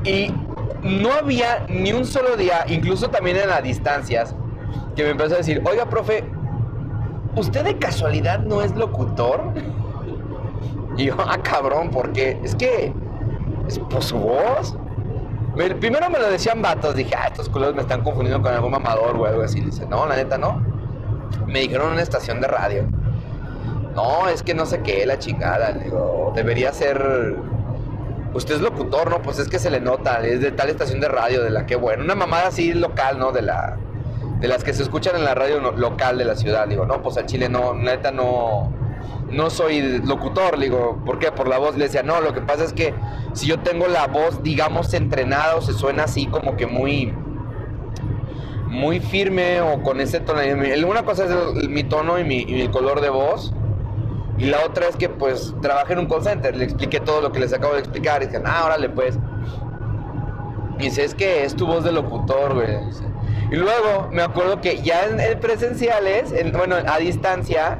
y 0.08 0.34
no 0.82 1.12
había 1.12 1.66
ni 1.68 1.92
un 1.92 2.06
solo 2.06 2.36
día, 2.36 2.64
incluso 2.68 3.10
también 3.10 3.36
en 3.36 3.48
las 3.48 3.62
distancias, 3.62 4.34
que 4.96 5.02
me 5.02 5.10
empezó 5.10 5.34
a 5.34 5.38
decir, 5.38 5.62
oiga, 5.68 5.86
profe, 5.86 6.24
¿usted 7.36 7.64
de 7.64 7.78
casualidad 7.78 8.40
no 8.40 8.62
es 8.62 8.74
locutor? 8.74 9.52
Y 10.96 11.06
yo, 11.06 11.16
ah, 11.18 11.38
cabrón, 11.42 11.90
¿por 11.90 12.12
qué? 12.12 12.40
Es 12.42 12.54
que, 12.54 12.92
es 13.66 13.78
por 13.78 14.02
su 14.02 14.18
voz. 14.18 14.74
primero 15.78 16.08
me 16.10 16.18
lo 16.18 16.30
decían 16.30 16.62
vatos, 16.62 16.96
dije, 16.96 17.14
ah, 17.14 17.26
estos 17.26 17.48
culos 17.48 17.74
me 17.74 17.82
están 17.82 18.02
confundiendo 18.02 18.42
con 18.42 18.54
algún 18.54 18.70
mamador 18.70 19.16
o 19.16 19.26
algo 19.26 19.42
así. 19.42 19.60
Dice, 19.60 19.86
no, 19.86 20.06
la 20.06 20.16
neta 20.16 20.38
no. 20.38 20.62
Me 21.46 21.60
dijeron 21.60 21.88
en 21.88 21.92
una 21.94 22.02
estación 22.02 22.40
de 22.40 22.48
radio. 22.48 22.84
No, 23.94 24.28
es 24.28 24.42
que 24.42 24.54
no 24.54 24.64
sé 24.64 24.80
qué, 24.80 25.04
la 25.06 25.18
chingada. 25.18 25.72
digo, 25.72 26.32
debería 26.34 26.72
ser 26.72 27.36
usted 28.34 28.56
es 28.56 28.60
locutor, 28.60 29.10
¿no? 29.10 29.22
Pues 29.22 29.38
es 29.38 29.48
que 29.48 29.58
se 29.58 29.70
le 29.70 29.80
nota, 29.80 30.24
es 30.26 30.40
de 30.40 30.52
tal 30.52 30.68
estación 30.68 31.00
de 31.00 31.08
radio, 31.08 31.42
de 31.42 31.50
la 31.50 31.66
que 31.66 31.76
bueno, 31.76 32.04
una 32.04 32.14
mamada 32.14 32.48
así 32.48 32.72
local, 32.74 33.18
¿no? 33.18 33.32
De 33.32 33.42
la 33.42 33.76
de 34.40 34.46
las 34.46 34.62
que 34.62 34.72
se 34.72 34.84
escuchan 34.84 35.16
en 35.16 35.24
la 35.24 35.34
radio 35.34 35.58
local 35.72 36.16
de 36.16 36.24
la 36.24 36.36
ciudad, 36.36 36.68
digo, 36.68 36.86
no, 36.86 37.02
pues 37.02 37.16
al 37.16 37.26
Chile 37.26 37.48
no, 37.48 37.74
neta 37.74 38.12
no 38.12 38.72
no 39.30 39.50
soy 39.50 40.00
locutor, 40.00 40.58
digo, 40.58 41.02
¿por 41.04 41.18
qué? 41.18 41.32
Por 41.32 41.48
la 41.48 41.58
voz 41.58 41.76
le 41.76 41.84
decía, 41.84 42.02
no, 42.02 42.20
lo 42.20 42.32
que 42.32 42.40
pasa 42.40 42.64
es 42.64 42.72
que 42.72 42.94
si 43.34 43.46
yo 43.46 43.58
tengo 43.60 43.86
la 43.86 44.06
voz, 44.06 44.42
digamos, 44.42 44.94
entrenada 44.94 45.56
o 45.56 45.60
se 45.60 45.72
suena 45.72 46.04
así 46.04 46.26
como 46.26 46.56
que 46.56 46.66
muy 46.66 47.12
muy 48.68 49.00
firme 49.00 49.60
o 49.60 49.82
con 49.82 50.00
ese 50.00 50.20
tono, 50.20 50.40
una 50.86 51.02
cosa 51.02 51.24
es 51.24 51.68
mi 51.68 51.84
tono 51.84 52.18
y 52.18 52.24
mi, 52.24 52.42
y 52.42 52.52
mi 52.52 52.68
color 52.68 53.00
de 53.00 53.08
voz, 53.08 53.52
y 54.38 54.46
la 54.46 54.64
otra 54.64 54.86
es 54.86 54.96
que 54.96 55.08
pues 55.08 55.52
trabajé 55.60 55.94
en 55.94 56.00
un 56.00 56.06
call 56.06 56.22
center, 56.22 56.56
le 56.56 56.64
expliqué 56.64 57.00
todo 57.00 57.20
lo 57.20 57.32
que 57.32 57.40
les 57.40 57.52
acabo 57.52 57.74
de 57.74 57.80
explicar 57.80 58.22
y 58.22 58.26
dicen, 58.26 58.44
ah, 58.46 58.64
órale 58.66 58.88
pues. 58.88 59.18
Y 60.78 60.84
dice, 60.84 61.04
es 61.04 61.14
que 61.14 61.44
es 61.44 61.56
tu 61.56 61.66
voz 61.66 61.82
de 61.82 61.90
locutor, 61.90 62.54
güey. 62.54 62.68
Y 63.50 63.56
luego 63.56 64.08
me 64.12 64.22
acuerdo 64.22 64.60
que 64.60 64.80
ya 64.80 65.06
en, 65.06 65.40
presenciales, 65.40 66.32
bueno, 66.52 66.76
a 66.76 66.98
distancia, 66.98 67.78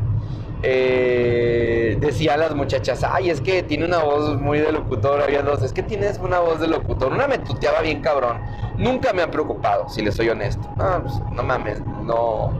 eh, 0.64 1.96
decía 2.00 2.34
a 2.34 2.36
las 2.36 2.56
muchachas, 2.56 3.04
ay, 3.04 3.30
es 3.30 3.40
que 3.40 3.62
tiene 3.62 3.84
una 3.84 3.98
voz 3.98 4.40
muy 4.40 4.58
de 4.58 4.72
locutor, 4.72 5.22
había 5.22 5.42
dos, 5.42 5.62
es 5.62 5.72
que 5.72 5.84
tienes 5.84 6.18
una 6.18 6.40
voz 6.40 6.58
de 6.58 6.66
locutor. 6.66 7.12
Una 7.12 7.28
me 7.28 7.38
tuteaba 7.38 7.82
bien 7.82 8.00
cabrón. 8.00 8.40
Nunca 8.76 9.12
me 9.12 9.22
ha 9.22 9.30
preocupado, 9.30 9.88
si 9.88 10.02
le 10.02 10.10
soy 10.10 10.28
honesto. 10.30 10.68
No, 10.76 11.02
pues, 11.02 11.14
no 11.32 11.42
mames, 11.44 11.80
no. 12.02 12.52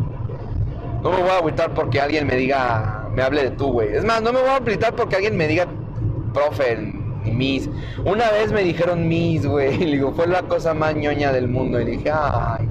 No 1.03 1.11
me 1.11 1.21
voy 1.23 1.31
a 1.31 1.39
agüitar 1.39 1.75
porque 1.75 2.01
alguien 2.01 2.27
me 2.27 2.37
diga 2.37 2.98
me 3.19 3.25
hable 3.25 3.43
de 3.43 3.51
tú, 3.51 3.73
güey. 3.73 3.97
Es 3.97 4.05
más, 4.05 4.23
no 4.23 4.33
me 4.33 4.41
voy 4.41 4.51
a 4.51 4.61
gritar 4.61 4.95
porque 4.95 5.17
alguien 5.17 5.37
me 5.37 5.49
diga 5.49 5.67
profe 6.33 6.79
ni 7.25 7.33
Miss. 7.33 7.69
Una 8.05 8.31
vez 8.31 8.53
me 8.53 8.63
dijeron 8.63 9.09
Miss, 9.09 9.45
güey. 9.45 9.75
Y 9.83 9.87
digo, 9.87 10.13
fue 10.13 10.29
la 10.29 10.43
cosa 10.45 10.73
más 10.73 10.95
ñoña 10.95 11.33
del 11.33 11.49
mundo. 11.49 11.81
Y 11.81 11.85
dije, 11.85 12.13
ay. 12.13 12.69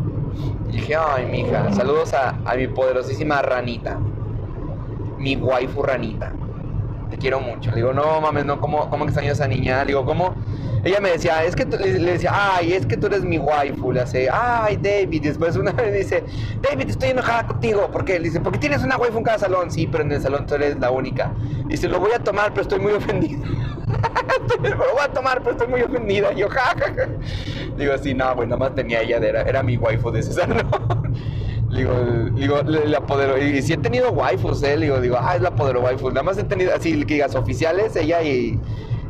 Dije, 0.72 0.96
ay, 0.96 1.26
mija. 1.26 1.74
Saludos 1.74 2.14
a, 2.14 2.30
a 2.46 2.56
mi 2.56 2.66
poderosísima 2.70 3.42
ranita. 3.42 4.00
Mi 5.18 5.36
waifu 5.36 5.84
ranita. 5.84 6.32
Te 7.10 7.18
quiero 7.18 7.40
mucho. 7.40 7.70
Le 7.72 7.78
digo, 7.78 7.94
no 7.94 8.20
mames, 8.22 8.46
no, 8.46 8.60
¿cómo, 8.60 8.90
cómo 8.90 9.06
extraño 9.06 9.30
a 9.30 9.34
esa 9.34 9.48
niña? 9.48 9.82
Le 9.82 9.88
digo, 9.88 10.06
¿cómo? 10.06 10.36
Ella 10.84 11.00
me 11.00 11.10
decía, 11.10 11.44
es 11.44 11.56
que 11.56 11.66
le, 11.66 12.12
decía, 12.12 12.32
ay, 12.34 12.74
es 12.74 12.86
que 12.86 12.98
tú 12.98 13.08
eres 13.08 13.24
mi 13.24 13.38
waifu. 13.38 13.92
Le 13.92 14.02
hace, 14.02 14.30
ay, 14.32 14.78
David. 14.78 15.24
después 15.24 15.56
una 15.56 15.72
vez 15.72 15.94
dice, 15.94 16.24
David, 16.62 16.90
estoy 16.90 17.10
enojada 17.10 17.48
contigo. 17.48 17.90
¿Por 17.92 18.06
qué? 18.06 18.20
Le 18.20 18.26
dice, 18.26 18.40
porque 18.40 18.60
tienes 18.60 18.84
una 18.84 18.98
waifu 18.98 19.18
en 19.18 19.24
cada 19.24 19.40
salón. 19.40 19.72
Sí, 19.72 19.88
pero 19.88 20.04
en 20.04 20.12
el 20.12 20.22
salón 20.22 20.46
tú 20.46 20.56
eres 20.56 20.80
la 20.80 20.92
única. 20.92 21.34
Dice, 21.68 21.88
lo 21.88 22.00
voy 22.00 22.12
a 22.14 22.20
tomar, 22.20 22.52
pero 22.52 22.62
estoy 22.62 22.80
muy 22.80 22.94
ofendida. 22.94 23.46
lo 24.64 24.78
voy 24.78 25.02
a 25.04 25.12
tomar, 25.12 25.40
pero 25.40 25.52
estoy 25.52 25.68
muy 25.68 25.82
ofendida. 25.82 26.32
Y 26.34 26.38
yo, 26.38 26.50
jajaja. 26.50 27.10
Digo, 27.78 27.98
sí, 27.98 28.14
no, 28.14 28.36
bueno, 28.36 28.56
nada 28.56 28.70
más 28.70 28.76
tenía 28.76 29.02
ella, 29.02 29.18
era, 29.18 29.42
era 29.42 29.64
mi 29.64 29.78
waifu 29.78 30.12
de 30.12 30.20
ese 30.20 30.34
salón. 30.34 30.68
Digo, 31.78 31.94
digo, 32.34 32.62
la 32.64 33.02
poder 33.02 33.42
y, 33.42 33.62
si 33.62 33.74
he 33.74 33.78
tenido 33.78 34.12
waifus, 34.12 34.62
eh, 34.64 34.78
digo, 34.78 35.00
digo, 35.00 35.18
ah, 35.20 35.36
es 35.36 35.42
la 35.42 35.56
poder 35.56 35.78
waifu. 35.78 36.10
Nada 36.10 36.24
más 36.24 36.38
he 36.38 36.44
tenido 36.44 36.74
así, 36.76 37.06
que 37.06 37.14
digas, 37.14 37.36
oficiales, 37.36 37.96
ella 37.96 38.22
y 38.22 38.60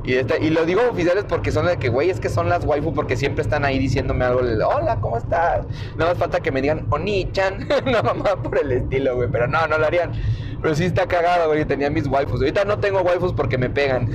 y, 0.07 0.49
lo 0.51 0.65
digo 0.65 0.81
oficiales 0.89 1.25
porque 1.27 1.51
son 1.51 1.65
de 1.65 1.75
que, 1.77 1.89
güey, 1.89 2.09
es 2.09 2.21
que 2.21 2.29
son 2.29 2.47
las 2.47 2.63
waifu 2.63 2.93
porque 2.93 3.17
siempre 3.17 3.41
están 3.41 3.65
ahí 3.65 3.77
diciéndome 3.77 4.23
algo. 4.23 4.39
Hola, 4.39 4.99
¿cómo 5.01 5.17
estás? 5.17 5.65
Nada 5.97 6.11
más 6.11 6.17
falta 6.17 6.39
que 6.39 6.49
me 6.49 6.61
digan 6.61 6.87
Oni-chan. 6.89 7.67
no, 7.85 8.01
mamá, 8.01 8.41
por 8.41 8.57
el 8.57 8.71
estilo, 8.71 9.17
güey. 9.17 9.27
Pero 9.29 9.47
no, 9.47 9.67
no 9.67 9.77
lo 9.77 9.85
harían. 9.85 10.13
Pero 10.61 10.73
sí 10.75 10.85
está 10.85 11.07
cagado, 11.07 11.49
güey. 11.49 11.65
Tenía 11.65 11.89
mis 11.89 12.07
waifus. 12.07 12.39
Ahorita 12.39 12.63
no 12.63 12.79
tengo 12.79 13.01
waifus 13.01 13.33
porque 13.33 13.57
me 13.57 13.69
pegan. 13.69 14.09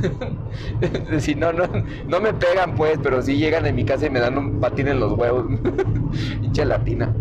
si 1.19 1.35
no, 1.35 1.53
no, 1.53 1.69
no 2.09 2.21
me 2.21 2.33
pegan, 2.33 2.75
pues. 2.75 2.99
Pero 3.03 3.21
sí 3.21 3.37
llegan 3.37 3.67
en 3.67 3.75
mi 3.75 3.85
casa 3.85 4.07
y 4.07 4.11
me 4.11 4.21
dan 4.21 4.39
un 4.39 4.61
patín 4.61 4.89
en 4.89 4.99
los 4.99 5.13
huevos. 5.13 5.45
Hincha 6.43 6.65
latina. 6.65 7.15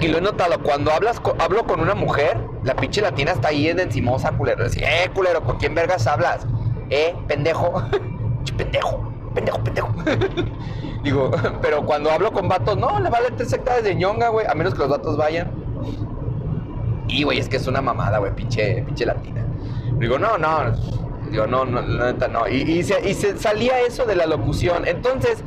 Y 0.00 0.08
lo 0.08 0.18
he 0.18 0.20
notado, 0.20 0.62
cuando 0.62 0.92
hablas 0.92 1.20
hablo 1.38 1.64
con 1.64 1.80
una 1.80 1.94
mujer, 1.94 2.38
la 2.64 2.74
pinche 2.74 3.00
latina 3.02 3.32
está 3.32 3.48
ahí 3.48 3.68
en 3.68 3.80
encimosa, 3.80 4.32
culero. 4.32 4.64
Eh, 4.66 5.10
culero, 5.14 5.42
¿con 5.42 5.58
quién 5.58 5.74
vergas 5.74 6.06
hablas? 6.06 6.46
eh, 6.90 7.14
pendejo, 7.28 7.82
pendejo, 8.56 9.12
pendejo, 9.34 9.64
pendejo. 9.64 9.94
Digo, 11.02 11.30
pero 11.62 11.86
cuando 11.86 12.10
hablo 12.10 12.32
con 12.32 12.48
vatos, 12.48 12.76
no, 12.76 13.00
le 13.00 13.08
vale 13.08 13.30
tres 13.36 13.52
hectáreas 13.52 13.84
de 13.84 13.94
ñonga, 13.94 14.28
güey, 14.28 14.46
a 14.46 14.54
menos 14.54 14.74
que 14.74 14.80
los 14.80 14.90
vatos 14.90 15.16
vayan. 15.16 15.50
Y, 17.08 17.22
güey, 17.22 17.38
es 17.38 17.48
que 17.48 17.56
es 17.56 17.66
una 17.66 17.80
mamada, 17.80 18.18
güey, 18.18 18.34
pinche, 18.34 18.82
pinche 18.82 19.06
latina. 19.06 19.44
Digo, 19.98 20.18
no, 20.18 20.38
no, 20.38 20.72
digo, 21.30 21.46
no, 21.46 21.64
no, 21.64 21.82
neta, 21.82 22.28
no. 22.28 22.46
Y, 22.48 22.62
y, 22.62 22.82
se, 22.82 23.08
y 23.08 23.14
se 23.14 23.36
salía 23.36 23.80
eso 23.80 24.04
de 24.04 24.14
la 24.14 24.26
locución. 24.26 24.86
Entonces, 24.86 25.42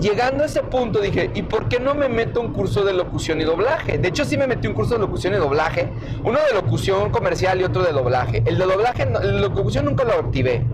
llegando 0.00 0.42
a 0.42 0.46
ese 0.46 0.62
punto 0.62 1.00
dije, 1.00 1.30
¿y 1.34 1.42
por 1.42 1.68
qué 1.68 1.80
no 1.80 1.94
me 1.94 2.08
meto 2.08 2.40
un 2.40 2.52
curso 2.52 2.84
de 2.84 2.92
locución 2.92 3.40
y 3.40 3.44
doblaje? 3.44 3.98
De 3.98 4.08
hecho, 4.08 4.24
sí 4.24 4.36
me 4.36 4.46
metí 4.46 4.66
un 4.66 4.74
curso 4.74 4.94
de 4.94 5.00
locución 5.00 5.34
y 5.34 5.36
doblaje, 5.36 5.88
uno 6.24 6.38
de 6.48 6.54
locución 6.54 7.10
comercial 7.10 7.60
y 7.60 7.64
otro 7.64 7.82
de 7.82 7.92
doblaje. 7.92 8.42
El 8.46 8.58
de 8.58 8.64
doblaje, 8.64 9.02
el 9.02 9.12
de 9.12 9.40
locución 9.40 9.84
nunca 9.84 10.04
lo 10.04 10.14
activé. 10.14 10.64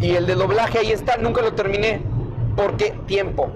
Y 0.00 0.12
el 0.12 0.26
de 0.26 0.34
doblaje 0.34 0.78
ahí 0.78 0.92
está, 0.92 1.16
nunca 1.16 1.42
lo 1.42 1.52
terminé. 1.52 2.02
¿Por 2.56 2.76
qué? 2.76 2.94
Tiempo. 3.06 3.50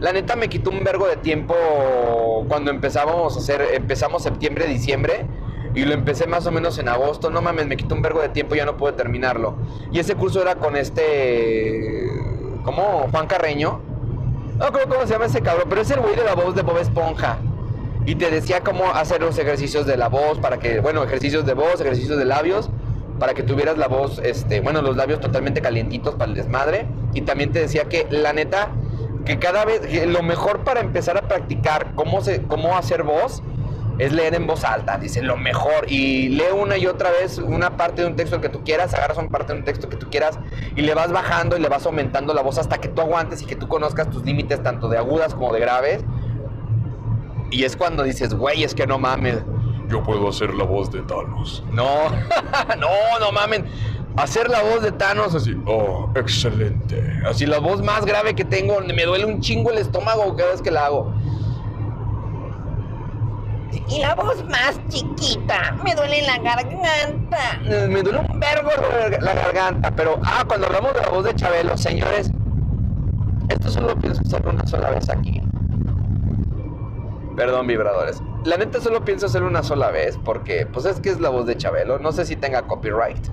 La 0.00 0.12
neta 0.12 0.34
me 0.34 0.48
quitó 0.48 0.70
un 0.70 0.82
vergo 0.82 1.06
de 1.06 1.16
tiempo 1.16 1.54
cuando 2.48 2.70
empezamos 2.70 3.36
a 3.36 3.38
hacer, 3.38 3.62
empezamos 3.74 4.22
septiembre, 4.22 4.66
diciembre. 4.66 5.26
Y 5.74 5.84
lo 5.84 5.92
empecé 5.92 6.26
más 6.26 6.46
o 6.46 6.50
menos 6.50 6.78
en 6.78 6.88
agosto. 6.88 7.30
No 7.30 7.42
mames, 7.42 7.66
me 7.66 7.76
quitó 7.76 7.94
un 7.94 8.02
vergo 8.02 8.20
de 8.20 8.30
tiempo, 8.30 8.54
ya 8.54 8.64
no 8.64 8.76
pude 8.76 8.92
terminarlo. 8.92 9.56
Y 9.92 10.00
ese 10.00 10.14
curso 10.14 10.42
era 10.42 10.56
con 10.56 10.76
este. 10.76 12.08
¿Cómo? 12.64 13.06
Juan 13.10 13.26
Carreño 13.26 13.89
no 14.60 14.70
creo 14.72 14.86
cómo 14.88 15.00
se 15.06 15.14
llama 15.14 15.24
ese 15.24 15.40
cabrón, 15.40 15.66
pero 15.68 15.80
es 15.80 15.90
el 15.90 16.00
güey 16.00 16.14
de 16.14 16.22
la 16.22 16.34
voz 16.34 16.54
de 16.54 16.62
Bob 16.62 16.78
Esponja. 16.78 17.38
Y 18.04 18.14
te 18.14 18.30
decía 18.30 18.60
cómo 18.60 18.90
hacer 18.92 19.22
los 19.22 19.38
ejercicios 19.38 19.86
de 19.86 19.96
la 19.96 20.08
voz 20.08 20.38
para 20.38 20.58
que, 20.58 20.80
bueno, 20.80 21.02
ejercicios 21.02 21.46
de 21.46 21.54
voz, 21.54 21.80
ejercicios 21.80 22.18
de 22.18 22.26
labios, 22.26 22.68
para 23.18 23.32
que 23.32 23.42
tuvieras 23.42 23.78
la 23.78 23.88
voz, 23.88 24.18
este, 24.18 24.60
bueno, 24.60 24.82
los 24.82 24.96
labios 24.96 25.20
totalmente 25.20 25.62
calientitos 25.62 26.14
para 26.14 26.30
el 26.30 26.36
desmadre. 26.36 26.86
Y 27.14 27.22
también 27.22 27.52
te 27.52 27.60
decía 27.60 27.84
que, 27.84 28.06
la 28.10 28.34
neta, 28.34 28.68
que 29.24 29.38
cada 29.38 29.64
vez, 29.64 30.06
lo 30.06 30.22
mejor 30.22 30.60
para 30.60 30.80
empezar 30.80 31.16
a 31.16 31.22
practicar 31.22 31.94
cómo, 31.94 32.20
se, 32.20 32.42
cómo 32.42 32.76
hacer 32.76 33.02
voz 33.02 33.42
es 34.00 34.14
leer 34.14 34.34
en 34.34 34.46
voz 34.46 34.64
alta, 34.64 34.96
dice 34.96 35.22
lo 35.22 35.36
mejor. 35.36 35.84
Y 35.86 36.30
lee 36.30 36.52
una 36.58 36.78
y 36.78 36.86
otra 36.86 37.10
vez 37.10 37.36
una 37.36 37.76
parte 37.76 38.00
de 38.00 38.08
un 38.08 38.16
texto 38.16 38.40
que 38.40 38.48
tú 38.48 38.64
quieras, 38.64 38.94
agarras 38.94 39.18
una 39.18 39.28
parte 39.28 39.52
de 39.52 39.58
un 39.58 39.64
texto 39.66 39.90
que 39.90 39.96
tú 39.96 40.08
quieras 40.08 40.38
y 40.74 40.80
le 40.80 40.94
vas 40.94 41.12
bajando 41.12 41.58
y 41.58 41.60
le 41.60 41.68
vas 41.68 41.84
aumentando 41.84 42.32
la 42.32 42.40
voz 42.40 42.56
hasta 42.56 42.78
que 42.78 42.88
tú 42.88 43.02
aguantes 43.02 43.42
y 43.42 43.44
que 43.44 43.56
tú 43.56 43.68
conozcas 43.68 44.08
tus 44.08 44.24
límites 44.24 44.62
tanto 44.62 44.88
de 44.88 44.96
agudas 44.96 45.34
como 45.34 45.52
de 45.52 45.60
graves. 45.60 46.02
Y 47.50 47.64
es 47.64 47.76
cuando 47.76 48.02
dices, 48.02 48.32
güey, 48.32 48.64
es 48.64 48.74
que 48.74 48.86
no 48.86 48.98
mames. 48.98 49.36
Yo 49.88 50.02
puedo 50.02 50.30
hacer 50.30 50.54
la 50.54 50.64
voz 50.64 50.90
de 50.90 51.02
Thanos. 51.02 51.62
No, 51.70 52.08
no, 52.78 53.18
no 53.20 53.32
mamen. 53.32 53.66
hacer 54.16 54.48
la 54.48 54.62
voz 54.62 54.80
de 54.80 54.92
Thanos 54.92 55.34
así, 55.34 55.54
oh, 55.66 56.10
excelente. 56.14 57.20
Así 57.26 57.44
la 57.44 57.58
voz 57.58 57.82
más 57.82 58.06
grave 58.06 58.34
que 58.34 58.46
tengo, 58.46 58.80
me 58.80 59.04
duele 59.04 59.26
un 59.26 59.42
chingo 59.42 59.70
el 59.70 59.76
estómago 59.78 60.34
cada 60.36 60.52
vez 60.52 60.62
que 60.62 60.70
la 60.70 60.86
hago. 60.86 61.12
Y 63.88 64.00
la 64.00 64.14
voz 64.14 64.44
más 64.48 64.80
chiquita, 64.88 65.76
me 65.84 65.94
duele 65.94 66.22
la 66.22 66.38
garganta. 66.38 67.60
Me 67.62 68.02
duele 68.02 68.18
un 68.18 68.40
vergo 68.40 68.70
la 69.20 69.34
garganta, 69.34 69.90
pero 69.90 70.20
ah, 70.24 70.44
cuando 70.46 70.66
hablamos 70.66 70.94
de 70.94 71.00
la 71.00 71.08
voz 71.08 71.24
de 71.24 71.34
Chabelo, 71.34 71.76
señores, 71.76 72.30
esto 73.48 73.70
solo 73.70 73.96
pienso 73.96 74.20
hacerlo 74.22 74.50
una 74.50 74.66
sola 74.66 74.90
vez 74.90 75.08
aquí. 75.08 75.42
Perdón, 77.36 77.66
vibradores. 77.66 78.22
La 78.44 78.56
neta 78.56 78.80
solo 78.80 79.04
pienso 79.04 79.26
hacerlo 79.26 79.48
una 79.48 79.62
sola 79.62 79.90
vez 79.90 80.18
porque, 80.24 80.66
pues 80.66 80.86
es 80.86 81.00
que 81.00 81.10
es 81.10 81.20
la 81.20 81.30
voz 81.30 81.46
de 81.46 81.56
Chabelo. 81.56 81.98
No 81.98 82.12
sé 82.12 82.24
si 82.26 82.36
tenga 82.36 82.62
copyright. 82.62 83.26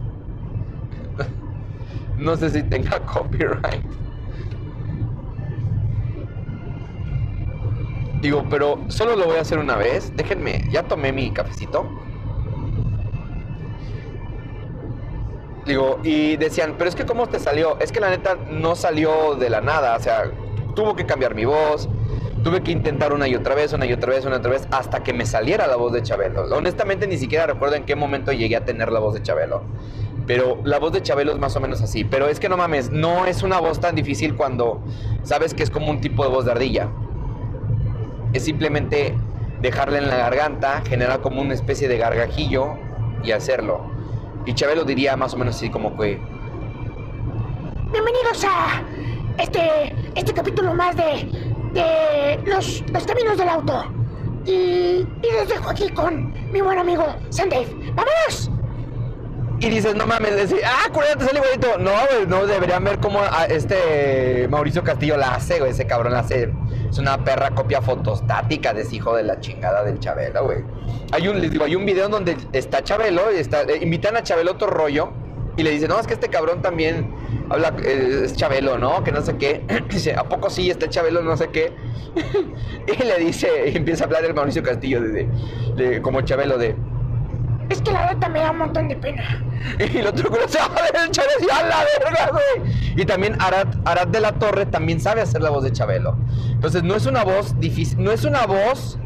no 2.17 2.35
sé 2.35 2.49
si 2.49 2.63
tenga 2.63 2.99
copyright. 3.01 3.85
Digo, 8.27 8.43
pero 8.49 8.77
solo 8.89 9.15
lo 9.15 9.23
voy 9.23 9.37
a 9.37 9.39
hacer 9.39 9.57
una 9.57 9.77
vez. 9.77 10.11
Déjenme, 10.17 10.67
ya 10.69 10.83
tomé 10.83 11.13
mi 11.13 11.31
cafecito. 11.31 11.89
Digo, 15.65 16.01
y 16.03 16.35
decían, 16.35 16.75
pero 16.77 16.89
es 16.89 16.95
que 16.97 17.05
¿cómo 17.05 17.27
te 17.27 17.39
salió? 17.39 17.79
Es 17.79 17.93
que 17.93 18.01
la 18.01 18.09
neta 18.09 18.35
no 18.51 18.75
salió 18.75 19.35
de 19.35 19.49
la 19.49 19.61
nada. 19.61 19.95
O 19.95 19.99
sea, 20.01 20.29
tuvo 20.75 20.93
que 20.93 21.05
cambiar 21.05 21.35
mi 21.35 21.45
voz. 21.45 21.87
Tuve 22.43 22.61
que 22.63 22.71
intentar 22.73 23.13
una 23.13 23.29
y 23.29 23.35
otra 23.35 23.55
vez, 23.55 23.71
una 23.71 23.85
y 23.85 23.93
otra 23.93 24.11
vez, 24.11 24.25
una 24.25 24.35
y 24.35 24.39
otra 24.39 24.51
vez, 24.51 24.67
hasta 24.71 25.03
que 25.03 25.13
me 25.13 25.25
saliera 25.25 25.65
la 25.65 25.77
voz 25.77 25.93
de 25.93 26.03
Chabelo. 26.03 26.53
Honestamente, 26.53 27.07
ni 27.07 27.17
siquiera 27.17 27.47
recuerdo 27.47 27.77
en 27.77 27.85
qué 27.85 27.95
momento 27.95 28.33
llegué 28.33 28.57
a 28.57 28.65
tener 28.65 28.91
la 28.91 28.99
voz 28.99 29.13
de 29.13 29.23
Chabelo. 29.23 29.61
Pero 30.25 30.59
la 30.65 30.79
voz 30.79 30.91
de 30.91 31.01
Chabelo 31.01 31.31
es 31.31 31.39
más 31.39 31.55
o 31.55 31.61
menos 31.61 31.81
así. 31.81 32.03
Pero 32.03 32.27
es 32.27 32.41
que 32.41 32.49
no 32.49 32.57
mames, 32.57 32.91
no 32.91 33.25
es 33.25 33.41
una 33.41 33.61
voz 33.61 33.79
tan 33.79 33.95
difícil 33.95 34.35
cuando 34.35 34.81
sabes 35.23 35.53
que 35.53 35.63
es 35.63 35.69
como 35.69 35.89
un 35.89 36.01
tipo 36.01 36.25
de 36.25 36.29
voz 36.29 36.43
de 36.43 36.51
ardilla 36.51 36.89
es 38.33 38.45
simplemente 38.45 39.15
dejarle 39.61 39.99
en 39.99 40.09
la 40.09 40.17
garganta, 40.17 40.81
generar 40.87 41.21
como 41.21 41.41
una 41.41 41.53
especie 41.53 41.87
de 41.87 41.97
gargajillo 41.97 42.75
y 43.23 43.31
hacerlo. 43.31 43.81
Y 44.45 44.53
Chabelo 44.53 44.83
diría 44.83 45.15
más 45.17 45.33
o 45.33 45.37
menos 45.37 45.55
así 45.55 45.69
como 45.69 45.97
que... 45.97 46.19
Bienvenidos 47.91 48.45
a 48.45 48.83
este, 49.41 49.95
este 50.15 50.33
capítulo 50.33 50.73
más 50.73 50.95
de, 50.95 51.29
de 51.73 52.39
los, 52.45 52.83
los 52.91 53.05
caminos 53.05 53.37
del 53.37 53.49
auto. 53.49 53.85
Y, 54.45 54.51
y 54.51 55.33
los 55.37 55.49
dejo 55.49 55.69
aquí 55.69 55.89
con 55.89 56.33
mi 56.51 56.61
buen 56.61 56.77
amigo 56.79 57.05
Sandave. 57.29 57.67
¡Vámonos! 57.95 58.51
Y 59.59 59.69
dices, 59.69 59.95
no 59.95 60.05
mames, 60.05 60.35
decir, 60.35 60.59
ah, 60.65 60.87
te 60.91 61.25
sale 61.25 61.39
igualito. 61.39 61.77
No, 61.79 61.91
no, 62.27 62.45
deberían 62.45 62.83
ver 62.83 62.99
cómo 62.99 63.21
este 63.49 64.47
Mauricio 64.49 64.83
Castillo 64.83 65.17
la 65.17 65.33
hace, 65.33 65.59
güey, 65.59 65.71
ese 65.71 65.87
cabrón 65.87 66.13
la 66.13 66.19
hace. 66.19 66.51
Es 66.89 66.99
una 66.99 67.23
perra 67.23 67.49
copia 67.51 67.81
fotostática 67.81 68.73
de 68.73 68.83
ese 68.83 68.97
hijo 68.97 69.15
de 69.15 69.23
la 69.23 69.39
chingada 69.39 69.83
del 69.83 69.99
Chabelo, 69.99 70.45
güey. 70.45 70.59
Hay 71.11 71.27
un, 71.27 71.41
les 71.41 71.51
digo, 71.51 71.65
hay 71.65 71.75
un 71.75 71.85
video 71.85 72.07
donde 72.07 72.37
está 72.53 72.83
Chabelo, 72.83 73.23
eh, 73.31 73.43
invitan 73.81 74.15
a 74.15 74.23
Chabelo 74.23 74.51
otro 74.51 74.67
rollo, 74.67 75.11
y 75.57 75.63
le 75.63 75.71
dicen, 75.71 75.89
no, 75.89 75.99
es 75.99 76.05
que 76.05 76.13
este 76.13 76.29
cabrón 76.29 76.61
también 76.61 77.11
habla, 77.49 77.73
eh, 77.83 78.21
es 78.25 78.35
Chabelo, 78.35 78.77
¿no? 78.77 79.03
Que 79.03 79.11
no 79.11 79.21
sé 79.21 79.37
qué. 79.37 79.63
dice, 79.89 80.13
¿a 80.13 80.23
poco 80.29 80.51
sí 80.51 80.69
está 80.69 80.87
Chabelo, 80.87 81.23
no 81.23 81.35
sé 81.35 81.49
qué? 81.49 81.73
y 82.87 83.03
le 83.03 83.17
dice, 83.17 83.75
empieza 83.75 84.03
a 84.03 84.05
hablar 84.05 84.23
el 84.23 84.35
Mauricio 84.35 84.61
Castillo 84.61 85.01
de, 85.01 85.27
de 85.75 86.01
como 86.01 86.21
Chabelo 86.21 86.59
de 86.59 86.75
es 87.69 87.81
que 87.81 87.91
la 87.91 88.13
neta 88.13 88.29
me 88.29 88.39
da 88.39 88.51
un 88.51 88.59
montón 88.59 88.87
de 88.87 88.95
pena. 88.95 89.43
Y 89.79 89.97
el 89.97 90.07
otro 90.07 90.29
se 90.47 90.57
va 90.59 90.65
a 90.65 91.03
el 91.03 91.11
y 91.11 91.49
a 91.49 91.67
la 91.67 91.83
verga, 91.99 92.31
güey. 92.31 92.73
Y 92.95 93.05
también 93.05 93.35
Arad, 93.41 93.67
Arad 93.85 94.07
de 94.07 94.21
la 94.21 94.33
Torre 94.33 94.65
también 94.65 95.01
sabe 95.01 95.21
hacer 95.21 95.41
la 95.41 95.49
voz 95.49 95.63
de 95.63 95.71
Chabelo. 95.71 96.15
Entonces 96.51 96.83
no 96.83 96.95
es 96.95 97.05
una 97.05 97.23
voz 97.23 97.59
difícil, 97.59 98.01
no 98.03 98.11
es 98.11 98.23
una 98.23 98.45
voz, 98.45 98.97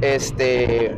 este, 0.00 0.96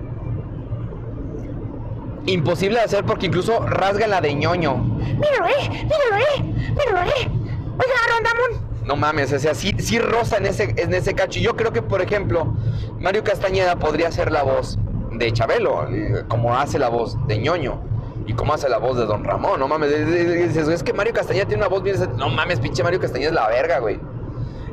imposible 2.26 2.78
de 2.78 2.84
hacer 2.84 3.04
porque 3.04 3.26
incluso 3.26 3.66
rasga 3.66 4.06
la 4.06 4.20
de 4.20 4.34
ñoño. 4.34 4.76
Míralo, 4.76 5.46
eh, 5.46 5.68
míralo, 5.70 6.16
eh, 6.16 6.42
míralo, 6.42 7.10
eh. 7.10 7.30
Oiga, 7.72 7.94
Rondamón. 8.14 8.72
No 8.84 8.96
mames, 8.96 9.32
o 9.32 9.38
sea, 9.38 9.54
sí, 9.54 9.74
sí 9.78 9.98
rosa 9.98 10.36
en 10.38 10.46
ese, 10.46 10.74
en 10.76 10.92
ese 10.94 11.14
cacho. 11.14 11.40
Yo 11.40 11.56
creo 11.56 11.72
que, 11.72 11.82
por 11.82 12.02
ejemplo, 12.02 12.54
Mario 13.00 13.24
Castañeda 13.24 13.76
podría 13.76 14.10
ser 14.10 14.32
la 14.32 14.42
voz 14.42 14.78
de 15.14 15.32
Chabelo, 15.32 15.86
como 16.28 16.56
hace 16.56 16.78
la 16.78 16.88
voz 16.88 17.16
de 17.26 17.38
ñoño 17.38 17.80
y 18.26 18.34
como 18.34 18.54
hace 18.54 18.68
la 18.68 18.78
voz 18.78 18.96
de 18.96 19.06
Don 19.06 19.24
Ramón. 19.24 19.58
No 19.58 19.68
mames, 19.68 19.90
dices, 20.06 20.68
es 20.68 20.82
que 20.82 20.92
Mario 20.92 21.12
Castañeda 21.12 21.46
tiene 21.46 21.62
una 21.62 21.68
voz 21.68 21.82
bien. 21.82 21.96
No 22.16 22.28
mames, 22.28 22.60
pinche 22.60 22.82
Mario 22.82 23.00
Castañeda 23.00 23.28
es 23.28 23.34
la 23.34 23.48
verga, 23.48 23.78
güey. 23.78 23.98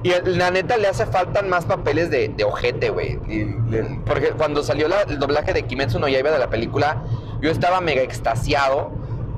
Y 0.01 0.11
la 0.25 0.49
neta 0.49 0.77
le 0.77 0.87
hace 0.87 1.05
falta 1.05 1.41
más 1.41 1.65
papeles 1.65 2.09
de, 2.09 2.29
de 2.29 2.43
ojete, 2.43 2.89
güey. 2.89 3.19
Porque 4.05 4.29
cuando 4.31 4.63
salió 4.63 4.87
el 5.07 5.19
doblaje 5.19 5.53
de 5.53 5.63
Kimetsu 5.63 5.99
no 5.99 6.07
Yaiba 6.07 6.31
de 6.31 6.39
la 6.39 6.49
película, 6.49 7.03
yo 7.41 7.51
estaba 7.51 7.81
mega 7.81 8.01
extasiado. 8.01 8.91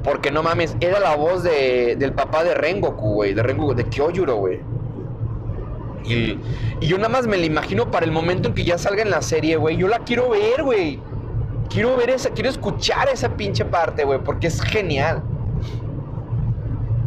Porque 0.03 0.31
no 0.31 0.41
mames, 0.41 0.75
era 0.79 0.99
la 0.99 1.15
voz 1.15 1.43
de, 1.43 1.95
del 1.97 2.13
papá 2.13 2.43
de 2.43 2.55
Rengoku, 2.55 3.13
güey. 3.13 3.33
De 3.33 3.43
Rengoku, 3.43 3.75
de 3.75 3.85
Kyojuro, 3.85 4.35
güey. 4.35 4.59
Y, 6.05 6.37
yo 6.81 6.97
nada 6.97 7.09
más 7.09 7.27
me 7.27 7.37
la 7.37 7.45
imagino 7.45 7.91
para 7.91 8.05
el 8.05 8.11
momento 8.11 8.49
en 8.49 8.55
que 8.55 8.63
ya 8.63 8.77
salga 8.77 9.01
en 9.01 9.11
la 9.11 9.21
serie, 9.21 9.57
güey. 9.57 9.77
Yo 9.77 9.87
la 9.87 9.99
quiero 9.99 10.29
ver, 10.29 10.63
güey. 10.63 10.99
Quiero 11.69 11.95
ver 11.95 12.09
esa, 12.09 12.31
quiero 12.31 12.49
escuchar 12.49 13.07
esa 13.09 13.37
pinche 13.37 13.63
parte, 13.63 14.03
güey, 14.03 14.19
porque 14.19 14.47
es 14.47 14.61
genial. 14.61 15.23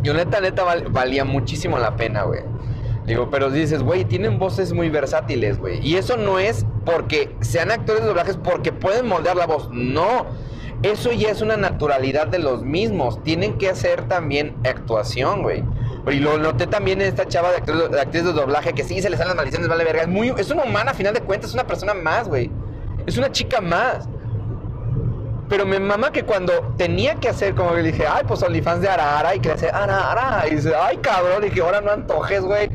Yo 0.03 0.15
neta, 0.15 0.41
neta, 0.41 0.65
valía 0.91 1.25
muchísimo 1.25 1.79
la 1.79 1.97
pena, 1.97 2.23
güey. 2.23 2.43
Digo, 3.07 3.29
pero 3.31 3.51
dices, 3.51 3.83
güey, 3.83 4.05
tienen 4.05 4.39
voces 4.39 4.73
muy 4.73 4.89
versátiles, 4.89 5.59
güey. 5.59 5.87
Y 5.87 5.97
eso 5.97 6.17
no 6.17 6.39
es 6.39 6.65
porque 6.87 7.35
sean 7.41 7.71
actores 7.71 8.03
de 8.03 8.09
doblajes 8.09 8.39
porque 8.39 8.73
pueden 8.73 9.07
moldear 9.07 9.37
la 9.37 9.47
voz. 9.47 9.69
No. 9.71 10.27
Eso 10.85 11.13
ya 11.13 11.31
es 11.31 11.41
una 11.41 11.57
naturalidad 11.57 12.27
de 12.27 12.39
los 12.39 12.63
mismos. 12.63 13.23
Tienen 13.23 13.57
que 13.57 13.71
hacer 13.71 14.07
también 14.07 14.55
actuación, 14.69 15.41
güey. 15.41 15.65
Y 16.13 16.17
lo 16.17 16.37
noté 16.37 16.67
también 16.67 17.01
en 17.01 17.09
esta 17.09 17.27
chava 17.27 17.49
de, 17.53 17.57
actriz 17.57 18.23
de, 18.23 18.35
doblaje 18.35 18.75
que 18.75 18.85
sí 18.85 19.01
se 19.01 19.09
le 19.09 19.17
salen 19.17 19.29
las 19.29 19.37
maldiciones, 19.37 19.67
vale 19.67 19.83
verga. 19.83 20.03
Es, 20.03 20.09
muy, 20.09 20.31
una 20.31 20.63
humana 20.63 20.91
a 20.91 20.95
final 20.95 21.15
de 21.15 21.23
cuentas, 21.23 21.49
es 21.49 21.55
una 21.55 21.67
persona 21.67 21.95
más, 21.95 22.29
güey. 22.29 22.51
Es 23.07 23.17
una 23.17 23.33
chica 23.33 23.63
más. 23.63 24.07
Pero 25.49 25.65
me 25.65 25.81
mama 25.81 26.13
que 26.13 26.25
cuando 26.25 26.53
tenía 26.77 27.15
que 27.15 27.31
hacer, 27.31 27.55
como 27.55 27.75
que 27.75 27.81
dije, 27.81 28.05
ay, 28.07 28.25
pues 28.29 28.43
OnlyFans 28.43 28.83
de 28.83 28.91
Arara, 28.91 29.35
y 29.35 29.41
que 29.41 29.49
le 29.49 29.55
hace 29.55 29.71
Arara, 29.71 30.47
y 30.51 30.57
dice, 30.57 30.75
ay, 30.79 30.99
cabrón, 30.99 31.47
y 31.47 31.51
que 31.51 31.63
ahora 31.63 31.81
no 31.81 31.93
antojes, 31.93 32.43
güey. 32.43 32.69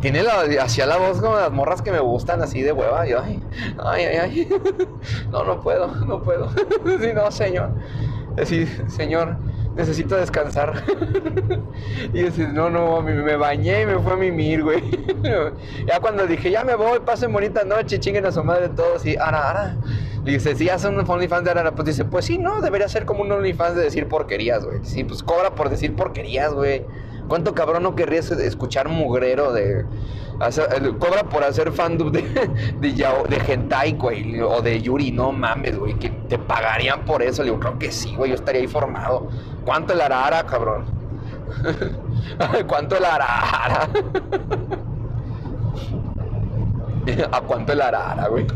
Tiene 0.00 0.22
la, 0.22 0.42
hacía 0.62 0.86
la 0.86 0.98
voz 0.98 1.20
como 1.20 1.36
las 1.36 1.50
morras 1.50 1.82
que 1.82 1.90
me 1.90 2.00
gustan, 2.00 2.42
así 2.42 2.62
de 2.62 2.72
hueva. 2.72 3.06
Yo, 3.06 3.20
ay, 3.20 3.42
ay, 3.78 4.04
ay, 4.04 4.16
ay. 4.16 4.48
No, 5.30 5.44
no 5.44 5.60
puedo, 5.60 5.88
no 6.06 6.22
puedo. 6.22 6.50
Sí, 7.00 7.08
no, 7.14 7.30
señor. 7.30 7.70
Decir, 8.36 8.84
señor, 8.88 9.36
necesito 9.74 10.16
descansar. 10.16 10.82
y 12.12 12.22
dices, 12.22 12.52
no, 12.52 12.68
no, 12.68 13.00
me 13.02 13.36
bañé 13.36 13.82
y 13.82 13.86
me 13.86 13.98
fue 13.98 14.12
a 14.12 14.16
mimir, 14.16 14.62
güey. 14.62 14.82
ya 15.86 16.00
cuando 16.00 16.26
dije, 16.26 16.50
ya 16.50 16.64
me 16.64 16.74
voy, 16.74 17.00
pasen 17.00 17.32
bonita 17.32 17.64
noche, 17.64 17.98
chinguen 17.98 18.26
a 18.26 18.32
su 18.32 18.44
madre 18.44 18.68
todos 18.68 19.04
y 19.06 19.16
ara, 19.16 19.50
ara. 19.50 19.76
Y 20.26 20.32
dice, 20.32 20.56
si 20.56 20.68
hacen 20.68 20.98
un 20.98 21.08
OnlyFans 21.08 21.44
de 21.44 21.50
Arara, 21.52 21.72
pues 21.72 21.86
dice, 21.86 22.04
pues 22.04 22.24
sí, 22.24 22.36
no, 22.36 22.60
debería 22.60 22.88
ser 22.88 23.06
como 23.06 23.22
un 23.22 23.30
OnlyFans 23.30 23.76
de 23.76 23.84
decir 23.84 24.08
porquerías, 24.08 24.64
güey. 24.64 24.80
Sí, 24.82 25.04
pues 25.04 25.22
cobra 25.22 25.54
por 25.54 25.70
decir 25.70 25.94
porquerías, 25.94 26.52
güey. 26.52 26.84
¿Cuánto 27.28 27.54
cabrón 27.54 27.82
no 27.82 27.94
querrías 27.94 28.30
escuchar 28.30 28.88
mugrero 28.88 29.52
de... 29.52 29.84
cobra 30.98 31.24
por 31.24 31.44
hacer 31.44 31.72
fandub 31.72 32.12
de, 32.12 32.22
de, 32.80 32.92
de 32.92 33.92
güey, 33.98 34.40
o 34.40 34.62
de 34.62 34.80
Yuri, 34.80 35.10
no 35.12 35.32
mames, 35.32 35.78
güey, 35.78 35.94
que 35.98 36.10
te 36.10 36.38
pagarían 36.38 37.04
por 37.04 37.22
eso. 37.22 37.42
Le 37.42 37.50
digo, 37.50 37.60
creo 37.60 37.78
que 37.78 37.90
sí, 37.90 38.14
güey, 38.14 38.30
yo 38.30 38.36
estaría 38.36 38.60
ahí 38.60 38.68
formado. 38.68 39.28
¿Cuánto 39.64 39.92
el 39.92 40.00
arara, 40.00 40.44
cabrón? 40.46 40.84
¿Cuánto 42.66 42.96
el 42.96 43.04
arara? 43.04 43.88
¿A 47.32 47.40
cuánto 47.40 47.72
el 47.72 47.80
arara, 47.80 48.28
güey? 48.28 48.46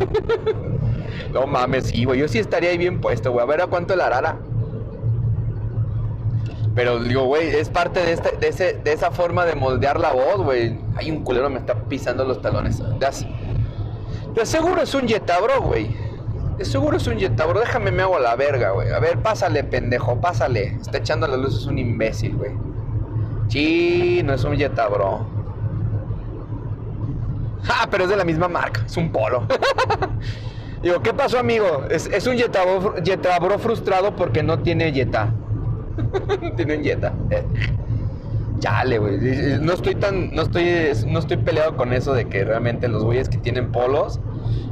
no 1.32 1.46
mames, 1.46 1.86
sí, 1.86 2.04
güey, 2.04 2.20
yo 2.20 2.28
sí 2.28 2.38
estaría 2.38 2.70
ahí 2.70 2.78
bien 2.78 3.00
puesto, 3.00 3.32
güey. 3.32 3.42
A 3.42 3.46
ver, 3.46 3.60
¿a 3.62 3.66
cuánto 3.66 3.94
el 3.94 4.00
arara? 4.00 4.38
Pero 6.74 7.00
digo, 7.00 7.24
güey, 7.24 7.48
es 7.48 7.68
parte 7.68 8.00
de, 8.00 8.12
este, 8.12 8.36
de, 8.36 8.48
ese, 8.48 8.74
de 8.74 8.92
esa 8.92 9.10
forma 9.10 9.44
de 9.44 9.54
moldear 9.56 9.98
la 9.98 10.12
voz, 10.12 10.36
güey. 10.38 10.78
Hay 10.96 11.10
un 11.10 11.24
culero 11.24 11.50
me 11.50 11.58
está 11.58 11.74
pisando 11.74 12.24
los 12.24 12.40
talones. 12.40 12.80
De 14.34 14.46
seguro 14.46 14.82
es 14.82 14.94
un 14.94 15.06
yetabro, 15.06 15.62
güey. 15.62 15.96
De 16.58 16.64
seguro 16.64 16.96
es 16.96 17.06
un 17.08 17.18
yetabro. 17.18 17.58
Déjame 17.58 17.90
me 17.90 18.02
hago 18.02 18.18
la 18.20 18.36
verga, 18.36 18.70
güey. 18.70 18.90
A 18.92 19.00
ver, 19.00 19.18
pásale, 19.18 19.64
pendejo, 19.64 20.20
pásale. 20.20 20.76
Está 20.80 20.98
echando 20.98 21.26
las 21.26 21.38
luces 21.38 21.66
un 21.66 21.78
imbécil, 21.78 22.36
güey. 22.36 22.52
Sí, 23.48 24.22
no 24.24 24.34
es 24.34 24.44
un 24.44 24.54
yetabro. 24.54 25.26
Ah, 27.68 27.88
pero 27.90 28.04
es 28.04 28.10
de 28.10 28.16
la 28.16 28.24
misma 28.24 28.46
marca. 28.46 28.82
Es 28.86 28.96
un 28.96 29.10
polo. 29.10 29.44
Digo, 30.82 31.02
¿qué 31.02 31.12
pasó, 31.12 31.38
amigo? 31.38 31.84
Es, 31.90 32.06
es 32.06 32.26
un 32.28 32.36
yetabro, 32.36 32.96
yetabro 33.02 33.58
frustrado 33.58 34.14
porque 34.14 34.44
no 34.44 34.60
tiene 34.60 34.92
yeta. 34.92 35.34
Tiene 36.56 36.76
un 36.76 36.82
Jetta. 36.82 37.12
Chale, 38.60 38.98
güey. 38.98 39.18
No 39.60 39.72
estoy 39.72 39.94
tan. 39.94 40.34
No 40.34 40.42
estoy, 40.42 40.66
no 41.06 41.18
estoy 41.18 41.38
peleado 41.38 41.76
con 41.76 41.92
eso 41.92 42.12
de 42.12 42.26
que 42.26 42.44
realmente 42.44 42.88
los 42.88 43.04
güeyes 43.04 43.28
que 43.28 43.38
tienen 43.38 43.72
polos 43.72 44.20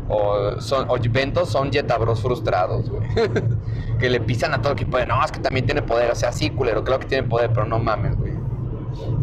o, 0.09 0.61
son, 0.61 0.89
o 0.89 1.47
son 1.47 1.72
jetabros 1.72 2.22
frustrados, 2.22 2.91
güey. 2.91 3.09
que 3.99 4.11
le 4.11 4.20
pisan 4.20 4.55
a 4.55 4.62
todo 4.62 4.76
que 4.76 4.87
puede. 4.87 5.07
No, 5.07 5.22
es 5.24 5.33
que 5.33 5.41
también 5.41 5.66
tiene 5.66 5.83
poder. 5.83 6.11
O 6.11 6.14
sea, 6.14 6.33
sí, 6.33 6.51
culero, 6.51 6.85
claro 6.85 7.01
que 7.01 7.07
tiene 7.07 7.26
poder, 7.26 7.51
pero 7.53 7.66
no 7.66 7.79
mames, 7.79 8.16
güey. 8.16 8.33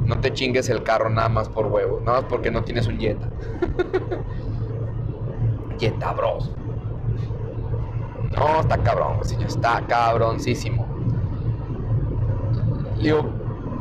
No 0.05 0.19
te 0.19 0.33
chingues 0.33 0.69
el 0.69 0.83
carro 0.83 1.09
nada 1.09 1.29
más 1.29 1.49
por 1.49 1.67
huevo. 1.67 2.01
Nada 2.03 2.21
más 2.21 2.29
porque 2.29 2.51
no 2.51 2.63
tienes 2.63 2.87
un 2.87 2.99
Jetta. 2.99 3.29
Jetta 5.79 6.13
Bros. 6.13 6.51
No, 8.35 8.61
está 8.61 8.77
cabrón, 8.77 9.23
señor. 9.23 9.47
Está 9.47 9.83
cabroncísimo. 9.87 10.94
Digo, 13.01 13.29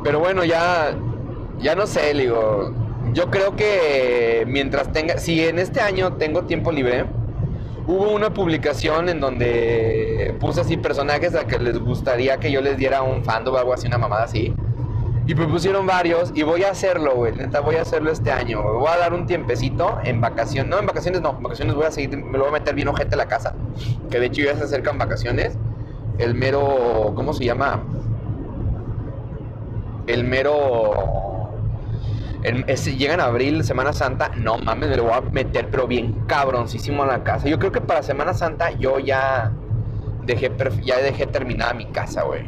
pero 0.03 0.21
bueno, 0.21 0.45
ya. 0.45 0.95
Ya 1.61 1.75
no 1.75 1.87
sé, 1.87 2.13
digo. 2.15 2.73
Yo 3.13 3.31
creo 3.31 3.57
que 3.57 4.45
mientras 4.47 4.93
tenga. 4.93 5.19
Si 5.19 5.43
en 5.43 5.59
este 5.59 5.81
año 5.81 6.15
tengo 6.15 6.45
tiempo 6.45 6.73
libre. 6.73 7.07
Hubo 7.87 8.13
una 8.13 8.33
publicación 8.33 9.11
en 9.11 9.21
donde 9.21 10.35
puse 10.41 10.63
así 10.63 10.79
personajes 10.79 11.35
a 11.35 11.47
que 11.47 11.59
les 11.59 11.79
gustaría 11.79 12.39
que 12.39 12.51
yo 12.51 12.63
les 12.63 12.79
diera 12.79 13.03
un 13.03 13.23
fandom 13.23 13.55
o 13.55 13.59
algo 13.59 13.75
así, 13.75 13.87
una 13.87 13.99
mamada 13.99 14.25
así. 14.25 14.55
Y 15.27 15.35
me 15.35 15.47
pusieron 15.47 15.87
varios 15.87 16.33
y 16.35 16.43
voy 16.43 16.65
a 16.65 16.71
hacerlo, 16.71 17.15
güey. 17.15 17.35
Neta, 17.35 17.61
voy 17.61 17.77
a 17.77 17.83
hacerlo 17.83 18.11
este 18.11 18.31
año. 18.31 18.63
Voy 18.63 18.89
a 18.89 18.97
dar 18.97 19.13
un 19.13 19.27
tiempecito 19.27 19.99
en 20.03 20.21
vacaciones. 20.21 20.71
No, 20.71 20.79
en 20.79 20.87
vacaciones 20.87 21.21
no. 21.21 21.31
En 21.37 21.43
vacaciones 21.43 21.75
voy 21.75 21.85
a 21.85 21.91
seguir, 21.91 22.17
me 22.17 22.39
lo 22.39 22.45
voy 22.45 22.49
a 22.49 22.53
meter 22.53 22.75
bien 22.75 22.89
ojete 22.89 23.15
a 23.15 23.19
la 23.19 23.27
casa. 23.27 23.55
Que 24.11 24.19
de 24.19 24.27
hecho 24.27 24.43
ya 24.43 24.57
se 24.57 24.65
acercan 24.65 24.97
vacaciones. 24.97 25.59
El 26.19 26.35
mero, 26.35 27.13
¿cómo 27.15 27.33
se 27.33 27.45
llama? 27.45 27.83
El 30.07 30.25
mero... 30.25 31.51
El, 32.43 32.65
ese, 32.67 32.97
llega 32.97 33.15
en 33.15 33.21
abril, 33.21 33.65
Semana 33.65 33.93
Santa. 33.93 34.31
No 34.37 34.59
mames, 34.59 34.91
me 34.91 34.97
lo 34.97 35.05
voy 35.05 35.13
a 35.13 35.21
meter, 35.23 35.69
pero 35.71 35.87
bien 35.87 36.25
cabroncísimo 36.27 37.03
a 37.03 37.07
la 37.07 37.25
casa. 37.25 37.49
Yo 37.49 37.59
creo 37.59 37.73
que 37.73 37.81
para 37.81 38.03
Semana 38.03 38.35
Santa 38.35 38.71
yo 38.73 38.99
ya 38.99 39.53
dejé, 40.27 40.53
ya 40.83 40.99
dejé 40.99 41.27
terminada 41.27 41.73
mi 41.73 41.87
casa, 41.87 42.23
güey. 42.23 42.45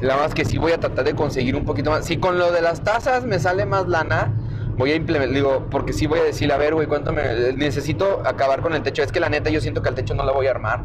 La 0.00 0.16
más 0.16 0.34
que 0.34 0.44
sí 0.44 0.58
voy 0.58 0.72
a 0.72 0.80
tratar 0.80 1.04
de 1.04 1.14
conseguir 1.14 1.54
un 1.54 1.64
poquito 1.64 1.90
más. 1.90 2.06
Si 2.06 2.16
con 2.16 2.38
lo 2.38 2.50
de 2.50 2.62
las 2.62 2.82
tazas 2.82 3.24
me 3.24 3.38
sale 3.38 3.66
más 3.66 3.86
lana, 3.86 4.32
voy 4.76 4.92
a 4.92 4.94
implementar, 4.94 5.34
digo, 5.34 5.66
porque 5.70 5.92
sí 5.92 6.06
voy 6.06 6.20
a 6.20 6.24
decir, 6.24 6.50
a 6.52 6.56
ver, 6.56 6.74
güey, 6.74 6.86
¿cuánto 6.86 7.12
me... 7.12 7.52
Necesito 7.52 8.22
acabar 8.24 8.62
con 8.62 8.74
el 8.74 8.82
techo. 8.82 9.02
Es 9.02 9.12
que 9.12 9.20
la 9.20 9.28
neta 9.28 9.50
yo 9.50 9.60
siento 9.60 9.82
que 9.82 9.90
al 9.90 9.94
techo 9.94 10.14
no 10.14 10.24
la 10.24 10.32
voy 10.32 10.46
a 10.46 10.52
armar. 10.52 10.80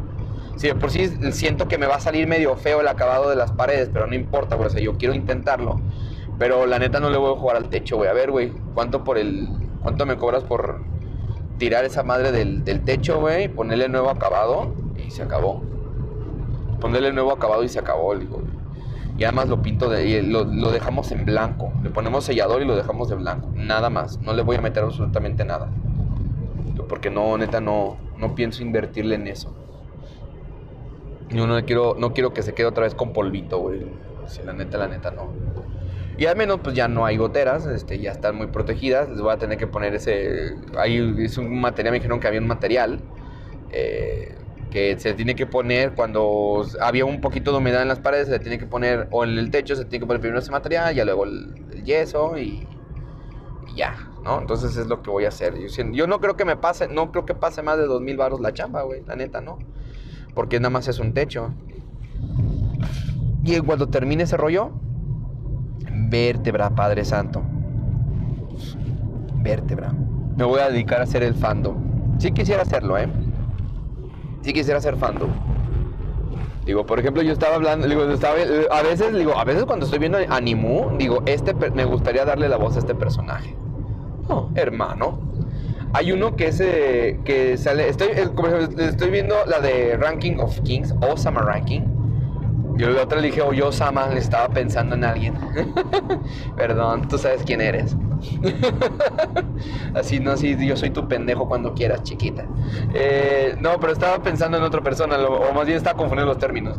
Si 0.56 0.72
por 0.72 0.90
sí 0.90 1.08
siento 1.32 1.68
que 1.68 1.78
me 1.78 1.86
va 1.86 1.96
a 1.96 2.00
salir 2.00 2.26
medio 2.26 2.56
feo 2.56 2.80
el 2.80 2.88
acabado 2.88 3.28
de 3.28 3.36
las 3.36 3.52
paredes, 3.52 3.90
pero 3.92 4.06
no 4.06 4.14
importa, 4.14 4.56
güey, 4.56 4.68
o 4.68 4.70
sea, 4.70 4.80
yo 4.80 4.96
quiero 4.96 5.14
intentarlo. 5.14 5.80
Pero 6.38 6.66
la 6.66 6.78
neta 6.78 7.00
no 7.00 7.10
le 7.10 7.18
voy 7.18 7.34
a 7.34 7.38
jugar 7.38 7.56
al 7.56 7.68
techo, 7.68 7.96
güey. 7.96 8.08
A 8.08 8.12
ver, 8.12 8.30
güey, 8.30 8.52
¿cuánto 8.74 9.04
por 9.04 9.18
el... 9.18 9.48
¿Cuánto 9.82 10.04
me 10.04 10.16
cobras 10.16 10.42
por 10.42 10.80
tirar 11.58 11.84
esa 11.84 12.02
madre 12.02 12.32
del, 12.32 12.64
del 12.64 12.82
techo, 12.82 13.20
güey? 13.20 13.48
Ponerle 13.48 13.88
nuevo 13.88 14.10
acabado 14.10 14.74
y 14.96 15.10
se 15.10 15.22
acabó. 15.22 15.62
Ponerle 16.80 17.12
nuevo 17.12 17.32
acabado 17.32 17.62
y 17.62 17.68
se 17.68 17.78
acabó, 17.78 18.14
digo, 18.16 18.42
y 19.18 19.24
además 19.24 19.48
lo 19.48 19.62
pinto 19.62 19.88
de, 19.88 20.06
y 20.06 20.22
lo, 20.22 20.44
lo, 20.44 20.70
dejamos 20.70 21.10
en 21.10 21.24
blanco. 21.24 21.72
Le 21.82 21.90
ponemos 21.90 22.24
sellador 22.24 22.60
y 22.60 22.66
lo 22.66 22.76
dejamos 22.76 23.08
de 23.08 23.14
blanco. 23.14 23.48
Nada 23.54 23.88
más. 23.88 24.18
No 24.20 24.34
le 24.34 24.42
voy 24.42 24.56
a 24.56 24.60
meter 24.60 24.82
absolutamente 24.82 25.44
nada. 25.44 25.70
Porque 26.88 27.10
no, 27.10 27.36
neta, 27.38 27.60
no, 27.60 27.96
no 28.18 28.34
pienso 28.34 28.62
invertirle 28.62 29.14
en 29.14 29.26
eso. 29.26 29.54
Yo 31.30 31.46
no 31.46 31.64
quiero, 31.64 31.94
no 31.98 32.12
quiero 32.12 32.32
que 32.32 32.42
se 32.42 32.54
quede 32.54 32.66
otra 32.66 32.84
vez 32.84 32.94
con 32.94 33.12
polvito, 33.12 33.58
güey. 33.58 33.86
Si 34.26 34.42
la 34.42 34.52
neta, 34.52 34.78
la 34.78 34.88
neta, 34.88 35.10
no. 35.10 35.32
Y 36.18 36.26
al 36.26 36.36
menos, 36.36 36.60
pues 36.62 36.74
ya 36.74 36.88
no 36.88 37.04
hay 37.04 37.16
goteras, 37.16 37.66
este, 37.66 37.98
ya 37.98 38.12
están 38.12 38.36
muy 38.36 38.46
protegidas. 38.46 39.08
Les 39.08 39.20
voy 39.20 39.32
a 39.32 39.38
tener 39.38 39.58
que 39.58 39.66
poner 39.66 39.94
ese. 39.94 40.54
Ahí 40.78 41.14
es 41.18 41.36
un 41.36 41.60
material, 41.60 41.92
me 41.92 41.98
dijeron 41.98 42.20
que 42.20 42.28
había 42.28 42.40
un 42.40 42.46
material. 42.46 43.00
Eh, 43.70 44.36
que 44.70 44.98
se 44.98 45.14
tiene 45.14 45.34
que 45.34 45.46
poner 45.46 45.94
cuando 45.94 46.64
había 46.80 47.04
un 47.04 47.20
poquito 47.20 47.52
de 47.52 47.58
humedad 47.58 47.82
en 47.82 47.88
las 47.88 48.00
paredes, 48.00 48.28
se 48.28 48.38
tiene 48.40 48.58
que 48.58 48.66
poner, 48.66 49.08
o 49.10 49.24
en 49.24 49.38
el 49.38 49.50
techo 49.50 49.76
se 49.76 49.84
tiene 49.84 50.00
que 50.00 50.06
poner 50.06 50.20
primero 50.20 50.40
ese 50.40 50.50
material, 50.50 50.94
ya 50.94 51.04
luego 51.04 51.24
el, 51.24 51.54
el 51.72 51.84
yeso 51.84 52.36
y, 52.36 52.66
ya, 53.74 53.94
¿no? 54.24 54.40
Entonces 54.40 54.76
es 54.76 54.86
lo 54.86 55.02
que 55.02 55.10
voy 55.10 55.24
a 55.24 55.28
hacer. 55.28 55.54
Yo, 55.58 55.68
yo 55.92 56.06
no 56.06 56.20
creo 56.20 56.36
que 56.36 56.44
me 56.44 56.56
pase, 56.56 56.88
no 56.88 57.12
creo 57.12 57.26
que 57.26 57.34
pase 57.34 57.62
más 57.62 57.78
de 57.78 57.84
dos 57.84 58.00
mil 58.00 58.16
baros 58.16 58.40
la 58.40 58.52
chamba, 58.52 58.82
güey, 58.82 59.02
la 59.06 59.16
neta, 59.16 59.40
¿no? 59.40 59.58
Porque 60.36 60.60
nada 60.60 60.70
más 60.70 60.86
es 60.86 61.00
un 61.00 61.14
techo. 61.14 61.50
Y 63.42 63.58
cuando 63.60 63.88
termine 63.88 64.24
ese 64.24 64.36
rollo, 64.36 64.70
vértebra, 65.90 66.70
Padre 66.70 67.04
Santo. 67.04 67.42
Vértebra. 69.36 69.92
Me 70.36 70.44
voy 70.44 70.60
a 70.60 70.68
dedicar 70.68 71.00
a 71.00 71.04
hacer 71.04 71.22
el 71.22 71.34
fandom. 71.34 72.18
Sí 72.18 72.32
quisiera 72.32 72.62
hacerlo, 72.62 72.98
¿eh? 72.98 73.08
sí 74.42 74.52
quisiera 74.52 74.80
ser 74.80 74.96
fandom. 74.96 75.30
Digo, 76.64 76.84
por 76.84 76.98
ejemplo, 77.00 77.22
yo 77.22 77.32
estaba 77.32 77.56
hablando, 77.56 77.88
digo, 77.88 78.02
a 78.02 78.82
veces, 78.82 79.14
digo, 79.14 79.38
a 79.38 79.44
veces 79.44 79.64
cuando 79.64 79.86
estoy 79.86 79.98
viendo 79.98 80.18
Animu, 80.28 80.96
digo, 80.98 81.22
este 81.26 81.54
me 81.54 81.84
gustaría 81.84 82.24
darle 82.24 82.48
la 82.48 82.56
voz 82.56 82.76
a 82.76 82.80
este 82.80 82.94
personaje. 82.94 83.56
No, 84.28 84.50
hermano. 84.54 85.18
Hay 85.92 86.12
uno 86.12 86.36
que 86.36 86.48
es 86.48 86.60
eh, 86.60 87.18
que 87.24 87.56
sale, 87.56 87.88
estoy, 87.88 88.08
estoy 88.78 89.10
viendo 89.10 89.34
la 89.46 89.60
de 89.60 89.96
Ranking 89.96 90.38
of 90.38 90.60
Kings, 90.60 90.94
Osama 91.00 91.42
Ranking. 91.42 91.82
Yo 92.76 92.90
la 92.90 93.02
otra 93.02 93.20
le 93.20 93.28
dije, 93.28 93.40
oye, 93.40 93.62
Osama, 93.62 94.08
le 94.08 94.18
estaba 94.18 94.48
pensando 94.48 94.94
en 94.96 95.04
alguien. 95.04 95.34
Perdón, 96.56 97.08
tú 97.08 97.16
sabes 97.16 97.42
quién 97.44 97.62
eres. 97.62 97.96
Así, 99.94 100.20
no, 100.20 100.32
así, 100.32 100.56
yo 100.66 100.76
soy 100.76 100.90
tu 100.90 101.08
pendejo 101.08 101.48
cuando 101.48 101.74
quieras, 101.74 102.02
chiquita. 102.02 102.44
Eh, 102.94 103.56
no, 103.60 103.78
pero 103.80 103.92
estaba 103.92 104.22
pensando 104.22 104.58
en 104.58 104.62
otra 104.62 104.82
persona, 104.82 105.16
o 105.18 105.52
más 105.52 105.66
bien 105.66 105.78
estaba 105.78 105.96
confundiendo 105.96 106.32
los 106.32 106.38
términos. 106.38 106.78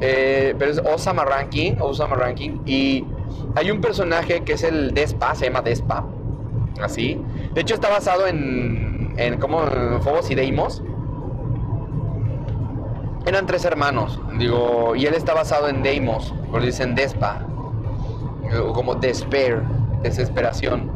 Eh, 0.00 0.54
pero 0.58 0.70
es 0.70 0.78
Osama 0.78 1.24
Ranking, 1.24 1.74
Osama 1.80 2.16
Ranking, 2.16 2.60
y 2.66 3.04
hay 3.54 3.70
un 3.70 3.80
personaje 3.80 4.40
que 4.40 4.54
es 4.54 4.62
el 4.62 4.92
Despa, 4.94 5.34
se 5.34 5.46
llama 5.46 5.62
Despa, 5.62 6.04
así. 6.82 7.20
De 7.56 7.62
hecho 7.62 7.72
está 7.72 7.88
basado 7.88 8.26
en, 8.26 9.14
en 9.16 9.38
como 9.38 9.62
Fobos 10.02 10.30
y 10.30 10.34
Deimos. 10.34 10.82
Eran 13.24 13.46
tres 13.46 13.64
hermanos, 13.64 14.20
digo, 14.38 14.94
y 14.94 15.06
él 15.06 15.14
está 15.14 15.32
basado 15.32 15.70
en 15.70 15.82
Deimos, 15.82 16.34
por 16.50 16.60
dicen 16.60 16.94
Despa, 16.94 17.46
como 18.74 18.96
Despair 18.96 19.62
desesperación. 20.02 20.90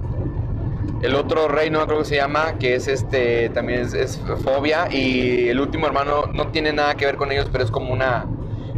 El 1.01 1.15
otro 1.15 1.49
rey, 1.49 1.71
no 1.71 1.87
creo 1.87 2.01
que 2.01 2.05
se 2.05 2.17
llama, 2.17 2.59
que 2.59 2.75
es 2.75 2.89
este, 2.89 3.49
también 3.49 3.81
es, 3.81 4.21
fobia. 4.45 4.87
Y 4.93 5.49
el 5.49 5.61
último 5.61 5.87
hermano 5.87 6.27
no 6.27 6.49
tiene 6.49 6.75
nada 6.75 6.95
que 6.95 7.07
ver 7.07 7.17
con 7.17 7.33
ellos, 7.33 7.49
pero 7.51 7.65
es 7.65 7.71
como 7.71 7.91
una 7.91 8.27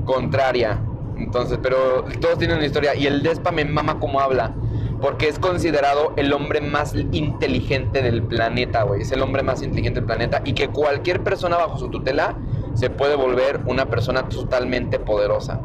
contraria. 0.04 0.78
Entonces, 1.16 1.58
pero 1.60 2.04
todos 2.20 2.38
tienen 2.38 2.58
una 2.58 2.66
historia. 2.66 2.94
Y 2.94 3.08
el 3.08 3.24
Despa 3.24 3.50
me 3.50 3.64
mama 3.64 3.98
como 3.98 4.20
habla. 4.20 4.54
Porque 5.02 5.28
es 5.28 5.38
considerado 5.38 6.14
el 6.16 6.32
hombre 6.32 6.62
más 6.62 6.94
inteligente 6.94 8.00
del 8.00 8.22
planeta, 8.22 8.84
güey. 8.84 9.02
Es 9.02 9.12
el 9.12 9.20
hombre 9.20 9.42
más 9.42 9.60
inteligente 9.60 10.00
del 10.00 10.06
planeta. 10.06 10.40
Y 10.44 10.54
que 10.54 10.68
cualquier 10.68 11.22
persona 11.22 11.58
bajo 11.58 11.76
su 11.78 11.88
tutela 11.88 12.36
se 12.74 12.88
puede 12.88 13.16
volver 13.16 13.60
una 13.66 13.86
persona 13.86 14.28
totalmente 14.28 14.98
poderosa. 14.98 15.60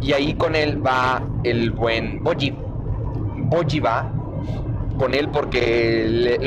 Y 0.00 0.12
ahí 0.12 0.34
con 0.34 0.54
él 0.54 0.84
va 0.84 1.22
el 1.42 1.72
buen 1.72 2.22
Boji 2.22 2.54
Boji 3.48 3.80
va 3.80 4.12
con 4.98 5.14
él 5.14 5.28
porque 5.28 6.38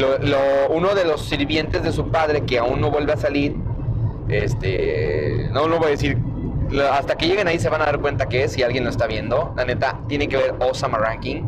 uno 0.69 0.93
de 0.93 1.05
los 1.05 1.21
sirvientes 1.21 1.83
de 1.83 1.91
su 1.91 2.09
padre 2.09 2.41
que 2.41 2.59
aún 2.59 2.81
no 2.81 2.91
vuelve 2.91 3.13
a 3.13 3.17
salir, 3.17 3.55
este, 4.27 5.49
no 5.53 5.67
lo 5.67 5.77
voy 5.77 5.87
a 5.87 5.91
decir, 5.91 6.17
hasta 6.91 7.15
que 7.15 7.27
lleguen 7.27 7.47
ahí 7.47 7.59
se 7.59 7.69
van 7.69 7.81
a 7.81 7.85
dar 7.85 7.99
cuenta 8.01 8.27
que 8.27 8.43
es, 8.43 8.51
si 8.51 8.61
alguien 8.61 8.83
lo 8.83 8.89
está 8.89 9.07
viendo, 9.07 9.53
la 9.55 9.65
neta, 9.65 10.01
tiene 10.07 10.27
que 10.27 10.37
ver 10.37 10.55
Osama 10.59 10.97
Ranking, 10.97 11.43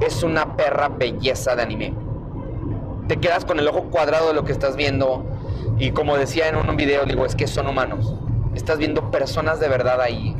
es 0.00 0.22
una 0.22 0.56
perra 0.56 0.88
belleza 0.88 1.56
de 1.56 1.62
anime. 1.62 1.94
Te 3.08 3.18
quedas 3.18 3.44
con 3.44 3.58
el 3.58 3.68
ojo 3.68 3.84
cuadrado 3.84 4.28
de 4.28 4.34
lo 4.34 4.44
que 4.44 4.52
estás 4.52 4.76
viendo 4.76 5.24
y 5.78 5.90
como 5.90 6.16
decía 6.16 6.48
en 6.48 6.56
un 6.56 6.76
video, 6.76 7.04
digo, 7.04 7.26
es 7.26 7.34
que 7.34 7.46
son 7.46 7.66
humanos. 7.66 8.14
Estás 8.54 8.78
viendo 8.78 9.10
personas 9.10 9.60
de 9.60 9.68
verdad 9.68 10.00
ahí. 10.00 10.36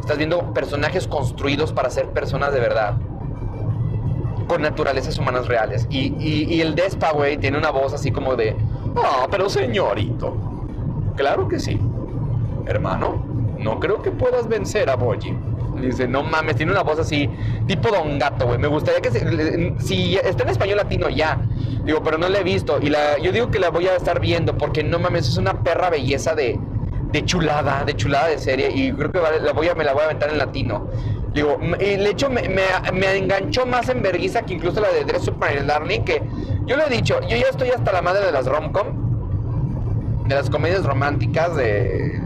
Estás 0.00 0.18
viendo 0.18 0.52
personajes 0.54 1.06
construidos 1.06 1.72
para 1.72 1.90
ser 1.90 2.08
personas 2.10 2.52
de 2.52 2.60
verdad 2.60 2.94
con 4.48 4.62
naturalezas 4.62 5.18
humanas 5.18 5.46
reales. 5.46 5.86
Y, 5.90 6.14
y, 6.18 6.60
el 6.62 6.74
Despa, 6.74 7.12
güey, 7.12 7.36
tiene 7.36 7.58
una 7.58 7.70
voz 7.70 7.92
así 7.92 8.10
como 8.10 8.34
de, 8.34 8.56
ah, 8.96 9.28
pero 9.30 9.48
señorito. 9.48 10.34
Claro 11.16 11.46
que 11.46 11.60
sí. 11.60 11.78
Hermano, 12.66 13.22
no 13.58 13.78
creo 13.78 14.02
que 14.02 14.10
puedas 14.10 14.48
vencer 14.48 14.88
a 14.88 14.96
Boji. 14.96 15.36
Dice, 15.80 16.08
no 16.08 16.22
mames, 16.22 16.56
tiene 16.56 16.72
una 16.72 16.82
voz 16.82 16.98
así, 16.98 17.28
tipo 17.66 17.90
Don 17.90 18.18
Gato, 18.18 18.46
güey. 18.46 18.58
Me 18.58 18.68
gustaría 18.68 19.00
que 19.00 19.10
si 19.80 20.16
está 20.16 20.42
en 20.42 20.48
español 20.50 20.76
latino 20.76 21.08
ya. 21.08 21.40
Digo, 21.84 22.02
pero 22.02 22.18
no 22.18 22.28
la 22.28 22.40
he 22.40 22.42
visto. 22.42 22.78
Y 22.80 22.90
la, 22.90 23.18
yo 23.18 23.32
digo 23.32 23.50
que 23.50 23.58
la 23.58 23.70
voy 23.70 23.86
a 23.86 23.96
estar 23.96 24.20
viendo 24.20 24.56
porque 24.56 24.82
no 24.82 24.98
mames, 24.98 25.28
es 25.28 25.36
una 25.36 25.62
perra 25.62 25.90
belleza 25.90 26.34
de, 26.34 26.58
de 27.12 27.24
chulada, 27.24 27.84
de 27.84 27.94
chulada 27.94 28.28
de 28.28 28.38
serie. 28.38 28.70
Y 28.70 28.92
creo 28.92 29.12
que 29.12 29.20
la 29.42 29.52
voy 29.52 29.68
a, 29.68 29.74
me 29.74 29.84
la 29.84 29.92
voy 29.92 30.02
a 30.02 30.04
aventar 30.06 30.30
en 30.30 30.38
latino. 30.38 30.88
Digo, 31.32 31.58
de 31.78 32.10
hecho 32.10 32.30
me, 32.30 32.48
me, 32.48 33.16
enganchó 33.16 33.66
más 33.66 33.88
en 33.88 34.02
vergüenza 34.02 34.42
que 34.42 34.54
incluso 34.54 34.80
la 34.80 34.90
de 34.90 35.04
Dress 35.04 35.28
Up 35.28 35.36
My 35.40 35.64
Darling. 35.64 36.02
Que 36.02 36.22
yo 36.66 36.76
lo 36.76 36.86
he 36.86 36.90
dicho, 36.90 37.20
yo 37.28 37.36
ya 37.36 37.48
estoy 37.48 37.70
hasta 37.70 37.92
la 37.92 38.02
madre 38.02 38.26
de 38.26 38.32
las 38.32 38.46
rom-com. 38.46 40.26
De 40.26 40.34
las 40.34 40.50
comedias 40.50 40.84
románticas. 40.84 41.56
de 41.56 42.17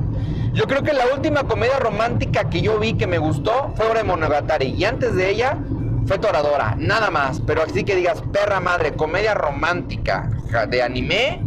Yo 0.53 0.67
creo 0.67 0.83
que 0.83 0.93
la 0.93 1.07
última 1.15 1.45
comedia 1.45 1.79
romántica 1.79 2.51
que 2.51 2.61
yo 2.61 2.79
vi 2.79 2.93
que 2.93 3.07
me 3.07 3.17
gustó 3.17 3.73
fue 3.75 3.87
Hora 3.87 4.01
de 4.01 4.05
Monogatari. 4.05 4.75
Y 4.77 4.85
antes 4.85 5.15
de 5.15 5.31
ella 5.31 5.57
fue 6.07 6.19
Toradora, 6.19 6.77
nada 6.79 7.11
más. 7.11 7.41
Pero 7.47 7.63
así 7.63 7.85
que 7.85 7.97
digas, 7.97 8.23
perra 8.33 8.61
madre, 8.61 8.93
comedia 8.93 9.33
romántica 9.33 10.31
de 10.69 10.83
anime, 10.83 11.41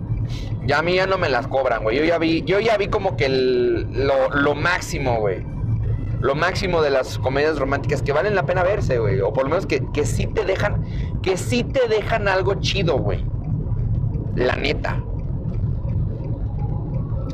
ya 0.65 0.79
a 0.79 0.81
mí 0.81 0.95
ya 0.95 1.05
no 1.05 1.19
me 1.19 1.29
las 1.29 1.45
cobran, 1.47 1.83
güey. 1.83 1.97
Yo 1.97 2.03
ya 2.03 2.17
vi, 2.17 2.43
yo 2.45 2.59
ya 2.59 2.77
vi 2.77 2.87
como 2.87 3.15
que 3.15 3.29
lo, 3.29 4.29
lo 4.29 4.55
máximo, 4.55 5.19
güey. 5.19 5.45
Lo 6.19 6.33
máximo 6.33 6.81
de 6.81 6.89
las 6.89 7.19
comedias 7.19 7.59
románticas 7.59 8.01
que 8.01 8.11
valen 8.11 8.33
la 8.33 8.47
pena 8.47 8.63
verse, 8.63 8.97
güey. 8.97 9.21
O 9.21 9.31
por 9.31 9.43
lo 9.43 9.49
menos 9.51 9.67
que, 9.67 9.83
que 9.93 10.07
sí 10.07 10.25
te 10.25 10.45
dejan, 10.45 10.83
que 11.21 11.37
sí 11.37 11.63
te 11.63 11.87
dejan 11.87 12.27
algo 12.27 12.55
chido, 12.55 12.97
güey. 12.97 13.23
La 14.35 14.55
neta. 14.55 15.03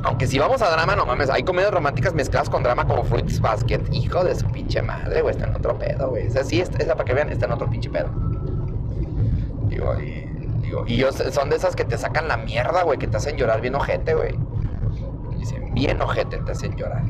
Aunque 0.04 0.26
si 0.26 0.40
vamos 0.40 0.62
a 0.62 0.70
drama, 0.72 0.96
no 0.96 1.06
mames, 1.06 1.30
hay 1.30 1.44
comedias 1.44 1.72
románticas 1.72 2.14
mezcladas 2.14 2.50
con 2.50 2.64
drama 2.64 2.88
como 2.88 3.04
Fruits 3.04 3.40
Basket. 3.40 3.82
Hijo 3.92 4.24
de 4.24 4.36
su 4.36 4.48
pinche 4.48 4.82
madre, 4.82 5.22
güey, 5.22 5.36
está 5.36 5.48
en 5.48 5.56
otro 5.56 5.78
pedo, 5.78 6.10
güey. 6.10 6.26
Esa 6.26 6.44
sí, 6.44 6.60
esa 6.60 6.96
para 6.96 7.06
que 7.06 7.14
vean, 7.14 7.30
está 7.30 7.46
en 7.46 7.52
otro 7.52 7.70
pinche 7.70 7.90
pedo. 7.90 8.10
Digo, 9.68 9.94
y, 10.02 10.28
digo, 10.62 10.86
y 10.88 10.98
yo, 10.98 11.12
son 11.12 11.50
de 11.50 11.56
esas 11.56 11.76
que 11.76 11.86
te 11.86 11.98
sacan 11.98 12.28
la 12.28 12.38
mierda, 12.38 12.84
güey, 12.84 12.98
que 12.98 13.08
te 13.08 13.18
hacen 13.18 13.38
llorar 13.38 13.62
bien 13.62 13.76
ojete, 13.76 14.16
güey. 14.16 14.36
Dicen, 15.38 15.72
bien 15.74 16.02
ojete 16.02 16.38
te 16.38 16.52
hacen 16.52 16.76
llorar. 16.76 17.04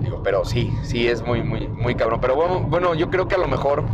Digo, 0.00 0.20
pero 0.24 0.44
sí, 0.44 0.76
sí 0.82 1.06
es 1.06 1.24
muy, 1.24 1.42
muy, 1.44 1.68
muy 1.68 1.94
cabrón. 1.94 2.20
Pero 2.20 2.34
bueno, 2.34 2.60
bueno, 2.60 2.94
yo 2.94 3.08
creo 3.08 3.28
que 3.28 3.36
a 3.36 3.38
lo 3.38 3.46
mejor 3.46 3.84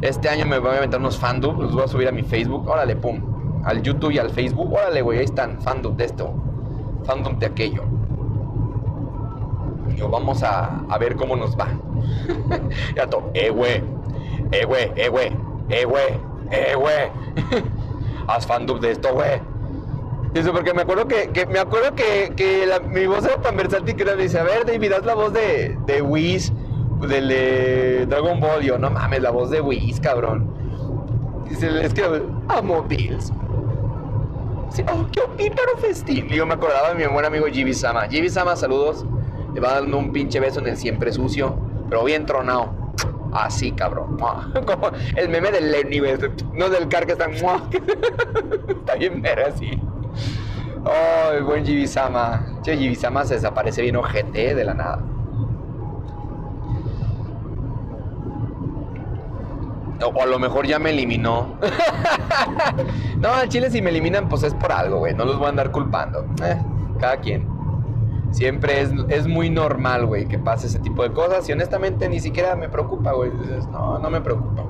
este 0.00 0.30
año 0.30 0.46
me 0.46 0.58
voy 0.58 0.70
a 0.70 0.78
aventar 0.78 0.98
unos 0.98 1.18
fandub, 1.18 1.60
los 1.60 1.72
voy 1.74 1.84
a 1.84 1.88
subir 1.88 2.08
a 2.08 2.12
mi 2.12 2.22
Facebook. 2.22 2.66
Órale, 2.66 2.96
pum. 2.96 3.35
Al 3.66 3.82
YouTube 3.82 4.12
y 4.12 4.18
al 4.18 4.30
Facebook. 4.30 4.72
Órale, 4.72 5.02
güey, 5.02 5.18
ahí 5.18 5.24
están, 5.26 5.60
fandub 5.60 5.96
de 5.96 6.04
esto, 6.06 6.32
fandub 7.04 7.36
de 7.38 7.46
aquello. 7.46 7.82
Digo, 9.88 10.08
vamos 10.08 10.42
a, 10.42 10.80
a 10.88 10.98
ver 10.98 11.16
cómo 11.16 11.36
nos 11.36 11.56
va. 11.56 11.68
ya 12.96 13.06
todo, 13.06 13.30
eh, 13.34 13.50
güey, 13.50 13.82
eh, 14.52 14.64
güey, 14.66 14.92
eh, 14.96 15.08
güey, 15.08 15.32
eh, 15.68 15.84
güey, 15.84 16.04
eh, 16.50 16.74
güey. 16.76 17.62
Haz 18.28 18.46
fandub 18.46 18.80
de 18.80 18.92
esto, 18.92 19.12
güey. 19.14 19.40
Dice, 20.32 20.50
porque 20.52 20.74
me 20.74 20.82
acuerdo 20.82 21.06
que, 21.08 21.28
que- 21.28 21.46
me 21.46 21.58
acuerdo 21.58 21.94
que, 21.94 22.32
que 22.36 22.66
la- 22.66 22.80
mi 22.80 23.06
voz 23.06 23.24
era 23.24 23.40
tan 23.40 23.56
versátil 23.56 23.96
que 23.96 24.02
era, 24.02 24.14
dice, 24.16 24.38
a 24.38 24.42
ver, 24.42 24.66
David, 24.66 24.92
haz 24.92 25.04
la 25.06 25.14
voz 25.14 25.32
de, 25.32 25.78
de 25.86 26.02
Whis, 26.02 26.52
del 27.08 27.28
de 27.28 28.06
Dragon 28.06 28.38
Ball. 28.40 28.62
Yo, 28.62 28.76
no 28.78 28.90
mames, 28.90 29.22
la 29.22 29.30
voz 29.30 29.48
de 29.50 29.60
Whis, 29.60 29.98
cabrón. 30.00 30.50
Dice, 31.48 31.84
es 31.84 31.94
que 31.94 32.02
amo 32.48 32.82
Bills. 32.82 33.32
Oh, 34.92 35.06
qué 35.10 35.20
opíparo 35.20 35.76
festín. 35.78 36.26
Y 36.28 36.36
yo 36.36 36.46
me 36.46 36.54
acordaba 36.54 36.90
de 36.90 36.94
mi 36.94 37.12
buen 37.12 37.24
amigo 37.24 37.46
Jibi 37.46 37.72
Sama. 37.72 38.08
Sama, 38.28 38.56
saludos. 38.56 39.06
Le 39.54 39.60
va 39.60 39.74
dando 39.74 39.98
un 39.98 40.12
pinche 40.12 40.38
beso 40.38 40.60
en 40.60 40.66
el 40.66 40.76
siempre 40.76 41.12
sucio, 41.12 41.56
pero 41.88 42.04
bien 42.04 42.26
tronado. 42.26 42.74
Así, 43.32 43.72
cabrón. 43.72 44.18
Como 44.66 44.90
el 45.16 45.28
meme 45.28 45.50
del 45.50 45.72
Lenny. 45.72 46.00
No 46.52 46.68
del 46.68 46.88
car 46.88 47.06
que 47.06 47.12
está. 47.12 47.26
Está 48.68 48.94
bien 48.96 49.22
ver 49.22 49.40
así. 49.40 49.80
Oh, 50.84 51.32
el 51.32 51.44
buen 51.44 51.64
Jibisama. 51.64 52.60
Che, 52.62 52.76
Jibisama 52.76 53.24
se 53.24 53.34
desaparece 53.34 53.82
bien 53.82 53.96
ojete 53.96 54.54
de 54.54 54.64
la 54.64 54.74
nada. 54.74 55.02
O, 60.04 60.22
a 60.22 60.26
lo 60.26 60.38
mejor 60.38 60.66
ya 60.66 60.78
me 60.78 60.90
eliminó. 60.90 61.56
no, 63.18 63.28
al 63.30 63.48
chile 63.48 63.70
si 63.70 63.80
me 63.80 63.90
eliminan, 63.90 64.28
pues 64.28 64.42
es 64.42 64.54
por 64.54 64.72
algo, 64.72 64.98
güey. 64.98 65.14
No 65.14 65.24
los 65.24 65.38
voy 65.38 65.46
a 65.46 65.50
andar 65.50 65.70
culpando. 65.70 66.26
Eh, 66.42 66.60
cada 66.98 67.18
quien. 67.18 67.46
Siempre 68.30 68.82
es, 68.82 68.90
es 69.08 69.26
muy 69.26 69.48
normal, 69.48 70.06
güey, 70.06 70.26
que 70.26 70.38
pase 70.38 70.66
ese 70.66 70.78
tipo 70.80 71.02
de 71.02 71.12
cosas. 71.12 71.48
Y 71.48 71.52
honestamente 71.52 72.08
ni 72.08 72.20
siquiera 72.20 72.56
me 72.56 72.68
preocupa, 72.68 73.12
güey. 73.12 73.30
No, 73.72 73.98
no 73.98 74.10
me 74.10 74.20
preocupa. 74.20 74.64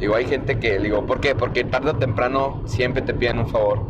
Digo, 0.00 0.16
hay 0.16 0.26
gente 0.26 0.58
que, 0.58 0.78
digo, 0.78 1.06
¿por 1.06 1.20
qué? 1.20 1.34
Porque 1.34 1.64
tarde 1.64 1.90
o 1.90 1.96
temprano 1.96 2.60
siempre 2.64 3.02
te 3.02 3.14
piden 3.14 3.38
un 3.38 3.48
favor. 3.48 3.80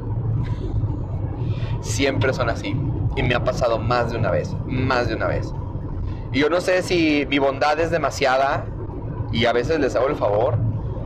Siempre 1.80 2.32
son 2.32 2.50
así. 2.50 2.76
Y 3.16 3.22
me 3.22 3.34
ha 3.34 3.44
pasado 3.44 3.78
más 3.78 4.10
de 4.10 4.18
una 4.18 4.30
vez, 4.30 4.54
más 4.66 5.08
de 5.08 5.14
una 5.14 5.28
vez. 5.28 5.54
Y 6.32 6.40
yo 6.40 6.50
no 6.50 6.60
sé 6.60 6.82
si 6.82 7.26
mi 7.30 7.38
bondad 7.38 7.78
es 7.78 7.90
demasiada 7.90 8.66
y 9.34 9.46
a 9.46 9.52
veces 9.52 9.80
les 9.80 9.96
hago 9.96 10.06
el 10.06 10.14
favor, 10.14 10.56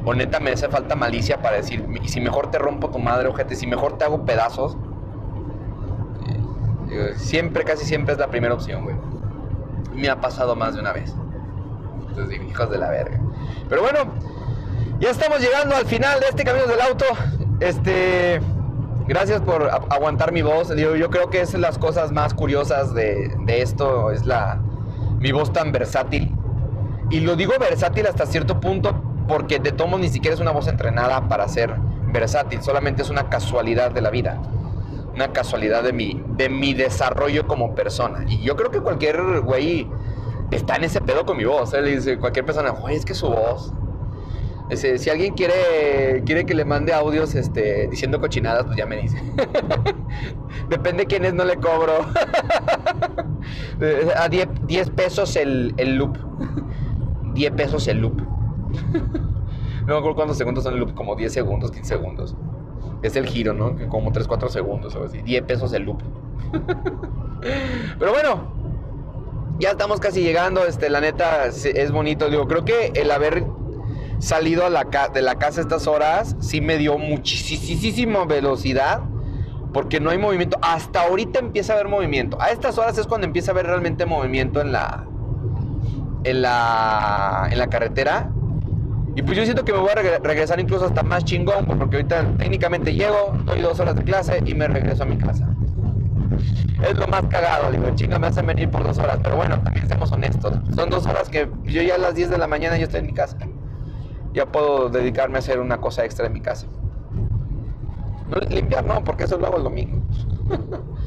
o 0.05 0.15
neta 0.15 0.39
me 0.39 0.51
hace 0.51 0.69
falta 0.69 0.95
malicia 0.95 1.41
para 1.41 1.57
decir, 1.57 1.85
"Y 2.03 2.09
si 2.09 2.21
mejor 2.21 2.51
te 2.51 2.59
rompo 2.59 2.91
tu 2.91 2.99
madre, 2.99 3.27
ojete, 3.29 3.57
si 3.57 3.67
mejor 3.67 3.97
te 3.97 4.05
hago 4.05 4.25
pedazos. 4.27 4.77
Eh, 6.29 6.41
digo, 6.91 7.05
Siempre, 7.17 7.65
casi 7.65 7.87
siempre 7.87 8.13
es 8.13 8.19
la 8.21 8.29
primera 8.29 8.55
opción, 8.55 8.85
güey. 8.85 8.97
Me 9.95 10.09
ha 10.11 10.21
pasado 10.21 10.55
más 10.55 10.75
de 10.75 10.81
una 10.81 10.93
vez. 10.93 11.15
Entonces 12.01 12.29
digo, 12.29 12.45
hijos 12.45 12.71
de 12.71 12.79
la 12.79 12.91
verga. 12.91 13.19
Pero 13.69 13.81
bueno, 13.83 14.01
ya 15.01 15.11
estamos 15.11 15.41
llegando 15.41 15.75
al 15.75 15.87
final 15.87 16.21
de 16.21 16.27
este 16.27 16.45
Camino 16.45 16.67
del 16.67 16.81
Auto. 16.83 17.07
Este, 17.61 18.41
gracias 19.07 19.41
por 19.41 19.71
aguantar 19.91 20.33
mi 20.33 20.43
voz. 20.43 20.69
Digo, 20.75 20.97
yo 20.97 21.09
creo 21.09 21.31
que 21.31 21.41
es 21.41 21.55
las 21.55 21.79
cosas 21.79 22.13
más 22.13 22.35
curiosas 22.35 22.93
de, 22.95 23.35
de 23.47 23.63
esto, 23.63 24.11
es 24.11 24.27
la 24.27 24.61
mi 25.19 25.33
voz 25.33 25.53
tan 25.53 25.73
versátil. 25.73 26.38
Y 27.11 27.21
lo 27.21 27.37
digo 27.37 27.55
versátil 27.59 28.07
hasta 28.07 28.27
cierto 28.27 28.61
punto 28.61 28.95
porque 29.29 29.59
de 29.59 29.73
tomo 29.73 29.99
ni 29.99 30.09
siquiera 30.09 30.35
es 30.35 30.41
una 30.41 30.51
voz 30.51 30.69
entrenada 30.69 31.29
para 31.29 31.49
ser 31.49 31.75
versátil, 32.13 32.63
solamente 32.63 33.03
es 33.03 33.11
una 33.11 33.29
casualidad 33.29 33.91
de 33.91 34.01
la 34.01 34.11
vida. 34.11 34.41
Una 35.15 35.33
casualidad 35.33 35.83
de 35.83 35.93
mi, 35.93 36.23
de 36.37 36.49
mi 36.49 36.75
desarrollo 36.75 37.47
como 37.47 37.75
persona. 37.75 38.25
Y 38.29 38.41
yo 38.43 38.57
creo 38.57 38.71
que 38.71 38.81
cualquier 38.81 39.41
güey 39.41 39.89
está 40.51 40.77
en 40.77 40.85
ese 40.85 41.01
pedo 41.01 41.27
con 41.27 41.37
mi 41.37 41.45
voz. 41.45 41.75
¿eh? 41.75 41.83
Le 41.83 41.97
dice 41.97 42.19
cualquier 42.19 42.45
persona, 42.45 42.73
oye, 42.73 42.97
es 42.97 43.05
que 43.05 43.15
su 43.15 43.29
voz. 43.29 43.73
Si 44.75 45.09
alguien 45.09 45.33
quiere, 45.35 46.23
quiere 46.27 46.45
que 46.45 46.55
le 46.55 46.65
mande 46.67 46.93
audios 46.93 47.35
este, 47.35 47.89
diciendo 47.89 48.21
cochinadas, 48.21 48.65
pues 48.67 48.77
ya 48.77 48.85
me 48.85 48.99
dice. 48.99 49.17
Depende 50.69 51.07
quién 51.07 51.25
es, 51.25 51.35
no 51.35 51.45
le 51.45 51.57
cobro. 51.57 52.07
Eh, 53.81 54.11
A 54.15 54.29
10, 54.29 54.49
10 54.67 54.91
pesos 54.91 55.37
el, 55.37 55.73
el 55.79 55.95
loop. 55.95 56.19
10 57.39 57.53
pesos 57.53 57.87
el 57.87 57.99
loop. 57.99 58.21
No 59.87 59.95
me 59.95 60.01
acuerdo 60.01 60.17
cuántos 60.17 60.37
segundos 60.37 60.65
son 60.65 60.75
el 60.75 60.81
loop, 60.81 60.95
como 60.95 61.17
10 61.17 61.33
segundos, 61.33 61.71
15 61.71 61.89
segundos. 61.89 62.37
Es 63.03 63.17
el 63.17 63.27
giro, 63.27 63.55
¿no? 63.55 63.75
Como 63.89 64.13
3, 64.13 64.27
4 64.27 64.49
segundos 64.49 64.95
o 64.97 65.05
así. 65.05 65.23
10 65.23 65.45
pesos 65.45 65.73
el 65.73 65.85
loop. 65.85 66.03
Pero 67.99 68.13
bueno, 68.13 68.53
ya 69.61 69.71
estamos 69.71 70.01
casi 70.01 70.21
llegando. 70.21 70.67
Este, 70.67 70.91
la 70.91 71.01
neta, 71.01 71.47
es 71.47 71.93
bonito. 71.93 72.29
Digo, 72.29 72.47
creo 72.49 72.65
que 72.65 72.93
el 72.97 73.11
haber 73.11 73.47
salido 74.19 74.65
de 74.65 75.23
la 75.23 75.37
casa 75.37 75.61
estas 75.61 75.87
horas 75.87 76.37
sí 76.41 76.61
me 76.61 76.77
dio 76.77 76.99
muchísima 76.99 78.25
velocidad. 78.25 79.01
Porque 79.73 80.01
no 80.01 80.11
hay 80.11 80.19
movimiento. 80.19 80.59
Hasta 80.61 81.03
ahorita 81.03 81.39
empieza 81.39 81.73
a 81.73 81.77
haber 81.77 81.89
movimiento. 81.89 82.37
A 82.43 82.51
estas 82.51 82.77
horas 82.79 82.99
es 82.99 83.07
cuando 83.07 83.27
empieza 83.27 83.53
a 83.53 83.55
haber 83.55 83.67
realmente 83.67 84.05
movimiento 84.07 84.61
en 84.61 84.73
la. 84.73 85.07
En 86.31 86.43
la. 86.43 87.49
En 87.51 87.59
la 87.59 87.69
carretera. 87.69 88.35
Y 89.15 89.23
pues 89.23 89.37
yo 89.39 89.45
siento 89.45 89.65
que 89.65 89.73
me 89.73 89.79
voy 89.81 89.91
a 89.91 89.95
regre- 89.97 90.21
regresar 90.23 90.61
incluso 90.61 90.87
hasta 90.87 91.03
más 91.03 91.25
chingón. 91.25 91.67
Porque 91.79 91.97
ahorita 91.97 92.37
técnicamente 92.39 92.95
llego, 92.95 93.43
doy 93.45 93.61
dos 93.63 93.81
horas 93.81 93.97
de 93.97 94.05
clase 94.05 94.43
y 94.47 94.55
me 94.55 94.69
regreso 94.69 95.05
a 95.05 95.07
mi 95.07 95.19
casa. 95.19 95.53
Es 96.81 96.97
lo 96.97 97.07
más 97.09 97.27
cagado, 97.27 97.71
digo, 97.73 97.91
chinga, 97.91 98.19
me 98.19 98.29
hacen 98.29 98.47
venir 98.47 98.71
por 98.71 98.85
dos 98.85 98.99
horas. 98.99 99.19
Pero 99.23 99.37
bueno, 99.37 99.61
también 99.63 99.87
seamos 99.87 100.13
honestos. 100.13 100.61
Son 100.71 100.89
dos 100.91 101.07
horas 101.07 101.29
que 101.29 101.51
yo 101.65 101.83
ya 101.83 101.97
a 101.97 101.99
las 101.99 102.15
10 102.15 102.31
de 102.31 102.39
la 102.39 102.47
mañana 102.47 102.77
yo 102.79 102.85
estoy 102.85 103.01
en 103.01 103.07
mi 103.07 103.15
casa. 103.15 103.37
Ya 104.33 104.47
puedo 104.53 104.91
dedicarme 104.91 105.37
a 105.39 105.41
hacer 105.41 105.61
una 105.61 105.81
cosa 105.81 106.05
extra 106.05 106.27
en 106.27 106.33
mi 106.35 106.43
casa. 106.43 106.69
Limpiar 108.51 108.85
no, 108.85 109.03
porque 109.05 109.25
eso 109.25 109.39
lo 109.39 109.47
hago 109.47 109.57
el 109.59 109.65
domingo. 109.65 110.05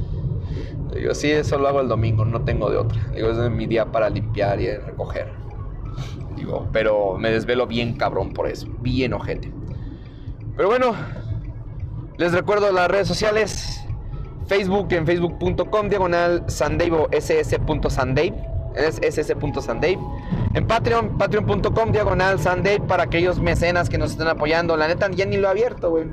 Digo, 0.93 1.13
sí, 1.13 1.31
eso 1.31 1.57
lo 1.57 1.67
hago 1.67 1.81
el 1.81 1.87
domingo, 1.87 2.25
no 2.25 2.41
tengo 2.41 2.69
de 2.69 2.77
otra. 2.77 3.01
Digo, 3.15 3.29
es 3.29 3.51
mi 3.51 3.65
día 3.65 3.85
para 3.85 4.09
limpiar 4.09 4.59
y 4.59 4.75
recoger. 4.75 5.31
Digo, 6.35 6.67
pero 6.71 7.17
me 7.17 7.31
desvelo 7.31 7.67
bien 7.67 7.95
cabrón 7.95 8.33
por 8.33 8.47
eso, 8.47 8.67
bien 8.81 9.13
ojete. 9.13 9.51
Pero 10.55 10.69
bueno, 10.69 10.93
les 12.17 12.33
recuerdo 12.33 12.71
las 12.71 12.89
redes 12.89 13.07
sociales. 13.07 13.77
Facebook 14.47 14.91
en 14.91 15.05
facebook.com 15.05 15.87
diagonal 15.87 16.43
sandave 16.47 16.91
o 16.91 17.09
ss.sandave. 17.11 18.33
Es. 18.75 19.29
En 20.53 20.67
Patreon, 20.67 21.17
patreon.com 21.17 21.91
diagonal 21.91 22.37
para 22.87 23.03
aquellos 23.03 23.39
mecenas 23.39 23.89
que 23.89 23.97
nos 23.97 24.11
estén 24.11 24.27
apoyando. 24.27 24.77
La 24.77 24.87
neta 24.87 25.09
ya 25.11 25.25
ni 25.25 25.37
lo 25.37 25.47
he 25.47 25.51
abierto, 25.51 25.89
güey. 25.89 26.05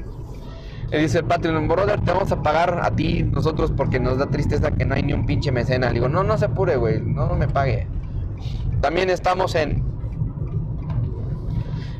Le 0.90 1.00
dice 1.00 1.18
el 1.18 1.24
Patreon, 1.24 1.68
brother, 1.68 2.00
te 2.00 2.12
vamos 2.12 2.32
a 2.32 2.42
pagar 2.42 2.80
a 2.82 2.90
ti, 2.90 3.22
nosotros, 3.22 3.72
porque 3.76 4.00
nos 4.00 4.18
da 4.18 4.26
tristeza 4.26 4.70
que 4.70 4.84
no 4.84 4.94
hay 4.94 5.02
ni 5.02 5.12
un 5.12 5.26
pinche 5.26 5.52
mecena. 5.52 5.88
Le 5.88 5.94
digo, 5.94 6.08
no, 6.08 6.22
no 6.22 6.38
se 6.38 6.46
apure, 6.46 6.76
güey, 6.76 7.00
no, 7.00 7.26
no 7.26 7.34
me 7.34 7.48
pague. 7.48 7.86
También 8.80 9.10
estamos 9.10 9.54
en 9.54 9.82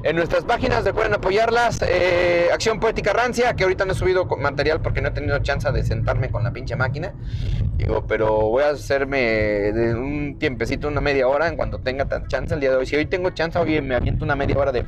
en 0.05 0.15
nuestras 0.15 0.45
páginas, 0.45 0.85
recuerden 0.85 1.15
apoyarlas. 1.15 1.83
Eh, 1.83 2.49
Acción 2.53 2.79
Poética 2.79 3.13
Rancia, 3.13 3.55
que 3.55 3.65
ahorita 3.65 3.85
no 3.85 3.93
he 3.93 3.95
subido 3.95 4.27
material 4.27 4.81
porque 4.81 5.03
no 5.03 5.09
he 5.09 5.11
tenido 5.11 5.39
chance 5.41 5.71
de 5.71 5.83
sentarme 5.83 6.31
con 6.31 6.45
la 6.45 6.53
pinche 6.53 6.77
máquina. 6.77 7.13
Digo, 7.77 8.07
pero 8.07 8.49
voy 8.49 8.63
a 8.63 8.71
hacerme 8.71 9.19
de 9.73 9.95
un 9.95 10.39
tiempecito, 10.39 10.89
una 10.89 11.01
media 11.01 11.27
hora, 11.27 11.49
en 11.49 11.57
cuanto 11.57 11.81
tenga 11.81 12.07
chance 12.29 12.55
el 12.55 12.61
día 12.61 12.71
de 12.71 12.77
hoy. 12.77 12.87
Si 12.87 12.97
hoy 12.97 13.07
tengo 13.07 13.31
chance, 13.31 13.59
hoy 13.59 13.81
me 13.81 13.97
aviento 13.97 14.25
una 14.25 14.37
media 14.37 14.57
hora 14.57 14.73
de 14.73 14.85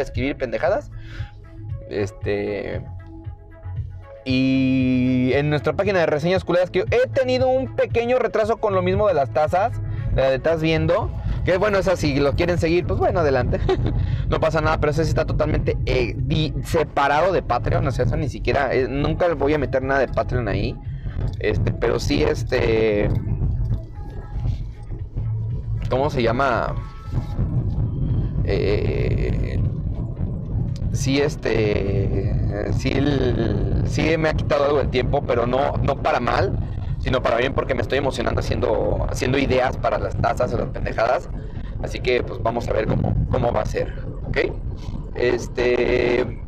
escribir 0.00 0.36
pendejadas. 0.36 0.90
Este. 1.88 2.82
Y 4.24 5.32
en 5.34 5.50
nuestra 5.50 5.72
página 5.72 6.00
de 6.00 6.06
reseñas 6.06 6.44
culeras, 6.44 6.70
que 6.70 6.84
he 6.90 7.08
tenido 7.08 7.48
un 7.48 7.74
pequeño 7.74 8.18
retraso 8.18 8.58
con 8.58 8.74
lo 8.74 8.82
mismo 8.82 9.08
de 9.08 9.14
las 9.14 9.30
tazas, 9.32 9.80
la 10.14 10.32
estás 10.34 10.62
viendo. 10.62 11.10
Que 11.44 11.56
bueno, 11.56 11.78
es 11.78 11.88
así, 11.88 12.14
si 12.14 12.20
lo 12.20 12.34
quieren 12.34 12.58
seguir, 12.58 12.86
pues 12.86 13.00
bueno, 13.00 13.20
adelante. 13.20 13.58
no 14.28 14.38
pasa 14.38 14.60
nada, 14.60 14.78
pero 14.78 14.92
ese 14.92 15.02
está 15.02 15.24
totalmente 15.24 15.76
eh, 15.86 16.14
separado 16.64 17.32
de 17.32 17.42
Patreon. 17.42 17.86
O 17.86 17.90
sea, 17.90 18.04
eso 18.04 18.16
ni 18.16 18.28
siquiera, 18.28 18.72
eh, 18.72 18.86
nunca 18.88 19.32
voy 19.34 19.54
a 19.54 19.58
meter 19.58 19.82
nada 19.82 20.00
de 20.00 20.08
Patreon 20.08 20.46
ahí. 20.46 20.78
Este, 21.40 21.72
pero 21.72 21.98
sí, 21.98 22.22
este. 22.22 23.08
¿Cómo 25.90 26.10
se 26.10 26.22
llama? 26.22 26.74
Eh, 28.44 29.60
sí, 30.92 31.18
este. 31.20 32.34
Sí, 32.78 32.94
sí 33.86 34.16
me 34.18 34.28
ha 34.28 34.34
quitado 34.34 34.64
algo 34.64 34.78
de 34.78 34.86
tiempo, 34.86 35.22
pero 35.26 35.46
no, 35.46 35.76
no 35.78 36.02
para 36.02 36.20
mal 36.20 36.58
sino 37.02 37.20
para 37.20 37.36
bien 37.36 37.52
porque 37.52 37.74
me 37.74 37.82
estoy 37.82 37.98
emocionando 37.98 38.40
haciendo, 38.40 39.06
haciendo 39.10 39.36
ideas 39.36 39.76
para 39.76 39.98
las 39.98 40.16
tazas 40.16 40.54
o 40.54 40.58
las 40.58 40.68
pendejadas. 40.68 41.28
Así 41.82 41.98
que 41.98 42.22
pues 42.22 42.40
vamos 42.42 42.68
a 42.68 42.72
ver 42.72 42.86
cómo, 42.86 43.14
cómo 43.30 43.52
va 43.52 43.62
a 43.62 43.66
ser. 43.66 43.92
¿Ok? 44.28 44.38
Este. 45.14 46.40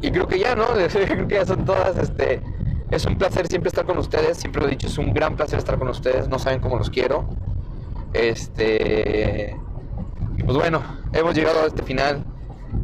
Y 0.00 0.10
creo 0.10 0.26
que 0.26 0.38
ya, 0.38 0.54
¿no? 0.54 0.64
creo 0.92 1.28
que 1.28 1.34
ya 1.34 1.44
son 1.44 1.64
todas. 1.66 1.98
Este. 1.98 2.40
Es 2.90 3.04
un 3.04 3.18
placer 3.18 3.46
siempre 3.46 3.68
estar 3.68 3.84
con 3.84 3.98
ustedes. 3.98 4.38
Siempre 4.38 4.62
lo 4.62 4.68
he 4.68 4.70
dicho, 4.70 4.86
es 4.86 4.96
un 4.96 5.12
gran 5.12 5.36
placer 5.36 5.58
estar 5.58 5.78
con 5.78 5.88
ustedes. 5.88 6.28
No 6.28 6.38
saben 6.38 6.60
cómo 6.60 6.78
los 6.78 6.88
quiero. 6.88 7.28
Este. 8.14 9.54
Pues 10.44 10.56
bueno, 10.56 10.82
hemos 11.12 11.34
llegado 11.34 11.62
a 11.62 11.66
este 11.66 11.82
final. 11.82 12.24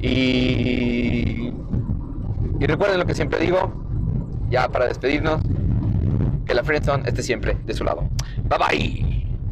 Y. 0.00 1.52
Y 2.60 2.66
recuerden 2.66 2.98
lo 2.98 3.06
que 3.06 3.14
siempre 3.14 3.40
digo 3.40 3.72
ya 4.52 4.68
para 4.68 4.86
despedirnos, 4.86 5.40
que 6.46 6.54
la 6.54 6.62
Friendzone 6.62 7.08
esté 7.08 7.22
siempre 7.22 7.56
de 7.64 7.74
su 7.74 7.82
lado. 7.82 8.08
Bye 8.48 8.58
bye. 8.58 9.21